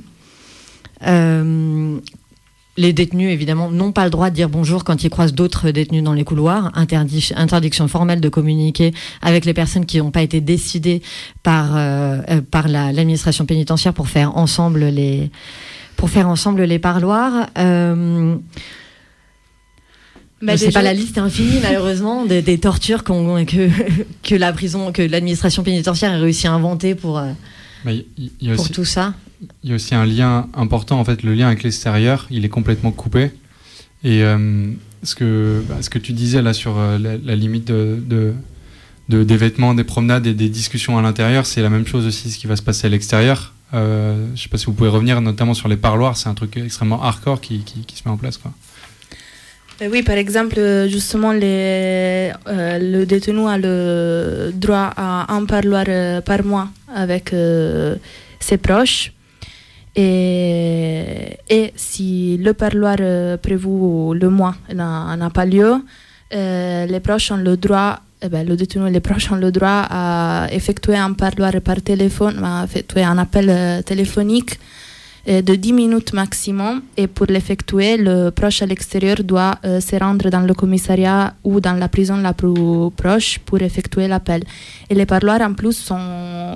Les 2.77 2.93
détenus, 2.93 3.31
évidemment, 3.31 3.69
n'ont 3.69 3.91
pas 3.91 4.05
le 4.05 4.09
droit 4.09 4.29
de 4.29 4.35
dire 4.35 4.47
bonjour 4.47 4.85
quand 4.85 5.03
ils 5.03 5.09
croisent 5.09 5.33
d'autres 5.33 5.71
détenus 5.71 6.03
dans 6.03 6.13
les 6.13 6.23
couloirs. 6.23 6.71
interdiction 6.73 7.87
formelle 7.89 8.21
de 8.21 8.29
communiquer 8.29 8.93
avec 9.21 9.43
les 9.43 9.53
personnes 9.53 9.85
qui 9.85 9.97
n'ont 9.97 10.11
pas 10.11 10.21
été 10.21 10.39
décidées 10.39 11.01
par, 11.43 11.75
euh, 11.75 12.19
euh, 12.29 12.41
par 12.49 12.69
l'administration 12.69 13.45
pénitentiaire 13.45 13.93
pour 13.93 14.07
faire 14.07 14.37
ensemble 14.37 14.85
les, 14.85 15.31
pour 15.97 16.09
faire 16.09 16.29
ensemble 16.29 16.63
les 16.63 16.79
parloirs. 16.79 17.47
Euh, 17.57 18.37
bah 20.41 20.55
sais 20.55 20.71
pas 20.71 20.81
la 20.81 20.93
liste 20.93 21.17
infinie 21.17 21.59
malheureusement 21.61 22.25
des, 22.25 22.57
tortures 22.57 23.03
que, 23.03 23.69
que 24.23 24.35
la 24.35 24.53
prison, 24.53 24.93
que 24.93 25.01
l'administration 25.01 25.61
pénitentiaire 25.61 26.13
a 26.13 26.17
réussi 26.17 26.47
à 26.47 26.53
inventer 26.53 26.95
pour, 26.95 27.21
pour 28.55 28.69
tout 28.69 28.85
ça 28.85 29.13
il 29.63 29.69
y 29.69 29.71
a 29.73 29.75
aussi 29.75 29.95
un 29.95 30.05
lien 30.05 30.47
important, 30.53 30.99
en 30.99 31.05
fait, 31.05 31.23
le 31.23 31.33
lien 31.33 31.47
avec 31.47 31.63
l'extérieur, 31.63 32.27
il 32.29 32.45
est 32.45 32.49
complètement 32.49 32.91
coupé. 32.91 33.31
Et 34.03 34.23
euh, 34.23 34.71
ce, 35.03 35.15
que, 35.15 35.63
bah, 35.67 35.81
ce 35.81 35.89
que 35.89 35.99
tu 35.99 36.13
disais 36.13 36.41
là 36.41 36.53
sur 36.53 36.77
euh, 36.77 36.97
la, 36.97 37.35
limite 37.35 37.65
de, 37.65 38.33
de, 39.09 39.23
des 39.23 39.37
vêtements, 39.37 39.73
des 39.73 39.83
promenades 39.83 40.27
et 40.27 40.33
des 40.33 40.49
discussions 40.49 40.97
à 40.97 41.01
l'intérieur, 41.01 41.45
c'est 41.45 41.61
la 41.61 41.69
même 41.69 41.87
chose 41.87 42.05
aussi 42.05 42.31
ce 42.31 42.37
qui 42.37 42.47
va 42.47 42.55
se 42.55 42.61
passer 42.61 42.87
à 42.87 42.89
l'extérieur. 42.89 43.53
Euh, 43.73 44.25
je 44.27 44.31
ne 44.31 44.37
sais 44.37 44.49
pas 44.49 44.57
si 44.57 44.65
vous 44.65 44.73
pouvez 44.73 44.89
revenir 44.89 45.21
notamment 45.21 45.53
sur 45.53 45.67
les 45.67 45.77
parloirs, 45.77 46.17
c'est 46.17 46.29
un 46.29 46.33
truc 46.33 46.57
extrêmement 46.57 47.01
hardcore 47.01 47.41
qui, 47.41 47.59
qui, 47.59 47.85
qui 47.85 47.95
se 47.95 48.03
met 48.05 48.11
en 48.11 48.17
place. 48.17 48.37
Quoi. 48.37 48.51
Oui, 49.89 50.03
par 50.03 50.15
exemple, 50.15 50.59
justement, 50.87 51.31
les, 51.31 52.31
le 52.45 53.03
détenu 53.05 53.47
a 53.47 53.57
le 53.57 54.51
droit 54.53 54.91
à 54.95 55.33
un 55.33 55.45
parloir 55.45 55.85
par 56.23 56.43
mois 56.43 56.67
avec 56.93 57.33
ses 58.39 58.57
proches. 58.57 59.11
Et, 59.95 61.37
si 61.75 62.37
le 62.37 62.53
parloir 62.53 62.95
euh, 62.99 63.37
prévu 63.37 64.13
le 64.13 64.29
mois 64.29 64.55
n'a 64.73 65.29
pas 65.33 65.45
lieu, 65.45 65.75
euh, 66.33 66.85
les 66.85 66.99
proches 67.01 67.31
ont 67.31 67.37
le 67.37 67.57
droit, 67.57 67.99
eh 68.21 68.29
ben, 68.29 68.47
le 68.47 68.55
détenu 68.55 68.87
et 68.87 68.91
les 68.91 69.01
proches 69.01 69.31
ont 69.31 69.35
le 69.35 69.51
droit 69.51 69.85
à 69.89 70.47
effectuer 70.51 70.95
un 70.95 71.13
parloir 71.13 71.51
par 71.61 71.81
téléphone, 71.81 72.41
à 72.43 72.63
effectuer 72.63 73.03
un 73.03 73.17
appel 73.17 73.49
euh, 73.49 73.81
téléphonique 73.81 74.59
de 75.27 75.55
10 75.55 75.73
minutes 75.73 76.13
maximum. 76.13 76.81
Et 76.97 77.07
pour 77.07 77.27
l'effectuer, 77.27 77.97
le 77.97 78.29
proche 78.29 78.61
à 78.61 78.65
l'extérieur 78.65 79.17
doit 79.23 79.59
se 79.63 79.95
rendre 79.99 80.29
dans 80.29 80.41
le 80.41 80.53
commissariat 80.53 81.33
ou 81.43 81.59
dans 81.59 81.73
la 81.73 81.87
prison 81.87 82.17
la 82.17 82.33
plus 82.33 82.91
proche 82.95 83.39
pour 83.39 83.61
effectuer 83.61 84.07
l'appel. 84.07 84.43
Et 84.89 84.95
les 84.95 85.05
parloirs 85.05 85.41
en 85.41 85.53
plus 85.53 85.73
sont 85.73 86.55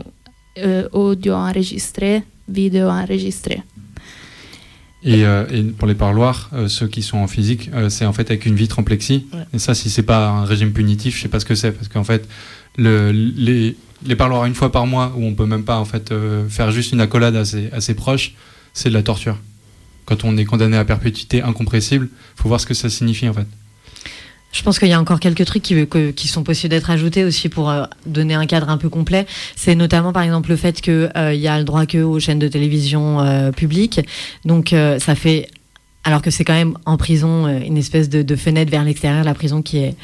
audio 0.93 1.33
enregistrés 1.33 2.23
vidéo 2.47 2.89
enregistrée. 2.89 3.61
Et, 5.03 5.23
euh, 5.23 5.45
et, 5.51 5.61
pour 5.61 5.87
les 5.87 5.93
parloirs, 5.93 6.49
euh, 6.53 6.67
ceux 6.67 6.87
qui 6.87 7.03
sont 7.03 7.17
en 7.17 7.27
physique, 7.27 7.69
euh, 7.73 7.89
c'est 7.89 8.05
en 8.05 8.13
fait 8.13 8.29
avec 8.31 8.45
une 8.45 8.55
vitre 8.55 8.79
en 8.79 8.83
plexi. 8.83 9.27
Et 9.53 9.59
ça, 9.59 9.75
si 9.75 9.89
c'est 9.89 10.03
pas 10.03 10.29
un 10.29 10.45
régime 10.45 10.71
punitif, 10.71 11.15
je 11.15 11.21
sais 11.21 11.27
pas 11.27 11.39
ce 11.39 11.45
que 11.45 11.53
c'est, 11.53 11.71
parce 11.71 11.87
qu'en 11.87 12.03
fait, 12.03 12.27
le, 12.77 13.11
les, 13.11 13.75
les, 14.05 14.15
parloirs 14.15 14.45
une 14.45 14.55
fois 14.55 14.71
par 14.71 14.87
mois, 14.87 15.13
où 15.15 15.23
on 15.23 15.35
peut 15.35 15.45
même 15.45 15.63
pas 15.63 15.77
en 15.77 15.85
fait 15.85 16.11
faire 16.49 16.71
juste 16.71 16.91
une 16.91 17.01
accolade 17.01 17.35
à 17.35 17.45
ses, 17.45 17.69
à 17.71 17.81
ses 17.81 17.93
proches, 17.93 18.33
c'est 18.75 18.89
de 18.89 18.93
la 18.93 19.01
torture. 19.01 19.37
Quand 20.05 20.23
on 20.23 20.37
est 20.37 20.45
condamné 20.45 20.77
à 20.77 20.85
perpétuité 20.85 21.41
incompressible, 21.41 22.09
faut 22.35 22.47
voir 22.47 22.61
ce 22.61 22.67
que 22.67 22.75
ça 22.75 22.91
signifie 22.91 23.27
en 23.27 23.33
fait. 23.33 23.47
Je 24.51 24.63
pense 24.63 24.79
qu'il 24.79 24.87
y 24.87 24.93
a 24.93 25.01
encore 25.01 25.19
quelques 25.19 25.45
trucs 25.45 25.63
qui, 25.63 26.27
sont 26.29 26.43
possibles 26.43 26.69
d'être 26.69 26.89
ajoutés 26.89 27.25
aussi 27.25 27.49
pour 27.49 27.69
euh, 27.69 27.83
donner 28.05 28.35
un 28.35 28.45
cadre 28.45 28.69
un 28.69 28.77
peu 28.77 28.87
complet. 28.87 29.25
C'est 29.57 29.75
notamment 29.75 30.13
par 30.13 30.23
exemple 30.23 30.49
le 30.49 30.55
fait 30.55 30.79
qu'il 30.79 31.11
euh, 31.17 31.33
y 31.33 31.47
a 31.47 31.57
le 31.57 31.65
droit 31.65 31.85
que 31.85 31.97
aux 31.97 32.21
chaînes 32.21 32.39
de 32.39 32.47
télévision 32.47 33.19
euh, 33.19 33.51
publiques. 33.51 33.99
Donc 34.45 34.73
ça 34.99 35.15
fait, 35.15 35.49
alors 36.03 36.21
que 36.21 36.29
c'est 36.29 36.45
quand 36.45 36.53
même 36.53 36.77
en 36.85 36.95
prison 36.95 37.47
une 37.47 37.77
espèce 37.77 38.07
de, 38.07 38.21
de 38.21 38.35
fenêtre 38.35 38.71
vers 38.71 38.83
l'extérieur, 38.83 39.23
la 39.25 39.33
prison 39.33 39.61
qui 39.61 39.79
est 39.79 39.95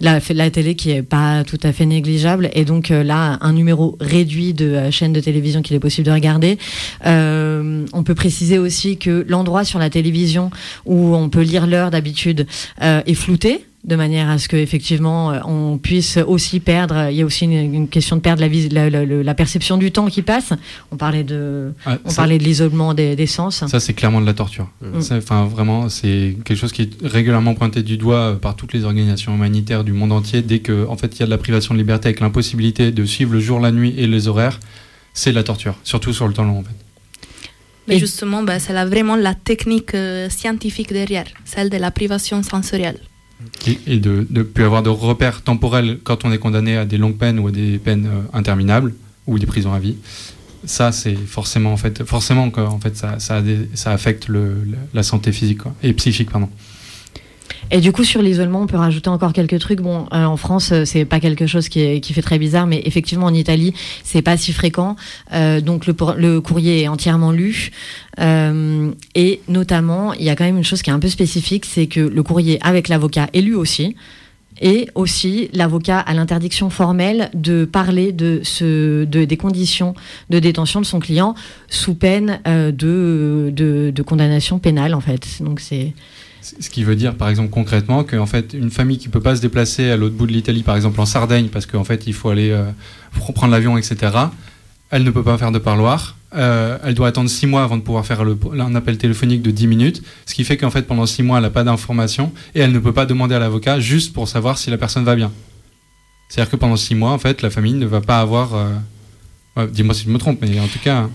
la, 0.00 0.18
la, 0.30 0.50
télé 0.50 0.74
qui 0.74 0.90
est 0.90 1.02
pas 1.02 1.44
tout 1.44 1.58
à 1.62 1.72
fait 1.72 1.86
négligeable 1.86 2.50
et 2.52 2.64
donc 2.64 2.88
là 2.90 3.38
un 3.40 3.52
numéro 3.52 3.96
réduit 4.00 4.54
de 4.54 4.90
chaînes 4.90 5.12
de 5.12 5.20
télévision 5.20 5.62
qu'il 5.62 5.76
est 5.76 5.80
possible 5.80 6.06
de 6.06 6.12
regarder. 6.12 6.58
on 7.04 8.02
peut 8.04 8.14
préciser 8.14 8.58
aussi 8.58 8.98
que 8.98 9.24
l'endroit 9.28 9.64
sur 9.64 9.78
la 9.78 9.90
télévision 9.90 10.50
où 10.84 11.14
on 11.14 11.28
peut 11.28 11.42
lire 11.42 11.66
l'heure 11.66 11.90
d'habitude 11.90 12.46
est 12.80 13.14
flouté 13.14 13.64
de 13.86 13.94
manière 13.94 14.28
à 14.28 14.38
ce 14.38 14.48
qu'effectivement 14.48 15.30
euh, 15.30 15.38
on 15.44 15.78
puisse 15.78 16.18
aussi 16.18 16.58
perdre. 16.58 17.08
Il 17.10 17.16
y 17.16 17.22
a 17.22 17.24
aussi 17.24 17.44
une, 17.44 17.88
question 17.88 18.16
de 18.16 18.20
perdre 18.20 18.44
la, 18.44 18.90
la, 18.90 19.04
la, 19.04 19.34
perception 19.34 19.78
du 19.78 19.92
temps 19.92 20.08
qui 20.08 20.22
passe. 20.22 20.52
On 20.90 20.96
parlait 20.96 21.22
de, 21.22 21.72
ah, 21.86 21.96
on 22.04 22.12
parlait 22.12 22.38
de 22.38 22.44
l'isolement 22.44 22.94
des, 22.94 23.26
sens. 23.26 23.64
Ça, 23.66 23.80
c'est 23.80 23.94
clairement 23.94 24.20
de 24.20 24.26
la 24.26 24.34
torture. 24.34 24.68
Mm. 24.82 24.98
Enfin, 25.12 25.44
vraiment, 25.44 25.88
c'est 25.88 26.36
quelque 26.44 26.58
chose 26.58 26.72
qui 26.72 26.82
est 26.82 26.90
régulièrement 27.02 27.54
pointé 27.54 27.82
du 27.82 27.96
doigt 27.96 28.16
euh, 28.16 28.34
par 28.34 28.56
toutes 28.56 28.72
les 28.72 28.84
organisations 28.84 29.34
humanitaires 29.34 29.84
du 29.84 29.92
monde 29.92 30.12
entier. 30.12 30.42
Dès 30.42 30.58
que, 30.58 30.86
en 30.88 30.96
fait, 30.96 31.16
il 31.16 31.20
y 31.20 31.22
a 31.22 31.26
de 31.26 31.30
la 31.30 31.38
privation 31.38 31.74
de 31.74 31.78
liberté 31.78 32.08
avec 32.08 32.20
l'impossibilité 32.20 32.90
de 32.90 33.04
suivre 33.04 33.32
le 33.32 33.40
jour, 33.40 33.60
la 33.60 33.70
nuit 33.70 33.94
et 33.96 34.06
les 34.06 34.26
horaires, 34.26 34.58
c'est 35.14 35.30
de 35.30 35.36
la 35.36 35.44
torture, 35.44 35.76
surtout 35.84 36.12
sur 36.12 36.26
le 36.26 36.34
temps 36.34 36.44
long, 36.44 36.58
en 36.58 36.62
fait. 36.62 36.74
Mais 37.88 38.00
justement, 38.00 38.42
bah, 38.42 38.58
c'est 38.58 38.72
vraiment 38.72 39.14
la 39.14 39.34
technique 39.34 39.94
euh, 39.94 40.28
scientifique 40.28 40.92
derrière, 40.92 41.26
celle 41.44 41.70
de 41.70 41.76
la 41.76 41.92
privation 41.92 42.42
sensorielle 42.42 42.98
et, 43.86 43.98
de 43.98 44.26
ne 44.30 44.42
plus 44.42 44.64
avoir 44.64 44.82
de 44.82 44.90
repères 44.90 45.42
temporels 45.42 45.98
quand 46.02 46.24
on 46.24 46.32
est 46.32 46.38
condamné 46.38 46.76
à 46.76 46.84
des 46.84 46.98
longues 46.98 47.16
peines 47.16 47.38
ou 47.38 47.48
à 47.48 47.50
des 47.50 47.78
peines 47.78 48.06
euh, 48.06 48.38
interminables 48.38 48.94
ou 49.26 49.38
des 49.38 49.46
prisons 49.46 49.72
à 49.72 49.78
vie. 49.78 49.96
Ça, 50.64 50.92
c'est 50.92 51.14
forcément 51.14 51.72
en 51.72 51.76
fait, 51.76 52.04
forcément 52.04 52.50
en 52.56 52.80
fait, 52.80 52.96
ça, 52.96 53.18
ça, 53.20 53.42
ça 53.74 53.92
affecte 53.92 54.28
le, 54.28 54.66
la 54.94 55.02
santé 55.02 55.32
physique 55.32 55.60
et 55.82 55.92
psychique, 55.92 56.30
pardon. 56.30 56.48
Et 57.70 57.80
du 57.80 57.92
coup, 57.92 58.04
sur 58.04 58.22
l'isolement, 58.22 58.62
on 58.62 58.66
peut 58.66 58.76
rajouter 58.76 59.08
encore 59.08 59.32
quelques 59.32 59.58
trucs. 59.58 59.80
Bon, 59.80 60.06
euh, 60.12 60.24
en 60.24 60.36
France, 60.36 60.70
euh, 60.72 60.84
c'est 60.84 61.04
pas 61.04 61.18
quelque 61.18 61.46
chose 61.46 61.68
qui, 61.68 62.00
fait 62.00 62.22
très 62.22 62.38
bizarre, 62.38 62.66
mais 62.66 62.80
effectivement, 62.84 63.26
en 63.26 63.34
Italie, 63.34 63.74
c'est 64.04 64.22
pas 64.22 64.36
si 64.36 64.52
fréquent. 64.52 64.96
Euh, 65.32 65.60
donc, 65.60 65.86
le, 65.86 66.40
courrier 66.40 66.82
est 66.82 66.88
entièrement 66.88 67.32
lu. 67.32 67.70
Et 68.18 69.40
notamment, 69.48 70.12
il 70.14 70.22
y 70.22 70.30
a 70.30 70.36
quand 70.36 70.44
même 70.44 70.56
une 70.56 70.64
chose 70.64 70.82
qui 70.82 70.90
est 70.90 70.92
un 70.92 70.98
peu 70.98 71.08
spécifique, 71.08 71.64
c'est 71.66 71.86
que 71.86 72.00
le 72.00 72.22
courrier 72.22 72.58
avec 72.62 72.88
l'avocat 72.88 73.28
est 73.32 73.40
lu 73.40 73.54
aussi. 73.54 73.96
Et 74.62 74.88
aussi, 74.94 75.50
l'avocat 75.52 75.98
a 75.98 76.14
l'interdiction 76.14 76.70
formelle 76.70 77.28
de 77.34 77.66
parler 77.66 78.12
de 78.12 78.40
des 79.04 79.36
conditions 79.36 79.94
de 80.30 80.38
détention 80.38 80.80
de 80.80 80.86
son 80.86 80.98
client 80.98 81.34
sous 81.68 81.94
peine 81.94 82.40
de, 82.46 83.52
de, 83.52 84.02
condamnation 84.02 84.58
pénale, 84.58 84.94
en 84.94 85.00
fait. 85.00 85.42
Donc 85.42 85.60
c'est. 85.60 85.92
Ce 86.60 86.70
qui 86.70 86.84
veut 86.84 86.94
dire, 86.94 87.16
par 87.16 87.28
exemple, 87.28 87.50
concrètement, 87.50 88.04
qu'en 88.04 88.26
fait, 88.26 88.54
une 88.54 88.70
famille 88.70 88.98
qui 88.98 89.08
peut 89.08 89.20
pas 89.20 89.34
se 89.34 89.40
déplacer 89.40 89.90
à 89.90 89.96
l'autre 89.96 90.14
bout 90.14 90.26
de 90.26 90.32
l'Italie, 90.32 90.62
par 90.62 90.76
exemple 90.76 91.00
en 91.00 91.06
Sardaigne, 91.06 91.48
parce 91.48 91.66
qu'en 91.66 91.82
fait, 91.82 92.06
il 92.06 92.12
faut 92.12 92.30
aller 92.30 92.50
euh, 92.50 92.70
prendre 93.34 93.52
l'avion, 93.52 93.76
etc., 93.76 94.12
elle 94.90 95.02
ne 95.02 95.10
peut 95.10 95.24
pas 95.24 95.36
faire 95.38 95.50
de 95.50 95.58
parloir. 95.58 96.16
Euh, 96.34 96.78
elle 96.84 96.94
doit 96.94 97.08
attendre 97.08 97.28
6 97.28 97.46
mois 97.46 97.64
avant 97.64 97.76
de 97.76 97.82
pouvoir 97.82 98.06
faire 98.06 98.20
un 98.20 98.74
appel 98.76 98.98
téléphonique 98.98 99.42
de 99.42 99.50
10 99.50 99.66
minutes, 99.66 100.02
ce 100.26 100.34
qui 100.34 100.44
fait 100.44 100.56
qu'en 100.56 100.70
fait 100.70 100.82
pendant 100.82 101.06
6 101.06 101.22
mois 101.22 101.38
elle 101.38 101.44
n'a 101.44 101.50
pas 101.50 101.64
d'informations 101.64 102.32
et 102.54 102.60
elle 102.60 102.72
ne 102.72 102.78
peut 102.78 102.92
pas 102.92 103.06
demander 103.06 103.34
à 103.34 103.38
l'avocat 103.38 103.80
juste 103.80 104.12
pour 104.12 104.28
savoir 104.28 104.58
si 104.58 104.70
la 104.70 104.76
personne 104.76 105.04
va 105.04 105.16
bien. 105.16 105.32
C'est-à-dire 106.28 106.50
que 106.50 106.56
pendant 106.56 106.76
6 106.76 106.94
mois 106.94 107.12
en 107.12 107.18
fait 107.18 107.42
la 107.42 107.50
famille 107.50 107.74
ne 107.74 107.86
va 107.86 108.00
pas 108.00 108.20
avoir... 108.20 108.54
Euh... 108.54 109.66
Dis-moi 109.68 109.94
si 109.94 110.04
je 110.04 110.10
me 110.10 110.18
trompe, 110.18 110.40
mais 110.42 110.60
en 110.60 110.66
tout 110.66 110.78
cas... 110.78 111.08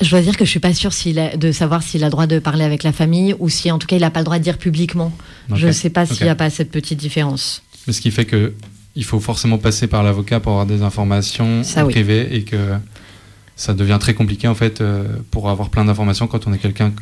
Je 0.00 0.10
dois 0.10 0.22
dire 0.22 0.36
que 0.36 0.44
je 0.44 0.50
suis 0.50 0.60
pas 0.60 0.74
sûre 0.74 0.92
a, 1.18 1.36
de 1.36 1.52
savoir 1.52 1.82
s'il 1.82 2.02
a 2.02 2.06
le 2.06 2.10
droit 2.10 2.26
de 2.26 2.38
parler 2.38 2.64
avec 2.64 2.82
la 2.82 2.92
famille 2.92 3.34
ou 3.38 3.48
si 3.48 3.70
en 3.70 3.78
tout 3.78 3.86
cas 3.86 3.96
il 3.96 4.00
n'a 4.00 4.10
pas 4.10 4.20
le 4.20 4.24
droit 4.24 4.38
de 4.38 4.42
dire 4.42 4.58
publiquement. 4.58 5.12
Okay. 5.50 5.60
Je 5.60 5.66
ne 5.68 5.72
sais 5.72 5.90
pas 5.90 6.04
s'il 6.04 6.24
n'y 6.24 6.30
a 6.30 6.34
pas 6.34 6.50
cette 6.50 6.70
petite 6.70 6.98
différence. 6.98 7.62
Mais 7.86 7.92
ce 7.92 8.00
qui 8.00 8.10
fait 8.10 8.24
que 8.24 8.52
il 8.96 9.04
faut 9.04 9.20
forcément 9.20 9.58
passer 9.58 9.86
par 9.86 10.02
l'avocat 10.02 10.40
pour 10.40 10.52
avoir 10.52 10.66
des 10.66 10.82
informations 10.82 11.62
Ça, 11.64 11.84
privées 11.84 12.28
oui. 12.30 12.36
et 12.38 12.44
que 12.44 12.56
ça 13.56 13.74
devient 13.74 13.98
très 14.00 14.14
compliqué 14.14 14.48
en 14.48 14.54
fait 14.54 14.80
euh, 14.80 15.04
pour 15.30 15.48
avoir 15.48 15.70
plein 15.70 15.84
d'informations 15.84 16.26
quand 16.26 16.46
on 16.46 16.52
est 16.52 16.58
quelqu'un 16.58 16.92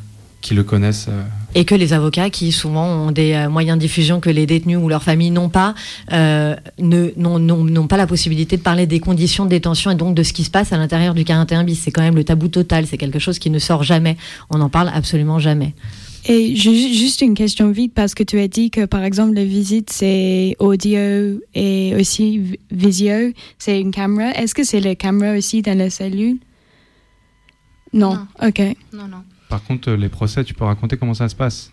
qui 0.42 0.54
le 0.54 0.64
connaissent. 0.64 1.06
Euh. 1.08 1.22
Et 1.54 1.64
que 1.64 1.74
les 1.74 1.92
avocats, 1.92 2.28
qui 2.28 2.52
souvent 2.52 2.84
ont 2.84 3.12
des 3.12 3.32
euh, 3.32 3.48
moyens 3.48 3.78
de 3.78 3.80
diffusion 3.80 4.20
que 4.20 4.28
les 4.28 4.44
détenus 4.44 4.78
ou 4.78 4.88
leurs 4.88 5.02
familles 5.02 5.30
n'ont 5.30 5.48
pas, 5.48 5.74
euh, 6.12 6.54
n'ont 6.78 7.86
pas 7.86 7.96
la 7.96 8.06
possibilité 8.06 8.56
de 8.56 8.62
parler 8.62 8.86
des 8.86 9.00
conditions 9.00 9.44
de 9.44 9.50
détention 9.50 9.90
et 9.90 9.94
donc 9.94 10.14
de 10.14 10.22
ce 10.22 10.32
qui 10.32 10.44
se 10.44 10.50
passe 10.50 10.72
à 10.72 10.76
l'intérieur 10.76 11.14
du 11.14 11.24
41 11.24 11.64
bis. 11.64 11.80
C'est 11.82 11.90
quand 11.90 12.02
même 12.02 12.16
le 12.16 12.24
tabou 12.24 12.48
total, 12.48 12.86
c'est 12.86 12.98
quelque 12.98 13.18
chose 13.18 13.38
qui 13.38 13.48
ne 13.48 13.58
sort 13.58 13.84
jamais. 13.84 14.16
On 14.50 14.58
n'en 14.58 14.68
parle 14.68 14.90
absolument 14.92 15.38
jamais. 15.38 15.74
Et 16.24 16.54
juste 16.54 17.20
une 17.20 17.34
question 17.34 17.72
vite, 17.72 17.94
parce 17.94 18.14
que 18.14 18.22
tu 18.22 18.38
as 18.38 18.46
dit 18.46 18.70
que 18.70 18.84
par 18.84 19.02
exemple 19.02 19.34
les 19.34 19.44
visites 19.44 19.90
c'est 19.90 20.54
audio 20.60 21.40
et 21.52 21.96
aussi 21.98 22.58
visio, 22.70 23.32
c'est 23.58 23.80
une 23.80 23.90
caméra. 23.90 24.30
Est-ce 24.30 24.54
que 24.54 24.62
c'est 24.62 24.80
la 24.80 24.94
caméra 24.94 25.36
aussi 25.36 25.62
dans 25.62 25.76
la 25.76 25.90
cellule 25.90 26.38
non. 27.92 28.14
non. 28.14 28.48
Ok. 28.48 28.60
Non, 28.92 29.08
non. 29.08 29.22
Par 29.52 29.62
contre, 29.62 29.90
les 29.92 30.08
procès, 30.08 30.44
tu 30.44 30.54
peux 30.54 30.64
raconter 30.64 30.96
comment 30.96 31.12
ça 31.12 31.28
se 31.28 31.34
passe 31.34 31.70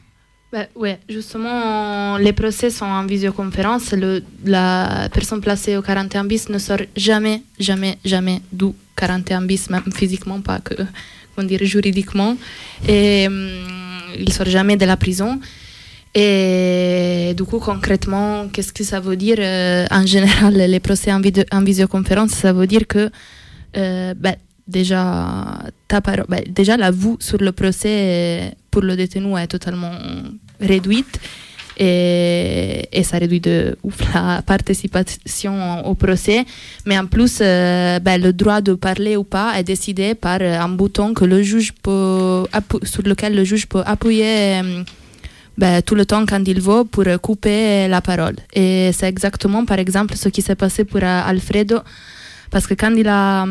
bah, 0.52 0.66
Oui, 0.76 0.90
justement, 1.08 2.18
les 2.18 2.34
procès 2.34 2.70
sont 2.72 2.84
en 3.00 3.06
visioconférence. 3.06 3.96
La 4.44 5.08
personne 5.14 5.40
placée 5.40 5.78
au 5.78 5.82
41 5.82 6.26
bis 6.26 6.50
ne 6.50 6.58
sort 6.58 6.82
jamais, 6.98 7.42
jamais, 7.58 7.98
jamais 8.04 8.42
du 8.52 8.66
41 8.98 9.44
bis, 9.44 9.70
même 9.70 9.90
physiquement, 9.96 10.42
pas 10.42 10.60
que, 10.60 10.74
comment 11.34 11.48
dire, 11.48 11.62
juridiquement. 11.64 12.36
Et 12.86 13.28
hum, 13.28 13.50
il 14.18 14.34
sort 14.34 14.48
jamais 14.48 14.76
de 14.76 14.86
la 14.86 14.98
prison. 14.98 15.40
Et 16.14 17.34
du 17.38 17.46
coup, 17.46 17.60
concrètement, 17.60 18.50
qu'est-ce 18.52 18.74
que 18.74 18.84
ça 18.84 19.00
veut 19.00 19.16
dire 19.16 19.38
euh, 19.40 19.86
En 19.90 20.06
général, 20.06 20.54
les 20.54 20.82
procès 20.82 21.14
en 21.14 21.62
visioconférence, 21.64 22.32
ça 22.32 22.52
veut 22.52 22.68
dire 22.68 22.86
que 22.88 23.10
euh, 23.78 24.14
bah, 24.18 24.36
déjà, 24.70 25.60
ta 25.88 26.02
parole, 26.02 26.26
bah, 26.30 26.38
déjà 26.48 26.78
la 26.78 26.92
vue 26.92 27.18
sur 27.20 27.40
le 27.40 27.52
procès 27.52 28.54
pour 28.72 28.82
le 28.82 28.96
détenu 28.96 29.38
est 29.38 29.48
totalement 29.48 29.92
réduite 30.62 31.20
et, 31.80 32.90
et 32.92 33.04
ça 33.04 33.18
réduit 33.18 33.40
de 33.40 33.78
ouf 33.84 33.98
la 34.14 34.42
participation 34.42 35.88
au 35.88 35.96
procès. 35.96 36.46
Mais 36.86 37.00
en 37.00 37.08
plus, 37.08 37.40
euh, 37.42 38.00
bah, 38.00 38.18
le 38.18 38.34
droit 38.34 38.62
de 38.62 38.74
parler 38.74 39.16
ou 39.16 39.24
pas 39.24 39.54
est 39.58 39.64
décidé 39.64 40.14
par 40.14 40.42
un 40.42 40.70
bouton 40.70 41.14
que 41.14 41.26
le 41.26 41.42
juge 41.42 41.72
peut, 41.82 42.44
sur 42.84 43.04
lequel 43.04 43.36
le 43.36 43.44
juge 43.46 43.68
peut 43.68 43.84
appuyer. 43.86 44.62
Ben, 45.58 45.82
tout 45.82 45.96
le 45.96 46.06
temps 46.06 46.26
quand 46.26 46.42
il 46.48 46.62
veut 46.62 46.86
pour 46.86 47.04
couper 47.22 47.90
la 47.90 48.00
parole. 48.00 48.38
Et 48.54 48.92
c'est 48.94 49.10
exactement, 49.10 49.66
par 49.66 49.78
exemple, 49.78 50.16
ce 50.16 50.30
qui 50.30 50.42
s'est 50.42 50.56
passé 50.56 50.86
pour 50.86 51.04
Alfredo, 51.04 51.80
parce 52.50 52.66
que 52.66 52.76
quand 52.76 52.96
il 52.96 53.10
a 53.10 53.46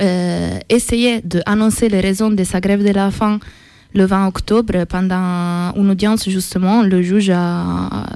euh, 0.00 0.58
essayé 0.68 1.20
d'annoncer 1.22 1.88
les 1.88 2.00
raisons 2.00 2.30
de 2.30 2.44
sa 2.44 2.60
grève 2.60 2.84
de 2.84 2.90
la 2.90 3.10
faim 3.10 3.38
le 3.94 4.04
20 4.04 4.28
octobre, 4.28 4.84
pendant 4.84 5.72
une 5.74 5.90
audience, 5.90 6.28
justement, 6.28 6.82
le 6.82 7.02
juge 7.02 7.30
a, 7.30 8.06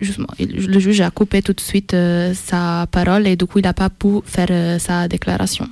justement, 0.00 0.28
le 0.38 0.78
juge 0.80 1.00
a 1.00 1.10
coupé 1.10 1.42
tout 1.42 1.52
de 1.52 1.60
suite 1.60 1.94
euh, 1.94 2.34
sa 2.34 2.86
parole 2.90 3.26
et 3.26 3.36
du 3.36 3.46
coup, 3.46 3.58
il 3.58 3.64
n'a 3.64 3.74
pas 3.74 3.90
pu 3.90 4.20
faire 4.24 4.48
euh, 4.50 4.78
sa 4.78 5.08
déclaration. 5.08 5.68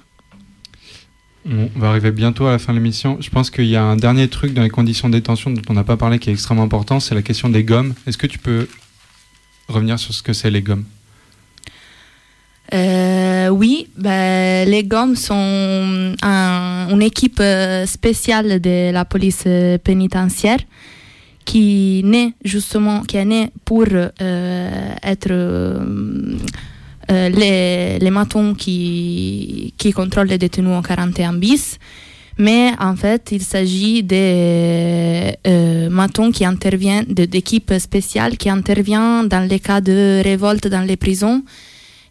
On 1.44 1.68
va 1.74 1.88
arriver 1.88 2.12
bientôt 2.12 2.46
à 2.46 2.52
la 2.52 2.58
fin 2.60 2.72
de 2.72 2.78
l'émission. 2.78 3.16
Je 3.20 3.28
pense 3.28 3.50
qu'il 3.50 3.66
y 3.66 3.74
a 3.74 3.82
un 3.82 3.96
dernier 3.96 4.28
truc 4.28 4.54
dans 4.54 4.62
les 4.62 4.70
conditions 4.70 5.08
de 5.08 5.14
détention 5.14 5.50
dont 5.50 5.62
on 5.68 5.74
n'a 5.74 5.82
pas 5.82 5.96
parlé 5.96 6.20
qui 6.20 6.30
est 6.30 6.32
extrêmement 6.32 6.62
important, 6.62 7.00
c'est 7.00 7.16
la 7.16 7.22
question 7.22 7.48
des 7.48 7.64
gommes. 7.64 7.94
Est-ce 8.06 8.16
que 8.16 8.28
tu 8.28 8.38
peux 8.38 8.68
revenir 9.66 9.98
sur 9.98 10.14
ce 10.14 10.22
que 10.22 10.32
c'est 10.32 10.50
les 10.52 10.62
gommes? 10.62 10.84
Euh, 12.74 13.48
oui, 13.48 13.88
ben, 13.96 14.68
les 14.68 14.84
gommes 14.84 15.16
sont 15.16 16.14
un, 16.22 16.88
une 16.90 17.02
équipe 17.02 17.42
spéciale 17.86 18.60
de 18.60 18.90
la 18.90 19.04
police 19.04 19.44
pénitentiaire 19.84 20.58
qui 21.44 22.02
naît 22.04 22.32
justement, 22.44 23.00
qui 23.02 23.16
est 23.16 23.24
née 23.24 23.50
pour 23.64 23.86
euh, 23.92 24.94
être 25.02 25.30
euh, 25.30 26.38
les, 27.08 28.10
matons 28.10 28.54
qui, 28.54 29.74
qui 29.76 29.92
contrôlent 29.92 30.28
les 30.28 30.38
détenus 30.38 30.70
en 30.70 30.82
41 30.82 31.34
bis. 31.34 31.78
Mais 32.38 32.72
en 32.80 32.96
fait, 32.96 33.28
il 33.32 33.42
s'agit 33.42 34.02
des 34.02 35.36
euh, 35.46 35.90
matons 35.90 36.32
qui 36.32 36.46
interviennent, 36.46 37.04
d'équipes 37.04 37.74
spéciales 37.78 38.38
qui 38.38 38.48
interviennent 38.48 39.28
dans 39.28 39.46
les 39.46 39.60
cas 39.60 39.82
de 39.82 40.22
révolte 40.24 40.66
dans 40.68 40.80
les 40.80 40.96
prisons 40.96 41.42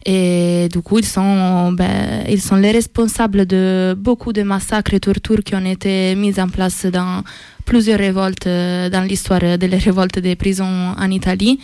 et 0.06 0.68
du 0.72 0.82
coup, 0.82 1.00
ils 1.00 1.06
sont, 1.06 1.72
ben, 1.74 2.24
ils 2.28 2.42
sont 2.42 2.56
les 2.56 2.72
responsables 2.72 3.46
de 3.46 3.96
beaucoup 3.98 4.34
de 4.34 4.44
massacres 4.44 4.94
et 4.94 5.00
tortures 5.00 5.44
qui 5.44 5.56
ont 5.56 5.66
été 5.66 6.16
mis 6.16 6.40
en 6.40 6.50
place 6.50 6.86
dans 6.86 7.24
plusieurs 7.66 8.00
révoltes 8.00 8.48
dans 8.48 9.06
l'histoire 9.08 9.58
des 9.58 9.68
révoltes 9.68 10.20
des 10.20 10.36
prisons 10.36 10.96
en 10.98 11.12
Italie. 11.12 11.60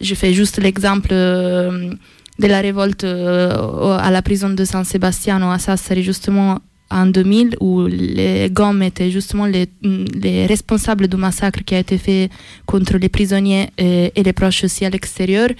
Je 0.00 0.14
fais 0.14 0.32
juste 0.34 0.58
l'exemple 0.58 1.08
de 1.10 2.46
la 2.46 2.60
révolte 2.60 3.04
à 3.04 4.10
la 4.10 4.22
prison 4.22 4.50
de 4.50 4.64
San 4.64 4.84
Sebastiano 4.84 5.50
à 5.50 5.58
Sassari, 5.58 6.02
justement 6.02 6.60
en 6.90 7.06
2000 7.06 7.56
où 7.60 7.86
les 7.86 8.50
GOM 8.50 8.82
étaient 8.82 9.10
justement 9.10 9.46
les, 9.46 9.68
les, 9.82 10.46
responsables 10.46 11.06
du 11.08 11.16
massacre 11.16 11.60
qui 11.64 11.74
a 11.74 11.78
été 11.78 11.98
fait 11.98 12.30
contre 12.66 12.98
les 12.98 13.08
prisonniers 13.08 13.70
et, 13.78 14.12
les 14.16 14.32
proches 14.32 14.64
aussi 14.64 14.84
à 14.84 14.90
l'extérieur. 14.90 15.50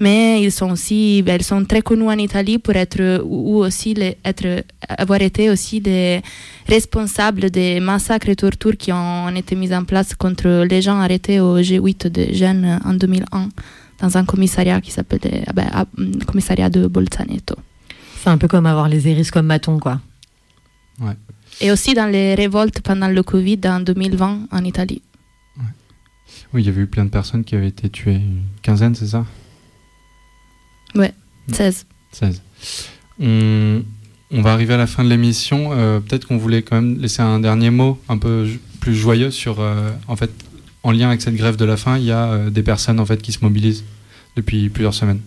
Mais 0.00 0.42
ils 0.42 0.50
sont 0.50 0.70
aussi, 0.70 1.22
ben, 1.22 1.36
ils 1.38 1.44
sont 1.44 1.64
très 1.64 1.82
connus 1.82 2.08
en 2.08 2.18
Italie 2.18 2.58
pour 2.58 2.74
être, 2.74 3.22
ou 3.24 3.58
aussi 3.58 3.94
être, 4.24 4.64
avoir 4.88 5.22
été 5.22 5.50
aussi 5.50 5.80
des 5.80 6.20
responsables 6.66 7.50
des 7.50 7.78
massacres 7.78 8.28
et 8.28 8.36
tortures 8.36 8.76
qui 8.76 8.92
ont 8.92 9.28
été 9.28 9.54
mis 9.54 9.72
en 9.72 9.84
place 9.84 10.14
contre 10.14 10.64
les 10.68 10.82
gens 10.82 10.98
arrêtés 10.98 11.38
au 11.38 11.60
G8 11.60 12.08
de 12.08 12.32
Gênes 12.32 12.80
en 12.84 12.94
2001 12.94 13.48
dans 14.00 14.16
un 14.18 14.24
commissariat 14.24 14.80
qui 14.80 14.90
s'appelait 14.90 15.44
ben, 15.54 15.68
commissariat 16.26 16.68
de 16.68 16.88
Bolzaneto. 16.88 17.54
C'est 18.22 18.30
un 18.30 18.38
peu 18.38 18.48
comme 18.48 18.66
avoir 18.66 18.88
les 18.88 19.08
iris 19.08 19.30
comme 19.30 19.46
maton, 19.46 19.78
quoi. 19.78 20.00
Ouais. 21.00 21.16
Et 21.60 21.70
aussi 21.70 21.94
dans 21.94 22.06
les 22.06 22.34
révoltes 22.34 22.80
pendant 22.80 23.08
le 23.08 23.22
Covid 23.22 23.60
en 23.64 23.80
2020 23.80 24.48
en 24.50 24.64
Italie. 24.64 25.02
Ouais. 25.56 25.64
Oui, 26.52 26.62
il 26.62 26.66
y 26.66 26.68
avait 26.68 26.82
eu 26.82 26.86
plein 26.86 27.04
de 27.04 27.10
personnes 27.10 27.44
qui 27.44 27.54
avaient 27.54 27.68
été 27.68 27.88
tuées, 27.90 28.16
une 28.16 28.42
quinzaine, 28.62 28.94
c'est 28.94 29.08
ça? 29.08 29.24
Ouais, 30.94 31.14
16. 31.50 31.86
16. 32.12 32.42
On, 33.20 33.82
on, 34.30 34.42
va 34.42 34.52
arriver 34.52 34.74
à 34.74 34.76
la 34.76 34.86
fin 34.86 35.04
de 35.04 35.08
l'émission. 35.08 35.70
Euh, 35.72 36.00
Peut-être 36.00 36.26
qu'on 36.26 36.36
voulait 36.36 36.62
quand 36.62 36.76
même 36.76 36.98
laisser 37.00 37.22
un 37.22 37.40
dernier 37.40 37.70
mot 37.70 37.98
un 38.08 38.18
peu 38.18 38.48
plus 38.80 38.94
joyeux 38.94 39.30
sur, 39.30 39.60
euh, 39.60 39.90
en 40.08 40.16
fait, 40.16 40.30
en 40.82 40.92
lien 40.92 41.08
avec 41.08 41.22
cette 41.22 41.36
grève 41.36 41.56
de 41.56 41.64
la 41.64 41.76
faim, 41.76 41.98
il 41.98 42.04
y 42.04 42.10
a 42.10 42.24
euh, 42.24 42.50
des 42.50 42.62
personnes 42.62 43.00
en 43.00 43.06
fait 43.06 43.22
qui 43.22 43.32
se 43.32 43.38
mobilisent 43.42 43.84
depuis 44.36 44.68
plusieurs 44.68 44.94
semaines. 44.94 45.20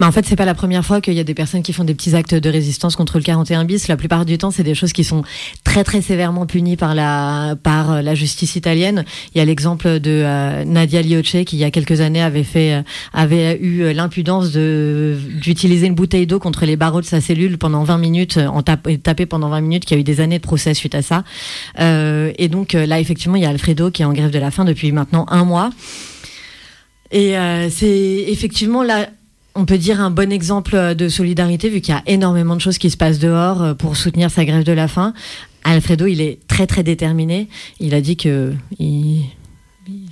En 0.00 0.12
fait, 0.12 0.26
c'est 0.26 0.36
pas 0.36 0.44
la 0.44 0.54
première 0.54 0.84
fois 0.84 1.00
qu'il 1.00 1.14
y 1.14 1.20
a 1.20 1.24
des 1.24 1.34
personnes 1.34 1.62
qui 1.62 1.72
font 1.72 1.84
des 1.84 1.94
petits 1.94 2.14
actes 2.14 2.34
de 2.34 2.50
résistance 2.50 2.96
contre 2.96 3.18
le 3.18 3.24
41 3.24 3.64
bis. 3.64 3.88
La 3.88 3.96
plupart 3.96 4.24
du 4.24 4.36
temps, 4.38 4.50
c'est 4.50 4.62
des 4.62 4.74
choses 4.74 4.92
qui 4.92 5.04
sont 5.04 5.22
très 5.64 5.84
très 5.84 6.02
sévèrement 6.02 6.46
punies 6.46 6.76
par 6.76 6.94
la 6.94 7.56
par 7.62 8.02
la 8.02 8.14
justice 8.14 8.56
italienne. 8.56 9.04
Il 9.34 9.38
y 9.38 9.40
a 9.40 9.44
l'exemple 9.44 10.00
de 10.00 10.22
euh, 10.24 10.64
Nadia 10.64 11.02
Liocce 11.02 11.44
qui 11.46 11.56
il 11.56 11.58
y 11.58 11.64
a 11.64 11.70
quelques 11.70 12.00
années 12.00 12.22
avait 12.22 12.44
fait 12.44 12.74
euh, 12.74 12.82
avait 13.12 13.58
eu 13.60 13.92
l'impudence 13.92 14.52
de 14.52 15.16
d'utiliser 15.40 15.86
une 15.86 15.94
bouteille 15.94 16.26
d'eau 16.26 16.38
contre 16.38 16.66
les 16.66 16.76
barreaux 16.76 17.00
de 17.00 17.06
sa 17.06 17.20
cellule 17.20 17.58
pendant 17.58 17.84
20 17.84 17.98
minutes 17.98 18.38
en 18.38 18.62
tapé, 18.62 18.98
tapé 18.98 19.26
pendant 19.26 19.48
20 19.48 19.60
minutes 19.62 19.84
qui 19.84 19.94
a 19.94 19.96
eu 19.96 20.04
des 20.04 20.20
années 20.20 20.38
de 20.38 20.44
procès 20.44 20.74
suite 20.74 20.94
à 20.94 21.02
ça. 21.02 21.24
Euh, 21.80 22.32
et 22.38 22.48
donc 22.48 22.74
là 22.74 23.00
effectivement, 23.00 23.36
il 23.36 23.42
y 23.42 23.46
a 23.46 23.50
Alfredo 23.50 23.90
qui 23.90 24.02
est 24.02 24.04
en 24.04 24.12
grève 24.12 24.30
de 24.30 24.38
la 24.38 24.50
faim 24.50 24.64
depuis 24.64 24.92
maintenant 24.92 25.26
un 25.30 25.44
mois. 25.44 25.70
Et 27.12 27.34
c'est 27.70 28.24
effectivement 28.26 28.82
là, 28.82 29.06
on 29.54 29.64
peut 29.64 29.78
dire 29.78 30.00
un 30.00 30.10
bon 30.10 30.32
exemple 30.32 30.94
de 30.94 31.08
solidarité 31.08 31.68
vu 31.68 31.80
qu'il 31.80 31.94
y 31.94 31.96
a 31.96 32.02
énormément 32.06 32.56
de 32.56 32.60
choses 32.60 32.78
qui 32.78 32.90
se 32.90 32.96
passent 32.96 33.18
dehors 33.18 33.76
pour 33.76 33.96
soutenir 33.96 34.30
sa 34.30 34.44
grève 34.44 34.64
de 34.64 34.72
la 34.72 34.88
faim. 34.88 35.14
Alfredo, 35.64 36.06
il 36.06 36.20
est 36.20 36.38
très 36.46 36.66
très 36.66 36.82
déterminé. 36.82 37.48
Il 37.80 37.94
a 37.94 38.00
dit 38.00 38.16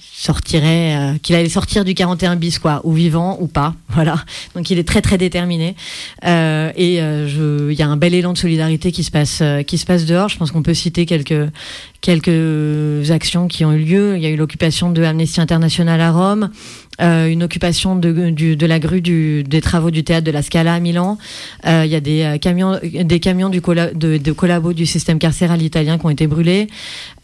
sortirait, 0.01 0.97
euh, 0.97 1.19
qu'il 1.21 1.35
allait 1.35 1.49
sortir 1.49 1.85
du 1.85 1.95
41 1.95 2.37
bis, 2.37 2.59
quoi, 2.59 2.81
ou 2.85 2.93
vivant 2.93 3.39
ou 3.41 3.47
pas, 3.47 3.75
voilà. 3.89 4.17
Donc 4.55 4.71
il 4.71 4.79
est 4.79 4.87
très 4.87 5.03
très 5.03 5.19
déterminé. 5.19 5.75
Euh, 6.25 6.71
et 6.77 7.03
euh, 7.03 7.69
il 7.71 7.79
y 7.79 7.83
a 7.83 7.89
un 7.89 7.97
bel 7.97 8.15
élan 8.15 8.33
de 8.33 8.39
solidarité 8.39 8.93
qui 8.93 9.05
se 9.05 9.11
passe, 9.11 9.43
qui 9.67 9.79
se 9.79 9.87
passe 9.87 10.07
dehors. 10.07 10.29
Je 10.29 10.39
pense 10.39 10.51
qu'on 10.51 10.63
peut 10.63 10.75
citer 10.75 11.07
quelques 11.07 11.51
quelques 12.03 13.11
actions 13.11 13.49
qui 13.49 13.65
ont 13.65 13.73
eu 13.73 13.79
lieu. 13.79 14.17
Il 14.17 14.23
y 14.23 14.27
a 14.27 14.29
eu 14.29 14.37
l'occupation 14.37 14.91
de 14.91 15.03
Amnesty 15.03 15.41
International 15.41 16.01
à 16.01 16.11
Rome. 16.11 16.51
Euh, 17.01 17.29
une 17.29 17.43
occupation 17.43 17.97
de, 17.97 18.67
la 18.67 18.79
grue 18.79 19.01
des 19.01 19.61
travaux 19.63 19.91
du 19.91 20.05
théâtre 20.05 20.27
de 20.27 20.31
la 20.31 20.43
Scala 20.43 20.75
à 20.75 20.81
Milan. 20.81 21.17
Euh, 21.67 21.83
il 21.87 21.91
y 21.91 21.95
a 21.95 22.01
des 22.01 22.23
euh, 22.23 22.39
camions, 22.39 22.79
des 22.83 23.21
camions 23.21 23.49
du 23.49 23.61
de, 23.61 24.19
de 24.19 24.33
collabo 24.33 24.75
du 24.75 24.85
système 24.85 25.19
carcéral 25.19 25.63
italien 25.63 25.97
qui 25.97 26.05
ont 26.05 26.11
été 26.11 26.27
brûlés. 26.27 26.67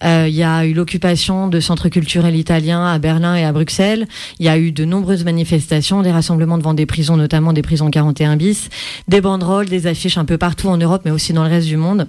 Il 0.03 0.35
y 0.35 0.45
a 0.45 0.65
eu 0.65 0.73
l'occupation 0.75 1.49
de 1.49 1.59
centres 1.59 1.89
culturels 1.89 2.37
italiens 2.37 2.87
à 2.87 2.99
Berlin 2.99 3.35
et 3.35 3.45
à 3.45 3.53
Bruxelles. 3.53 4.07
Il 4.39 4.47
y 4.47 4.49
a 4.49 4.57
eu 4.57 4.71
de 4.71 4.85
nombreuses 4.85 5.25
manifestations, 5.25 6.03
des 6.03 6.13
rassemblements 6.13 6.57
devant 6.57 6.75
des 6.75 6.87
prisons, 6.87 7.17
notamment 7.17 7.53
des 7.53 7.63
prisons 7.63 7.91
41 7.91 8.37
bis, 8.37 8.69
des 9.09 9.21
banderoles, 9.21 9.67
des 9.67 9.89
affiches 9.89 10.17
un 10.17 10.25
peu 10.25 10.39
partout 10.39 10.69
en 10.69 10.77
Europe, 10.77 11.03
mais 11.05 11.11
aussi 11.11 11.33
dans 11.33 11.43
le 11.43 11.51
reste 11.51 11.67
du 11.67 11.77
monde. 11.77 12.07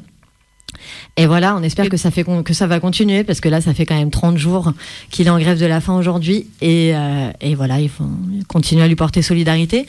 Et 1.17 1.25
voilà, 1.25 1.55
on 1.55 1.63
espère 1.63 1.89
que 1.89 1.97
ça, 1.97 2.11
fait, 2.11 2.25
que 2.43 2.53
ça 2.53 2.67
va 2.67 2.79
continuer 2.79 3.23
parce 3.23 3.41
que 3.41 3.49
là, 3.49 3.61
ça 3.61 3.73
fait 3.73 3.85
quand 3.85 3.97
même 3.97 4.11
30 4.11 4.37
jours 4.37 4.73
qu'il 5.09 5.27
est 5.27 5.29
en 5.29 5.39
grève 5.39 5.59
de 5.59 5.65
la 5.65 5.81
faim 5.81 5.97
aujourd'hui. 5.97 6.47
Et, 6.61 6.95
euh, 6.95 7.31
et, 7.41 7.55
voilà, 7.55 7.79
il 7.79 7.89
faut 7.89 8.09
continuer 8.47 8.83
à 8.83 8.87
lui 8.87 8.95
porter 8.95 9.21
solidarité. 9.21 9.85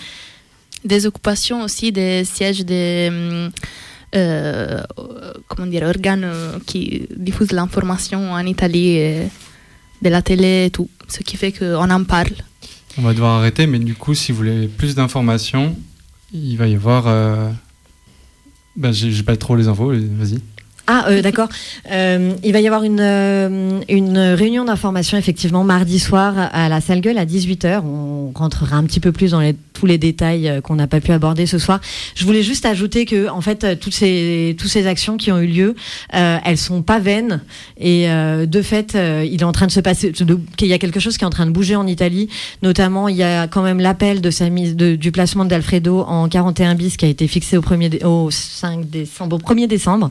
Des 0.85 1.07
occupations 1.07 1.63
aussi 1.63 1.93
des 1.93 2.25
sièges 2.25 2.65
des 2.65 3.11
euh, 4.17 4.83
comment 5.47 5.67
dire, 5.69 5.85
organes 5.85 6.29
qui 6.67 7.07
diffusent 7.17 7.53
l'information 7.53 8.33
en 8.33 8.45
Italie, 8.45 8.97
et 8.97 9.29
de 10.03 10.09
la 10.09 10.23
télé 10.23 10.67
et 10.67 10.71
tout. 10.71 10.89
Ce 11.09 11.21
qui 11.21 11.37
fait 11.37 11.53
qu'on 11.53 11.91
en 11.91 12.05
parle. 12.05 12.33
On 12.99 13.03
va 13.03 13.13
devoir 13.13 13.39
arrêter, 13.39 13.67
mais 13.67 13.79
du 13.79 13.95
coup, 13.95 14.15
si 14.15 14.33
vous 14.33 14.39
voulez 14.39 14.67
plus 14.67 14.95
d'informations, 14.95 15.77
il 16.33 16.57
va 16.57 16.67
y 16.67 16.75
avoir. 16.75 17.05
Euh... 17.07 17.51
Ben, 18.77 18.93
j'ai 18.93 19.23
pas 19.23 19.37
trop 19.37 19.57
les 19.57 19.69
infos, 19.69 19.89
vas-y. 19.91 20.41
Ah, 20.87 21.07
euh, 21.09 21.23
d'accord. 21.23 21.49
Euh, 21.91 22.33
il 22.43 22.53
va 22.53 22.61
y 22.61 22.67
avoir 22.67 22.83
une, 22.83 23.01
euh, 23.01 23.81
une 23.89 24.19
réunion 24.19 24.65
d'information, 24.65 25.17
effectivement, 25.19 25.65
mardi 25.65 25.99
soir 25.99 26.35
à 26.53 26.69
la 26.69 26.81
salle 26.81 27.01
gueule 27.01 27.19
à 27.19 27.25
18h. 27.25 27.83
On 27.85 28.33
rentrera 28.35 28.77
un 28.77 28.85
petit 28.85 29.01
peu 29.01 29.13
plus 29.13 29.31
dans 29.33 29.41
les, 29.41 29.55
tous 29.73 29.87
les 29.87 29.99
détails 29.99 30.61
qu'on 30.63 30.77
n'a 30.77 30.87
pas 30.87 31.01
pu 31.01 31.13
aborder 31.13 31.47
ce 31.47 31.59
soir. 31.59 31.81
Je 32.15 32.25
voulais 32.25 32.43
juste 32.43 32.67
ajouter 32.67 33.07
que, 33.07 33.29
en 33.29 33.41
fait, 33.41 33.79
toutes 33.79 33.95
ces, 33.95 34.57
toutes 34.59 34.71
ces 34.71 34.87
actions 34.87 35.17
qui 35.17 35.33
ont 35.33 35.39
eu 35.39 35.47
lieu, 35.47 35.75
elles 36.11 36.59
sont 36.59 36.83
pas 36.83 36.99
vaines. 36.99 37.41
Et 37.79 38.07
de 38.09 38.63
fait, 38.63 38.95
il 38.95 39.41
est 39.41 39.45
en 39.45 39.53
train 39.53 39.67
de 39.67 39.73
se 39.73 39.81
passer, 39.81 40.13
qu'il 40.57 40.69
y 40.69 40.73
a 40.73 40.79
quelque 40.79 41.01
chose 41.01 41.17
qui 41.17 41.25
est 41.25 41.27
en 41.27 41.31
train 41.31 41.47
de 41.47 41.51
bouger 41.51 41.77
en 41.77 41.87
Italie. 41.87 42.29
Notamment, 42.63 43.09
il 43.09 43.17
y 43.17 43.23
a 43.23 43.49
quand 43.49 43.63
même 43.63 43.81
l'appel 43.81 44.21
de 44.21 44.31
sa 44.31 44.49
mise, 44.51 44.77
de, 44.77 44.97
du 44.97 45.13
placement 45.13 45.45
d'Alfredo 45.45 46.01
en 46.01 46.29
41 46.29 46.75
bis 46.75 46.97
qui 46.97 47.05
a 47.05 47.09
été 47.09 47.27
fixé 47.27 47.57
au, 47.57 47.63
1er, 47.63 48.05
au 48.05 48.31
5 48.31 48.89
décembre, 48.89 49.37
au 49.37 49.39
1er 49.39 49.67
décembre. 49.67 50.09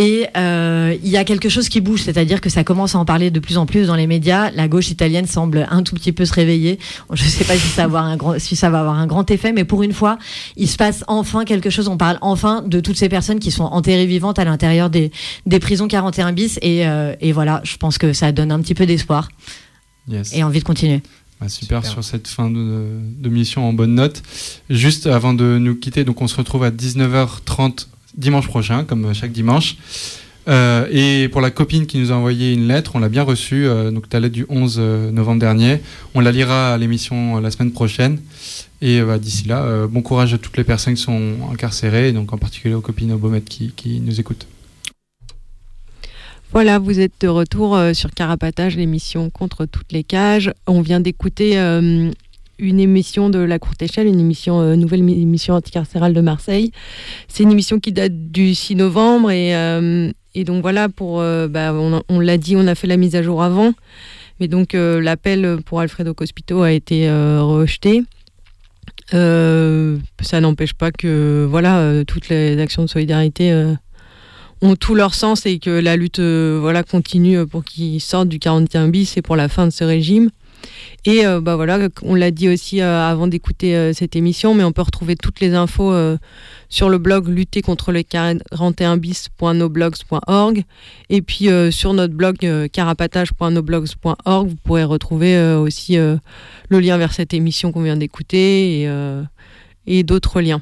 Et 0.00 0.28
euh, 0.36 0.96
il 1.02 1.10
y 1.10 1.16
a 1.16 1.24
quelque 1.24 1.48
chose 1.48 1.68
qui 1.68 1.80
bouge, 1.80 2.02
c'est-à-dire 2.02 2.40
que 2.40 2.48
ça 2.48 2.62
commence 2.62 2.94
à 2.94 3.00
en 3.00 3.04
parler 3.04 3.32
de 3.32 3.40
plus 3.40 3.58
en 3.58 3.66
plus 3.66 3.88
dans 3.88 3.96
les 3.96 4.06
médias. 4.06 4.52
La 4.52 4.68
gauche 4.68 4.90
italienne 4.92 5.26
semble 5.26 5.66
un 5.72 5.82
tout 5.82 5.96
petit 5.96 6.12
peu 6.12 6.24
se 6.24 6.32
réveiller. 6.32 6.78
Je 7.12 7.24
ne 7.24 7.28
sais 7.28 7.42
pas 7.42 7.56
si 7.56 7.66
ça, 7.66 7.82
va 7.82 7.84
avoir 7.86 8.04
un 8.04 8.16
grand, 8.16 8.38
si 8.38 8.54
ça 8.54 8.70
va 8.70 8.78
avoir 8.78 8.96
un 8.96 9.08
grand 9.08 9.28
effet, 9.28 9.50
mais 9.50 9.64
pour 9.64 9.82
une 9.82 9.92
fois, 9.92 10.16
il 10.56 10.68
se 10.68 10.76
passe 10.76 11.02
enfin 11.08 11.44
quelque 11.44 11.68
chose. 11.68 11.88
On 11.88 11.96
parle 11.96 12.18
enfin 12.20 12.62
de 12.62 12.78
toutes 12.78 12.96
ces 12.96 13.08
personnes 13.08 13.40
qui 13.40 13.50
sont 13.50 13.64
enterrées 13.64 14.06
vivantes 14.06 14.38
à 14.38 14.44
l'intérieur 14.44 14.88
des, 14.88 15.10
des 15.46 15.58
prisons 15.58 15.88
41 15.88 16.30
bis. 16.30 16.60
Et, 16.62 16.86
euh, 16.86 17.16
et, 17.20 17.32
voilà, 17.32 17.60
je 17.64 17.76
pense 17.76 17.98
que 17.98 18.12
ça 18.12 18.30
donne 18.30 18.52
un 18.52 18.60
petit 18.60 18.74
peu 18.76 18.86
d'espoir 18.86 19.28
et 20.32 20.44
envie 20.44 20.60
de 20.60 20.64
continuer. 20.64 21.02
Bah, 21.40 21.48
super, 21.48 21.84
sur 21.84 22.04
cette 22.04 22.28
fin 22.28 22.50
de, 22.50 23.00
de, 23.18 23.28
mission 23.28 23.68
en 23.68 23.72
bonne 23.72 23.96
note. 23.96 24.22
Juste 24.70 25.08
avant 25.08 25.34
de 25.34 25.58
nous 25.58 25.74
quitter, 25.74 26.04
donc 26.04 26.22
on 26.22 26.28
se 26.28 26.36
retrouve 26.36 26.62
à 26.62 26.70
19h30 26.70 27.88
dimanche 28.16 28.48
prochain, 28.48 28.84
comme 28.84 29.12
chaque 29.14 29.32
dimanche. 29.32 29.76
Euh, 30.48 30.86
et 30.90 31.28
pour 31.28 31.40
la 31.40 31.50
copine 31.50 31.86
qui 31.86 31.98
nous 31.98 32.10
a 32.10 32.14
envoyé 32.14 32.54
une 32.54 32.68
lettre, 32.68 32.92
on 32.94 33.00
l'a 33.00 33.10
bien 33.10 33.22
reçue, 33.22 33.66
euh, 33.66 33.90
donc 33.90 34.08
ta 34.08 34.18
lettre 34.18 34.34
du 34.34 34.46
11 34.48 34.76
euh, 34.78 35.10
novembre 35.10 35.40
dernier. 35.40 35.80
On 36.14 36.20
la 36.20 36.32
lira 36.32 36.72
à 36.72 36.78
l'émission 36.78 37.38
la 37.38 37.50
semaine 37.50 37.72
prochaine. 37.72 38.18
Et 38.80 39.02
bah, 39.02 39.18
d'ici 39.18 39.46
là, 39.48 39.86
bon 39.88 40.02
courage 40.02 40.34
à 40.34 40.38
toutes 40.38 40.56
les 40.56 40.62
personnes 40.62 40.94
qui 40.94 41.02
sont 41.02 41.32
incarcérées, 41.52 42.12
donc 42.12 42.32
en 42.32 42.38
particulier 42.38 42.74
aux 42.74 42.80
copines 42.80 43.12
au 43.12 43.40
qui, 43.40 43.72
qui 43.74 44.00
nous 44.00 44.20
écoutent. 44.20 44.46
Voilà, 46.52 46.78
vous 46.78 47.00
êtes 47.00 47.12
de 47.20 47.28
retour 47.28 47.76
sur 47.92 48.12
Carapatage, 48.12 48.76
l'émission 48.76 49.30
contre 49.30 49.66
toutes 49.66 49.90
les 49.90 50.04
cages. 50.04 50.52
On 50.68 50.80
vient 50.80 51.00
d'écouter 51.00 51.56
une 52.58 52.80
émission 52.80 53.30
de 53.30 53.38
la 53.38 53.58
courte 53.58 53.80
échelle, 53.82 54.06
une 54.06 54.32
euh, 54.48 54.76
nouvelle 54.76 55.00
émission 55.00 55.54
anticarcérale 55.54 56.12
de 56.12 56.20
Marseille. 56.20 56.72
C'est 57.28 57.44
une 57.44 57.52
émission 57.52 57.78
qui 57.78 57.92
date 57.92 58.30
du 58.30 58.54
6 58.54 58.76
novembre 58.76 59.30
et, 59.30 59.54
euh, 59.54 60.10
et 60.34 60.44
donc 60.44 60.62
voilà 60.62 60.88
pour 60.88 61.20
euh, 61.20 61.48
bah, 61.48 61.72
on, 61.72 62.20
l'a 62.20 62.36
dit, 62.36 62.56
on 62.56 62.66
a 62.66 62.74
fait 62.74 62.86
la 62.86 62.96
mise 62.96 63.14
à 63.14 63.22
jour 63.22 63.42
avant, 63.42 63.72
mais 64.40 64.48
donc 64.48 64.72
l'appel 64.74 65.58
pour 65.64 65.80
Alfredo 65.80 66.14
Cospito 66.14 66.62
a 66.62 66.72
été 66.72 67.10
rejeté. 67.40 68.02
ça 69.10 70.40
n'empêche 70.40 70.74
pas 70.74 70.90
que 70.90 71.46
voilà 71.48 72.04
toutes 72.06 72.28
les 72.28 72.60
actions 72.60 72.82
de 72.82 72.88
solidarité 72.88 73.52
ont 74.60 74.76
tout 74.76 74.94
leur 74.94 75.14
sens 75.14 75.46
et 75.46 75.58
que 75.58 75.70
la 75.70 75.96
lutte 75.96 76.20
voilà 76.20 76.82
continue 76.82 77.46
pour 77.46 77.64
qu'ils 77.64 78.00
sortent 78.00 78.28
du 78.28 78.38
41 78.38 78.88
bis 78.88 79.16
et 79.16 79.22
pour 79.22 79.34
la 79.34 79.48
fin 79.48 79.66
de 79.66 79.72
ce 79.72 79.84
régime. 79.84 80.30
Et 81.04 81.24
euh, 81.24 81.40
bah 81.40 81.54
voilà, 81.56 81.88
on 82.02 82.14
l'a 82.14 82.30
dit 82.30 82.48
aussi 82.48 82.82
euh, 82.82 83.00
avant 83.00 83.26
d'écouter 83.28 83.76
euh, 83.76 83.92
cette 83.92 84.16
émission, 84.16 84.54
mais 84.54 84.64
on 84.64 84.72
peut 84.72 84.80
retrouver 84.82 85.16
toutes 85.16 85.40
les 85.40 85.54
infos 85.54 85.94
sur 86.68 86.88
le 86.90 86.98
blog 86.98 87.28
lutter 87.28 87.62
contre 87.62 87.92
le 87.92 88.00
41bis.noblogs.org 88.00 90.64
et 91.08 91.22
puis 91.22 91.48
sur 91.70 91.94
notre 91.94 92.12
blog 92.14 92.36
carapatage.noblogs.org, 92.70 94.48
vous 94.48 94.56
pourrez 94.56 94.84
retrouver 94.84 95.54
aussi 95.54 95.96
le 95.96 96.20
lien 96.68 96.98
vers 96.98 97.14
cette 97.14 97.32
émission 97.32 97.72
qu'on 97.72 97.82
vient 97.82 97.96
d'écouter 97.96 98.82
et, 99.86 100.02
d'autres 100.02 100.42
liens. 100.42 100.60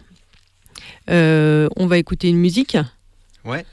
on 1.09 1.87
va 1.87 1.99
écouter 1.99 2.29
une 2.29 2.39
musique. 2.39 2.79
Ouais. 3.45 3.67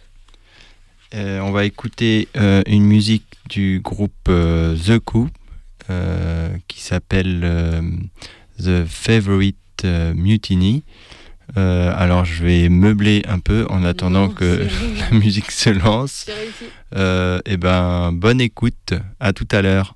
on 1.14 1.52
va 1.52 1.66
écouter 1.66 2.30
une 2.66 2.86
musique 2.86 3.28
du 3.48 3.80
groupe 3.84 4.12
The 4.26 4.98
Coup 4.98 5.30
qui 6.68 6.82
s'appelle 6.82 7.42
euh, 7.44 7.82
The 8.60 8.86
Favorite 8.86 9.58
euh, 9.86 10.14
Mutiny. 10.14 10.84
alors 11.56 12.26
je 12.26 12.44
vais 12.44 12.70
meubler 12.70 13.24
un 13.28 13.40
peu 13.40 13.66
en 13.70 13.84
attendant 13.84 14.30
que 14.30 14.68
la 15.00 15.18
musique 15.18 15.52
se 15.52 15.70
lance. 15.70 16.28
et 16.96 17.40
eh 17.46 17.58
ben 17.58 18.12
bonne 18.14 18.42
écoute, 18.42 18.94
à 19.20 19.34
tout 19.34 19.48
à 19.52 19.62
l'heure. 19.62 19.96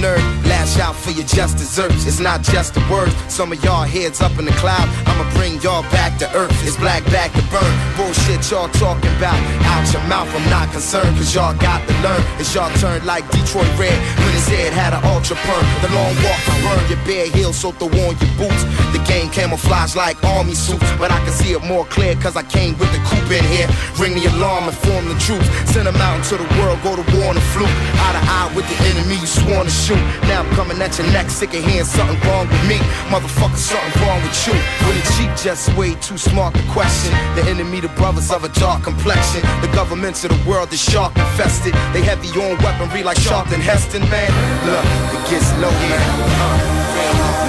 nerve 0.00 0.37
for 0.78 1.10
your 1.10 1.26
just 1.26 1.58
desserts. 1.58 2.06
It's 2.06 2.20
not 2.20 2.42
just 2.42 2.74
the 2.74 2.80
words. 2.90 3.12
Some 3.26 3.52
of 3.52 3.62
y'all 3.64 3.82
heads 3.82 4.20
up 4.20 4.38
in 4.38 4.44
the 4.44 4.52
cloud. 4.52 4.88
I'ma 5.06 5.28
bring 5.34 5.60
y'all 5.60 5.82
back 5.90 6.18
to 6.20 6.26
earth. 6.36 6.54
It's 6.62 6.76
black 6.76 7.04
back 7.06 7.32
to 7.32 7.42
burn. 7.50 7.72
Bullshit 7.96 8.48
y'all 8.50 8.68
talking 8.78 9.10
about. 9.18 9.38
Out 9.66 9.92
your 9.92 10.02
mouth, 10.06 10.30
I'm 10.30 10.48
not 10.50 10.70
concerned. 10.70 11.16
Cause 11.16 11.34
y'all 11.34 11.56
got 11.58 11.82
to 11.88 11.94
learn. 11.98 12.22
It's 12.38 12.54
y'all 12.54 12.70
turn 12.78 13.04
like 13.04 13.28
Detroit 13.30 13.66
Red. 13.74 13.98
When 14.22 14.32
his 14.38 14.46
head 14.46 14.72
had 14.72 14.94
an 14.94 15.02
ultra 15.04 15.36
perm. 15.42 15.64
The 15.82 15.90
long 15.94 16.14
walk 16.22 16.40
to 16.46 16.54
burn 16.62 16.82
your 16.86 17.02
bare 17.04 17.26
heels 17.26 17.56
so 17.58 17.72
throw 17.72 17.88
on 18.06 18.14
your 18.14 18.32
boots. 18.38 18.62
The 18.94 19.02
game 19.08 19.30
camouflage 19.30 19.96
like 19.96 20.22
army 20.22 20.54
suits. 20.54 20.86
But 20.98 21.10
I 21.10 21.18
can 21.26 21.32
see 21.32 21.52
it 21.52 21.62
more 21.64 21.86
clear 21.86 22.14
cause 22.22 22.36
I 22.36 22.44
came 22.44 22.78
with 22.78 22.90
the 22.94 23.02
coupe 23.10 23.34
in 23.34 23.44
here. 23.50 23.66
Ring 23.98 24.14
the 24.14 24.30
alarm 24.30 24.70
and 24.70 24.76
form 24.76 25.08
the 25.08 25.18
troops. 25.18 25.46
Send 25.74 25.86
them 25.90 25.96
out 25.96 26.22
into 26.22 26.36
the 26.38 26.48
world, 26.60 26.78
go 26.86 26.94
to 26.94 27.04
war 27.18 27.30
on 27.30 27.34
the 27.34 27.46
fluke. 27.50 27.74
Eye 27.98 28.14
to 28.14 28.22
eye 28.22 28.52
with 28.54 28.66
the 28.70 28.78
enemy 28.94 29.18
you 29.18 29.26
sworn 29.26 29.66
to 29.66 29.74
shoot. 29.74 30.00
Now 30.30 30.42
I'm 30.42 30.50
coming 30.54 30.67
at 30.76 30.98
your 30.98 31.06
neck, 31.12 31.30
sick 31.30 31.54
of 31.54 31.64
hearing 31.64 31.84
something 31.84 32.20
wrong 32.28 32.46
with 32.48 32.64
me. 32.68 32.76
Motherfucker, 33.08 33.56
something 33.56 34.02
wrong 34.02 34.20
with 34.22 34.36
you. 34.46 34.52
When 34.84 34.94
the 35.00 35.04
cheek 35.16 35.32
just 35.42 35.72
way 35.76 35.94
too 35.96 36.18
smart 36.18 36.54
to 36.54 36.62
question. 36.68 37.12
The 37.34 37.42
enemy, 37.48 37.80
the 37.80 37.88
brothers 37.96 38.30
of 38.30 38.44
a 38.44 38.48
dark 38.60 38.82
complexion. 38.84 39.40
The 39.62 39.70
governments 39.72 40.24
of 40.24 40.30
the 40.30 40.40
world 40.48 40.72
is 40.72 40.80
shark 40.80 41.16
infested. 41.16 41.74
They 41.92 42.02
heavy 42.02 42.28
on 42.40 42.58
weaponry 42.62 43.02
like 43.02 43.18
Charlton 43.20 43.60
Heston, 43.60 44.02
man. 44.10 44.30
Look, 44.66 44.84
it 45.16 45.30
gets 45.30 45.48
low, 45.62 45.70
man. 45.70 46.00
Uh, 46.36 46.56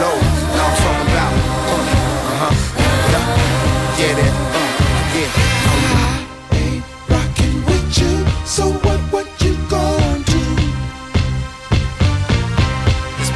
low. 0.01 0.17
Now 0.55 0.67
I'm 0.69 0.75
talking 0.79 1.09
about. 1.11 1.33
Uh, 1.67 1.83
uh-huh. 2.33 2.53
Yeah, 3.99 4.13
that. 4.15 4.33
Uh, 4.55 5.19
yeah. 5.19 5.59
So 8.49 8.71
what, 8.71 8.99
what 9.13 9.28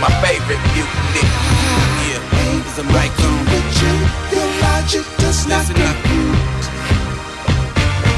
my 0.04 0.12
favorite 0.20 0.60
mutiny. 0.76 1.24
Yeah, 2.12 2.60
it's 2.60 2.78
a 2.78 2.84
mic 2.84 3.12
on. 3.24 3.40
With 3.48 3.82
you, 3.82 3.96
your 4.36 4.48
logic 4.62 5.06
does 5.18 5.48
not 5.48 5.66
compute. 5.66 6.64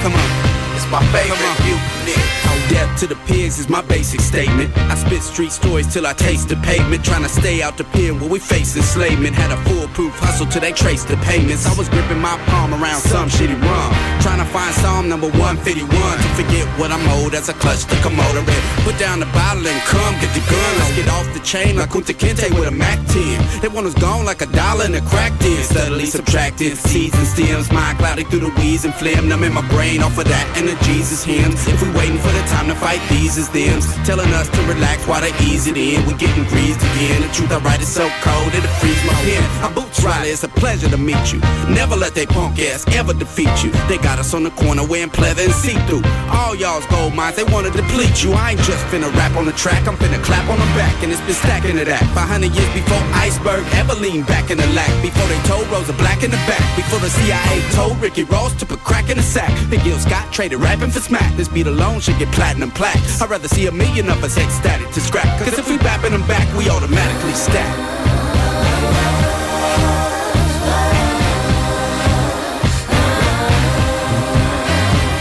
Come 0.01 0.13
on, 0.13 0.29
it's 0.75 0.89
my 0.89 1.03
favorite 1.13 1.57
mutiny. 1.63 2.34
Death 2.70 2.99
to 2.99 3.07
the 3.07 3.16
pigs 3.28 3.59
is 3.59 3.70
my 3.70 3.82
basic 3.84 4.20
statement. 4.22 4.76
I 4.89 4.95
spit 4.95 5.22
street 5.22 5.51
stories 5.51 5.91
till 5.93 6.07
I 6.07 6.13
taste 6.13 6.49
the 6.49 6.55
pavement. 6.57 7.05
Trying 7.05 7.24
to 7.24 7.30
stay 7.30 7.61
out 7.61 7.78
the 7.78 7.84
pen 7.84 8.20
where 8.20 8.30
we 8.30 8.39
face 8.39 8.76
enslavement. 8.76 9.36
Had 9.36 9.51
a 9.51 9.57
foolproof 9.70 10.18
hustle 10.18 10.47
till 10.47 10.61
they 10.61 10.72
traced 10.72 11.07
the 11.07 11.18
payments. 11.18 11.66
I 11.68 11.78
was 11.78 11.89
gripping 11.89 12.20
my 12.20 12.38
palm 12.49 12.74
around 12.74 13.01
some 13.01 13.30
shitty 13.30 13.61
rum. 13.61 13.91
Trying 14.22 14.39
to 14.39 14.49
find 14.49 14.74
Psalm 14.74 15.09
number 15.09 15.30
151 15.38 15.86
to 15.86 16.30
forget 16.34 16.66
what 16.80 16.91
I'm 16.91 17.05
owed 17.22 17.36
as 17.36 17.49
I 17.49 17.53
clutch 17.53 17.86
the 17.86 17.95
red. 18.01 18.63
Put 18.82 18.97
down 18.97 19.20
the 19.20 19.30
bottle 19.30 19.68
and 19.68 19.82
come 19.86 20.13
get 20.18 20.34
the 20.34 20.41
gun. 20.49 20.72
Let's 20.82 20.95
get 20.97 21.09
off 21.09 21.28
the 21.38 21.41
chain 21.45 21.78
like 21.78 21.89
Kunta 21.89 22.18
Kinte 22.18 22.49
with 22.57 22.68
a 22.68 22.72
Mac 22.72 22.97
10. 23.13 23.61
That 23.61 23.72
one 23.74 23.86
was 23.86 23.95
gone 23.95 24.26
like 24.26 24.41
a 24.41 24.47
dollar 24.47 24.86
in 24.86 24.95
a 24.95 25.01
crack 25.01 25.38
den. 25.39 25.61
Steadily 25.63 26.05
subtracting 26.05 26.74
seeds 26.74 27.13
and 27.13 27.28
stems. 27.28 27.72
Mind 27.72 27.99
clouded 27.99 28.26
through 28.28 28.47
the 28.47 28.53
weeds 28.57 28.86
and 28.86 28.93
phlegm. 28.95 29.30
Numbing 29.30 29.53
my 29.53 29.66
brain 29.70 30.01
off 30.01 30.18
of 30.18 30.26
that 30.26 30.45
and 30.57 30.68
the 30.68 30.76
Jesus 30.84 31.24
hymns. 31.24 31.68
If 31.68 31.82
we 31.84 31.91
waiting 31.93 32.18
for 32.18 32.32
the 32.32 32.41
time 32.47 32.55
to 32.64 32.76
fight 32.76 33.01
these 33.10 33.38
as 33.38 33.49
them. 33.49 33.82
Telling 34.06 34.32
us 34.34 34.47
to 34.49 34.62
relax 34.64 35.06
while 35.08 35.22
they 35.22 35.34
ease 35.43 35.68
it 35.68 35.78
in. 35.78 36.06
We 36.08 36.14
getting 36.16 36.45
greased 36.45 36.80
again. 36.80 37.22
The 37.22 37.30
truth 37.34 37.51
I 37.51 37.60
write 37.60 37.82
is 37.82 37.91
so 37.91 38.08
cold 38.22 38.53
it'll 38.53 38.70
freeze 38.80 39.03
my 39.03 39.14
pen. 39.26 39.43
My 39.62 39.72
boots 39.74 40.03
Riley, 40.03 40.30
it's 40.30 40.43
a 40.43 40.47
pleasure 40.47 40.89
to 40.89 40.97
meet 40.97 41.34
you. 41.34 41.39
Never 41.70 41.95
let 41.95 42.16
they 42.16 42.26
punk 42.26 42.60
ass 42.60 42.88
ever 42.95 43.14
defeat 43.14 43.51
you. 43.64 43.72
They 43.89 43.97
got 43.97 44.20
us 44.20 44.34
on 44.34 44.43
the 44.43 44.51
corner 44.51 44.86
wearing 44.86 45.10
pleather 45.10 45.43
and 45.43 45.53
see-through. 45.53 46.03
All 46.32 46.56
y'all's 46.56 46.86
gold 46.88 47.14
mines, 47.14 47.36
they 47.36 47.43
wanna 47.43 47.72
deplete 47.72 48.24
you. 48.24 48.34
I 48.34 48.51
ain't 48.51 48.62
just 48.62 48.84
finna 48.88 49.12
rap 49.16 49.36
on 49.36 49.45
the 49.45 49.53
track 49.53 49.88
I'm 49.88 49.97
finna 49.97 50.22
clap 50.24 50.47
on 50.49 50.60
the 50.60 50.70
back 50.80 50.95
and 51.03 51.12
it's 51.12 51.22
been 51.22 51.36
stacking 51.36 51.78
to 51.78 51.86
that 51.86 52.03
500 52.16 52.56
years 52.56 52.72
before 52.74 53.01
Iceberg 53.14 53.66
ever 53.76 53.95
leaned 53.95 54.28
back 54.28 54.49
in 54.51 54.58
the 54.58 54.68
lack. 54.74 54.91
Before 55.01 55.28
they 55.28 55.39
told 55.49 55.68
Rosa 55.68 55.93
Black 55.93 56.24
in 56.24 56.32
the 56.32 56.41
back. 56.47 56.64
Before 56.76 56.99
the 56.99 57.10
CIA 57.10 57.62
told 57.72 57.99
Ricky 57.99 58.24
Ross 58.24 58.53
to 58.56 58.66
put 58.66 58.80
crack 58.80 59.10
in 59.10 59.18
the 59.18 59.24
sack. 59.24 59.51
Big 59.70 59.84
Gil 59.84 59.99
Scott 59.99 60.32
traded 60.32 60.60
rapping 60.60 60.91
for 60.91 60.99
smack. 60.99 61.36
This 61.36 61.49
beat 61.49 61.68
alone 61.68 61.99
should 61.99 62.18
get 62.18 62.32
platinum 62.32 62.44
plaques. 62.75 63.21
I'd 63.21 63.29
rather 63.29 63.47
see 63.47 63.67
a 63.67 63.71
million 63.71 64.09
of 64.09 64.23
us 64.23 64.37
ecstatic 64.37 64.89
to 64.91 65.01
scrap. 65.01 65.25
Cause 65.39 65.57
if 65.57 65.67
we 65.67 65.77
bapping 65.77 66.11
them 66.11 66.27
back, 66.27 66.45
we 66.57 66.69
automatically 66.69 67.33
stack. 67.33 67.73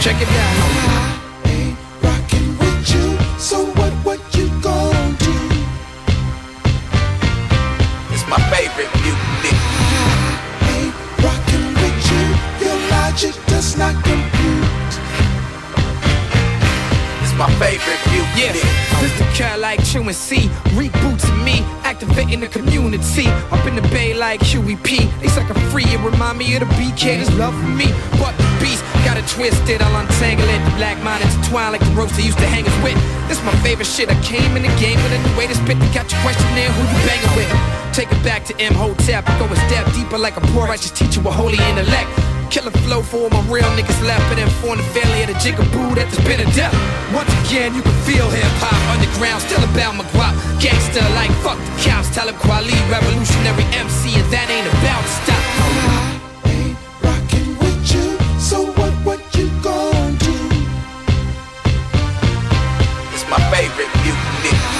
Check 0.01 0.21
it 0.21 0.27
out. 0.27 1.21
Rockin' 2.03 2.57
with 2.59 2.93
you. 2.93 3.39
So 3.39 3.65
what, 3.77 3.93
what 4.05 4.19
you 4.35 4.47
gon' 4.61 5.15
do? 5.15 5.35
It's 8.13 8.27
my 8.27 8.39
favorite 8.53 8.91
mutiny. 9.01 9.55
Rockin' 11.23 11.73
with 11.81 11.99
you. 12.11 12.67
Your 12.67 12.77
logic 12.91 13.33
does 13.47 13.77
not 13.77 13.95
compute. 14.03 14.34
My 17.37 17.51
favorite 17.59 17.99
mutiny. 18.11 18.39
Yeah, 18.39 18.53
this 19.01 19.11
the 19.19 19.25
cat 19.35 19.59
like 19.59 19.81
C, 19.81 20.47
rebooting 20.71 21.43
me, 21.43 21.59
activating 21.83 22.39
the 22.39 22.47
community. 22.47 23.27
Up 23.51 23.65
in 23.65 23.75
the 23.75 23.81
bay 23.93 24.13
like 24.13 24.39
QEP, 24.39 25.03
they 25.19 25.27
suck 25.27 25.49
a 25.49 25.55
free, 25.71 25.83
it 25.83 25.99
remind 25.99 26.37
me 26.37 26.55
of 26.55 26.61
the 26.61 26.69
BK, 26.75 27.19
this 27.19 27.31
love 27.37 27.53
for 27.53 27.67
me. 27.67 27.87
But 28.19 28.37
the 28.37 28.47
beast 28.59 28.83
got 29.03 29.17
it 29.17 29.27
twisted, 29.27 29.81
I'll 29.81 29.99
untangle 29.99 30.47
it. 30.47 30.59
The 30.63 30.75
black 30.77 31.01
mind 31.03 31.23
intertwine 31.23 31.73
like 31.73 31.81
the 31.81 31.91
ropes 31.91 32.15
they 32.15 32.23
used 32.23 32.39
to 32.39 32.47
hang 32.47 32.65
us 32.65 32.77
with. 32.83 32.95
This 33.27 33.43
my 33.43 33.55
favorite 33.63 33.87
shit, 33.87 34.09
I 34.09 34.15
came 34.23 34.55
in 34.55 34.63
the 34.63 34.73
game 34.79 35.01
with 35.03 35.11
a 35.11 35.19
new 35.19 35.37
way 35.37 35.47
to 35.47 35.55
spit. 35.55 35.77
Got 35.93 36.11
your 36.11 36.21
question 36.21 36.47
there, 36.55 36.71
who 36.71 36.81
you 36.87 36.99
banging 37.03 37.35
with? 37.35 37.51
Take 37.93 38.11
it 38.11 38.23
back 38.23 38.45
to 38.45 38.53
M 38.59 38.73
Hotep, 38.73 39.25
go 39.39 39.45
a 39.45 39.55
step 39.67 39.85
deeper 39.93 40.17
like 40.17 40.37
a 40.37 40.41
poor 40.51 40.67
righteous 40.67 40.91
teacher 40.91 41.21
with 41.21 41.33
holy 41.33 41.59
intellect. 41.67 42.34
Killer 42.49 42.71
flow 42.87 43.01
for 43.01 43.17
all 43.17 43.29
my 43.29 43.41
real 43.51 43.67
niggas 43.75 43.99
left, 44.05 44.23
but 44.29 44.39
inform 44.39 44.77
the 44.77 44.83
family 44.95 45.23
of 45.23 45.27
the 45.27 45.37
jigaboo 45.43 45.95
that 45.95 46.07
there's 46.07 46.23
been 46.23 46.39
a 46.39 46.49
death. 46.55 46.73
Once 47.13 47.31
again, 47.45 47.75
you 47.75 47.81
can 47.81 47.97
feel 48.07 48.29
hip 48.29 48.45
hop 48.63 48.75
underground, 48.95 49.41
still 49.41 49.63
about 49.63 49.95
my 49.95 50.05
guap. 50.15 50.33
Gangster 50.61 51.03
like 51.15 51.31
fuck 51.43 51.57
the 51.57 51.73
cops, 51.83 52.09
Talib 52.15 52.35
Kweli, 52.35 52.75
revolutionary 52.87 53.65
MC, 53.75 54.15
and 54.15 54.27
that 54.31 54.47
ain't 54.47 54.69
about 54.71 55.03
to 55.03 55.11
stop. 55.19 55.43
Rockin' 57.03 57.57
with 57.59 57.81
you. 57.91 58.07
So 58.39 58.65
what, 58.77 58.93
what 59.03 59.19
you 59.35 59.49
gon' 59.61 60.15
do? 60.17 60.35
It's 63.11 63.25
my 63.27 63.41
favorite 63.51 63.91
mutiny. 64.03 64.74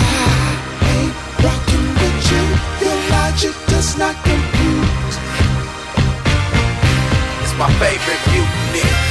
My 7.67 7.71
favorite 7.79 8.21
mutiny. 8.27 9.04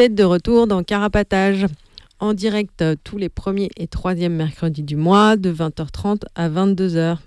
Êtes 0.00 0.14
de 0.14 0.24
retour 0.24 0.66
dans 0.66 0.82
Carapatage, 0.82 1.66
en 2.20 2.34
direct 2.34 2.82
euh, 2.82 2.96
tous 3.02 3.18
les 3.18 3.28
premiers 3.28 3.70
et 3.76 3.86
troisièmes 3.86 4.34
mercredis 4.34 4.82
du 4.82 4.96
mois, 4.96 5.36
de 5.36 5.52
20h30 5.52 6.22
à 6.34 6.48
22h. 6.48 7.18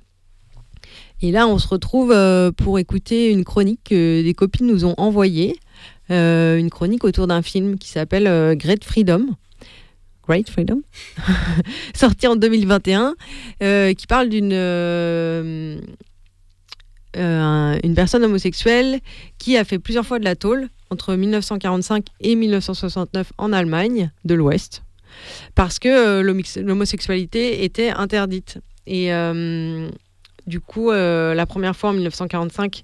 Et 1.21 1.31
là, 1.31 1.47
on 1.47 1.57
se 1.57 1.67
retrouve 1.67 2.11
euh, 2.11 2.51
pour 2.51 2.79
écouter 2.79 3.31
une 3.31 3.43
chronique 3.43 3.81
que 3.89 4.23
des 4.23 4.33
copines 4.33 4.67
nous 4.67 4.85
ont 4.85 4.95
envoyée, 4.97 5.55
euh, 6.09 6.57
une 6.57 6.69
chronique 6.69 7.03
autour 7.03 7.27
d'un 7.27 7.41
film 7.41 7.77
qui 7.77 7.89
s'appelle 7.89 8.55
Great 8.57 8.83
Freedom. 8.83 9.27
Great 10.27 10.49
Freedom, 10.49 10.81
sorti 11.95 12.27
en 12.27 12.35
2021, 12.35 13.15
euh, 13.63 13.93
qui 13.93 14.07
parle 14.07 14.29
d'une 14.29 14.53
euh, 17.17 17.77
une 17.83 17.93
personne 17.93 18.23
homosexuelle 18.23 18.99
qui 19.37 19.57
a 19.57 19.65
fait 19.65 19.79
plusieurs 19.79 20.05
fois 20.05 20.19
de 20.19 20.23
la 20.23 20.35
tôle 20.35 20.69
entre 20.89 21.15
1945 21.15 22.05
et 22.21 22.35
1969 22.35 23.33
en 23.37 23.51
Allemagne 23.51 24.11
de 24.23 24.35
l'Ouest, 24.35 24.83
parce 25.55 25.79
que 25.79 25.89
euh, 25.89 26.61
l'homosexualité 26.61 27.63
était 27.63 27.89
interdite. 27.89 28.59
Et 28.87 29.13
euh, 29.13 29.89
du 30.47 30.59
coup, 30.59 30.91
la 30.91 31.45
première 31.45 31.75
fois 31.75 31.91
en 31.91 31.93
1945, 31.93 32.83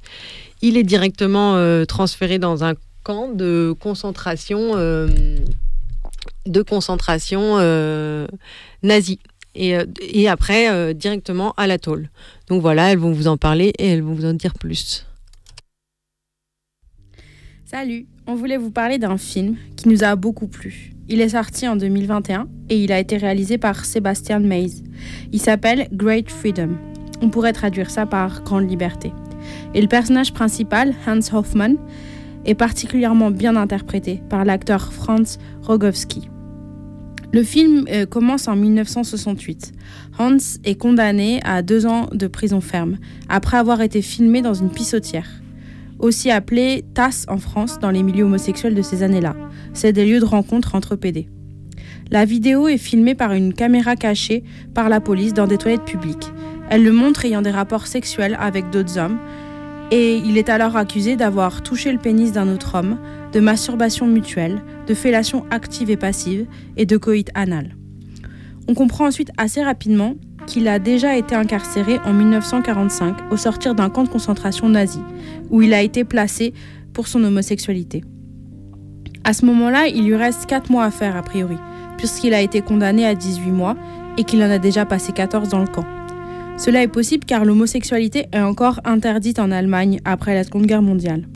il 0.61 0.77
est 0.77 0.83
directement 0.83 1.85
transféré 1.85 2.37
dans 2.37 2.63
un 2.63 2.75
camps 3.03 3.29
de 3.29 3.73
concentration, 3.79 4.75
de 6.45 6.61
concentration 6.61 7.57
nazie. 8.83 9.19
Et, 9.57 9.75
et, 10.01 10.29
après, 10.29 10.93
directement 10.93 11.53
à 11.57 11.65
la 11.65 11.79
tôle. 11.79 12.09
Donc 12.47 12.61
voilà, 12.61 12.91
elles 12.91 12.99
vont 12.99 13.11
vous 13.11 13.27
en 13.27 13.37
parler 13.37 13.73
et 13.79 13.87
elles 13.87 14.03
vont 14.03 14.13
vous 14.13 14.25
en 14.25 14.33
dire 14.33 14.53
plus. 14.53 15.05
Salut, 17.65 18.05
on 18.27 18.35
voulait 18.35 18.55
vous 18.55 18.71
parler 18.71 18.97
d'un 18.97 19.17
film 19.17 19.57
qui 19.75 19.89
nous 19.89 20.05
a 20.05 20.15
beaucoup 20.15 20.47
plu. 20.47 20.93
Il 21.09 21.19
est 21.19 21.29
sorti 21.29 21.67
en 21.67 21.75
2021 21.75 22.47
et 22.69 22.81
il 22.81 22.93
a 22.93 22.99
été 22.99 23.17
réalisé 23.17 23.57
par 23.57 23.83
Sebastian 23.83 24.39
Mays. 24.39 24.83
Il 25.33 25.41
s'appelle 25.41 25.89
Great 25.91 26.29
Freedom. 26.29 26.77
On 27.21 27.29
pourrait 27.29 27.51
traduire 27.51 27.89
ça 27.89 28.05
par 28.05 28.43
Grande 28.43 28.69
Liberté. 28.69 29.11
Et 29.73 29.81
le 29.81 29.87
personnage 29.87 30.33
principal, 30.33 30.93
Hans 31.05 31.19
Hoffmann, 31.33 31.75
est 32.45 32.55
particulièrement 32.55 33.31
bien 33.31 33.55
interprété 33.55 34.21
par 34.29 34.45
l'acteur 34.45 34.93
Franz 34.93 35.37
Rogowski. 35.61 36.29
Le 37.33 37.43
film 37.43 37.85
euh, 37.89 38.05
commence 38.05 38.47
en 38.47 38.55
1968. 38.55 39.73
Hans 40.17 40.37
est 40.63 40.75
condamné 40.75 41.39
à 41.43 41.61
deux 41.61 41.85
ans 41.85 42.07
de 42.11 42.27
prison 42.27 42.61
ferme 42.61 42.97
après 43.29 43.57
avoir 43.57 43.81
été 43.81 44.01
filmé 44.01 44.41
dans 44.41 44.53
une 44.53 44.69
pissotière 44.69 45.27
aussi 45.99 46.31
appelé 46.31 46.85
TAS 46.93 47.25
en 47.27 47.37
France 47.37 47.79
dans 47.79 47.91
les 47.91 48.03
milieux 48.03 48.25
homosexuels 48.25 48.75
de 48.75 48.81
ces 48.81 49.03
années-là. 49.03 49.35
C'est 49.73 49.93
des 49.93 50.05
lieux 50.05 50.19
de 50.19 50.25
rencontre 50.25 50.75
entre 50.75 50.95
PD. 50.95 51.27
La 52.11 52.25
vidéo 52.25 52.67
est 52.67 52.77
filmée 52.77 53.15
par 53.15 53.33
une 53.33 53.53
caméra 53.53 53.95
cachée 53.95 54.43
par 54.73 54.89
la 54.89 55.01
police 55.01 55.33
dans 55.33 55.47
des 55.47 55.57
toilettes 55.57 55.85
publiques. 55.85 56.31
Elle 56.69 56.83
le 56.83 56.91
montre 56.91 57.25
ayant 57.25 57.41
des 57.41 57.51
rapports 57.51 57.87
sexuels 57.87 58.37
avec 58.39 58.69
d'autres 58.69 58.97
hommes 58.97 59.17
et 59.91 60.17
il 60.17 60.37
est 60.37 60.49
alors 60.49 60.75
accusé 60.75 61.15
d'avoir 61.15 61.63
touché 61.63 61.91
le 61.91 61.97
pénis 61.97 62.31
d'un 62.31 62.53
autre 62.53 62.75
homme, 62.75 62.97
de 63.33 63.39
masturbation 63.39 64.07
mutuelle, 64.07 64.61
de 64.87 64.93
fellation 64.93 65.45
active 65.51 65.89
et 65.89 65.97
passive 65.97 66.45
et 66.77 66.85
de 66.85 66.97
coït 66.97 67.29
anal. 67.35 67.75
On 68.67 68.73
comprend 68.73 69.07
ensuite 69.07 69.31
assez 69.37 69.63
rapidement 69.63 70.15
qu'il 70.45 70.67
a 70.67 70.79
déjà 70.79 71.17
été 71.17 71.35
incarcéré 71.35 71.99
en 72.05 72.13
1945 72.13 73.31
au 73.31 73.37
sortir 73.37 73.75
d'un 73.75 73.89
camp 73.89 74.03
de 74.03 74.09
concentration 74.09 74.69
nazi, 74.69 74.99
où 75.49 75.61
il 75.61 75.73
a 75.73 75.81
été 75.81 76.03
placé 76.03 76.53
pour 76.93 77.07
son 77.07 77.23
homosexualité. 77.23 78.03
À 79.23 79.33
ce 79.33 79.45
moment-là, 79.45 79.87
il 79.87 80.05
lui 80.05 80.15
reste 80.15 80.45
4 80.45 80.71
mois 80.71 80.85
à 80.85 80.91
faire 80.91 81.15
a 81.15 81.21
priori, 81.21 81.57
puisqu'il 81.97 82.33
a 82.33 82.41
été 82.41 82.61
condamné 82.61 83.05
à 83.05 83.13
18 83.13 83.51
mois 83.51 83.75
et 84.17 84.23
qu'il 84.23 84.41
en 84.41 84.49
a 84.49 84.57
déjà 84.57 84.85
passé 84.85 85.11
14 85.11 85.49
dans 85.49 85.59
le 85.59 85.67
camp. 85.67 85.85
Cela 86.57 86.81
est 86.81 86.87
possible 86.87 87.25
car 87.25 87.45
l'homosexualité 87.45 88.25
est 88.31 88.41
encore 88.41 88.79
interdite 88.83 89.37
en 89.37 89.51
Allemagne 89.51 89.99
après 90.05 90.33
la 90.33 90.43
Seconde 90.43 90.65
Guerre 90.65 90.81
mondiale. 90.81 91.27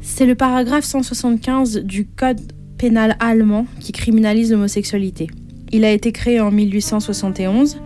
C'est 0.00 0.26
le 0.26 0.34
paragraphe 0.34 0.84
175 0.84 1.78
du 1.78 2.06
Code 2.06 2.52
pénal 2.78 3.16
allemand 3.20 3.66
qui 3.80 3.92
criminalise 3.92 4.52
l'homosexualité. 4.52 5.28
Il 5.72 5.84
a 5.84 5.90
été 5.90 6.12
créé 6.12 6.40
en 6.40 6.50
1871 6.50 7.80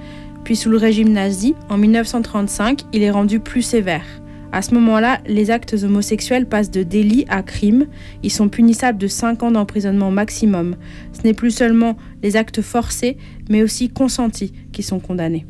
puis 0.44 0.56
sous 0.56 0.68
le 0.68 0.76
régime 0.76 1.10
nazi, 1.10 1.54
en 1.70 1.78
1935, 1.78 2.82
il 2.92 3.02
est 3.02 3.10
rendu 3.10 3.40
plus 3.40 3.62
sévère. 3.62 4.04
À 4.52 4.62
ce 4.62 4.74
moment-là, 4.74 5.20
les 5.26 5.50
actes 5.50 5.74
homosexuels 5.82 6.46
passent 6.46 6.70
de 6.70 6.82
délit 6.82 7.24
à 7.28 7.42
crime. 7.42 7.86
Ils 8.22 8.30
sont 8.30 8.48
punissables 8.48 8.98
de 8.98 9.08
5 9.08 9.42
ans 9.42 9.50
d'emprisonnement 9.50 10.10
maximum. 10.10 10.76
Ce 11.12 11.26
n'est 11.26 11.34
plus 11.34 11.50
seulement 11.50 11.96
les 12.22 12.36
actes 12.36 12.60
forcés, 12.60 13.16
mais 13.48 13.62
aussi 13.62 13.88
consentis 13.88 14.52
qui 14.72 14.82
sont 14.82 15.00
condamnés. 15.00 15.46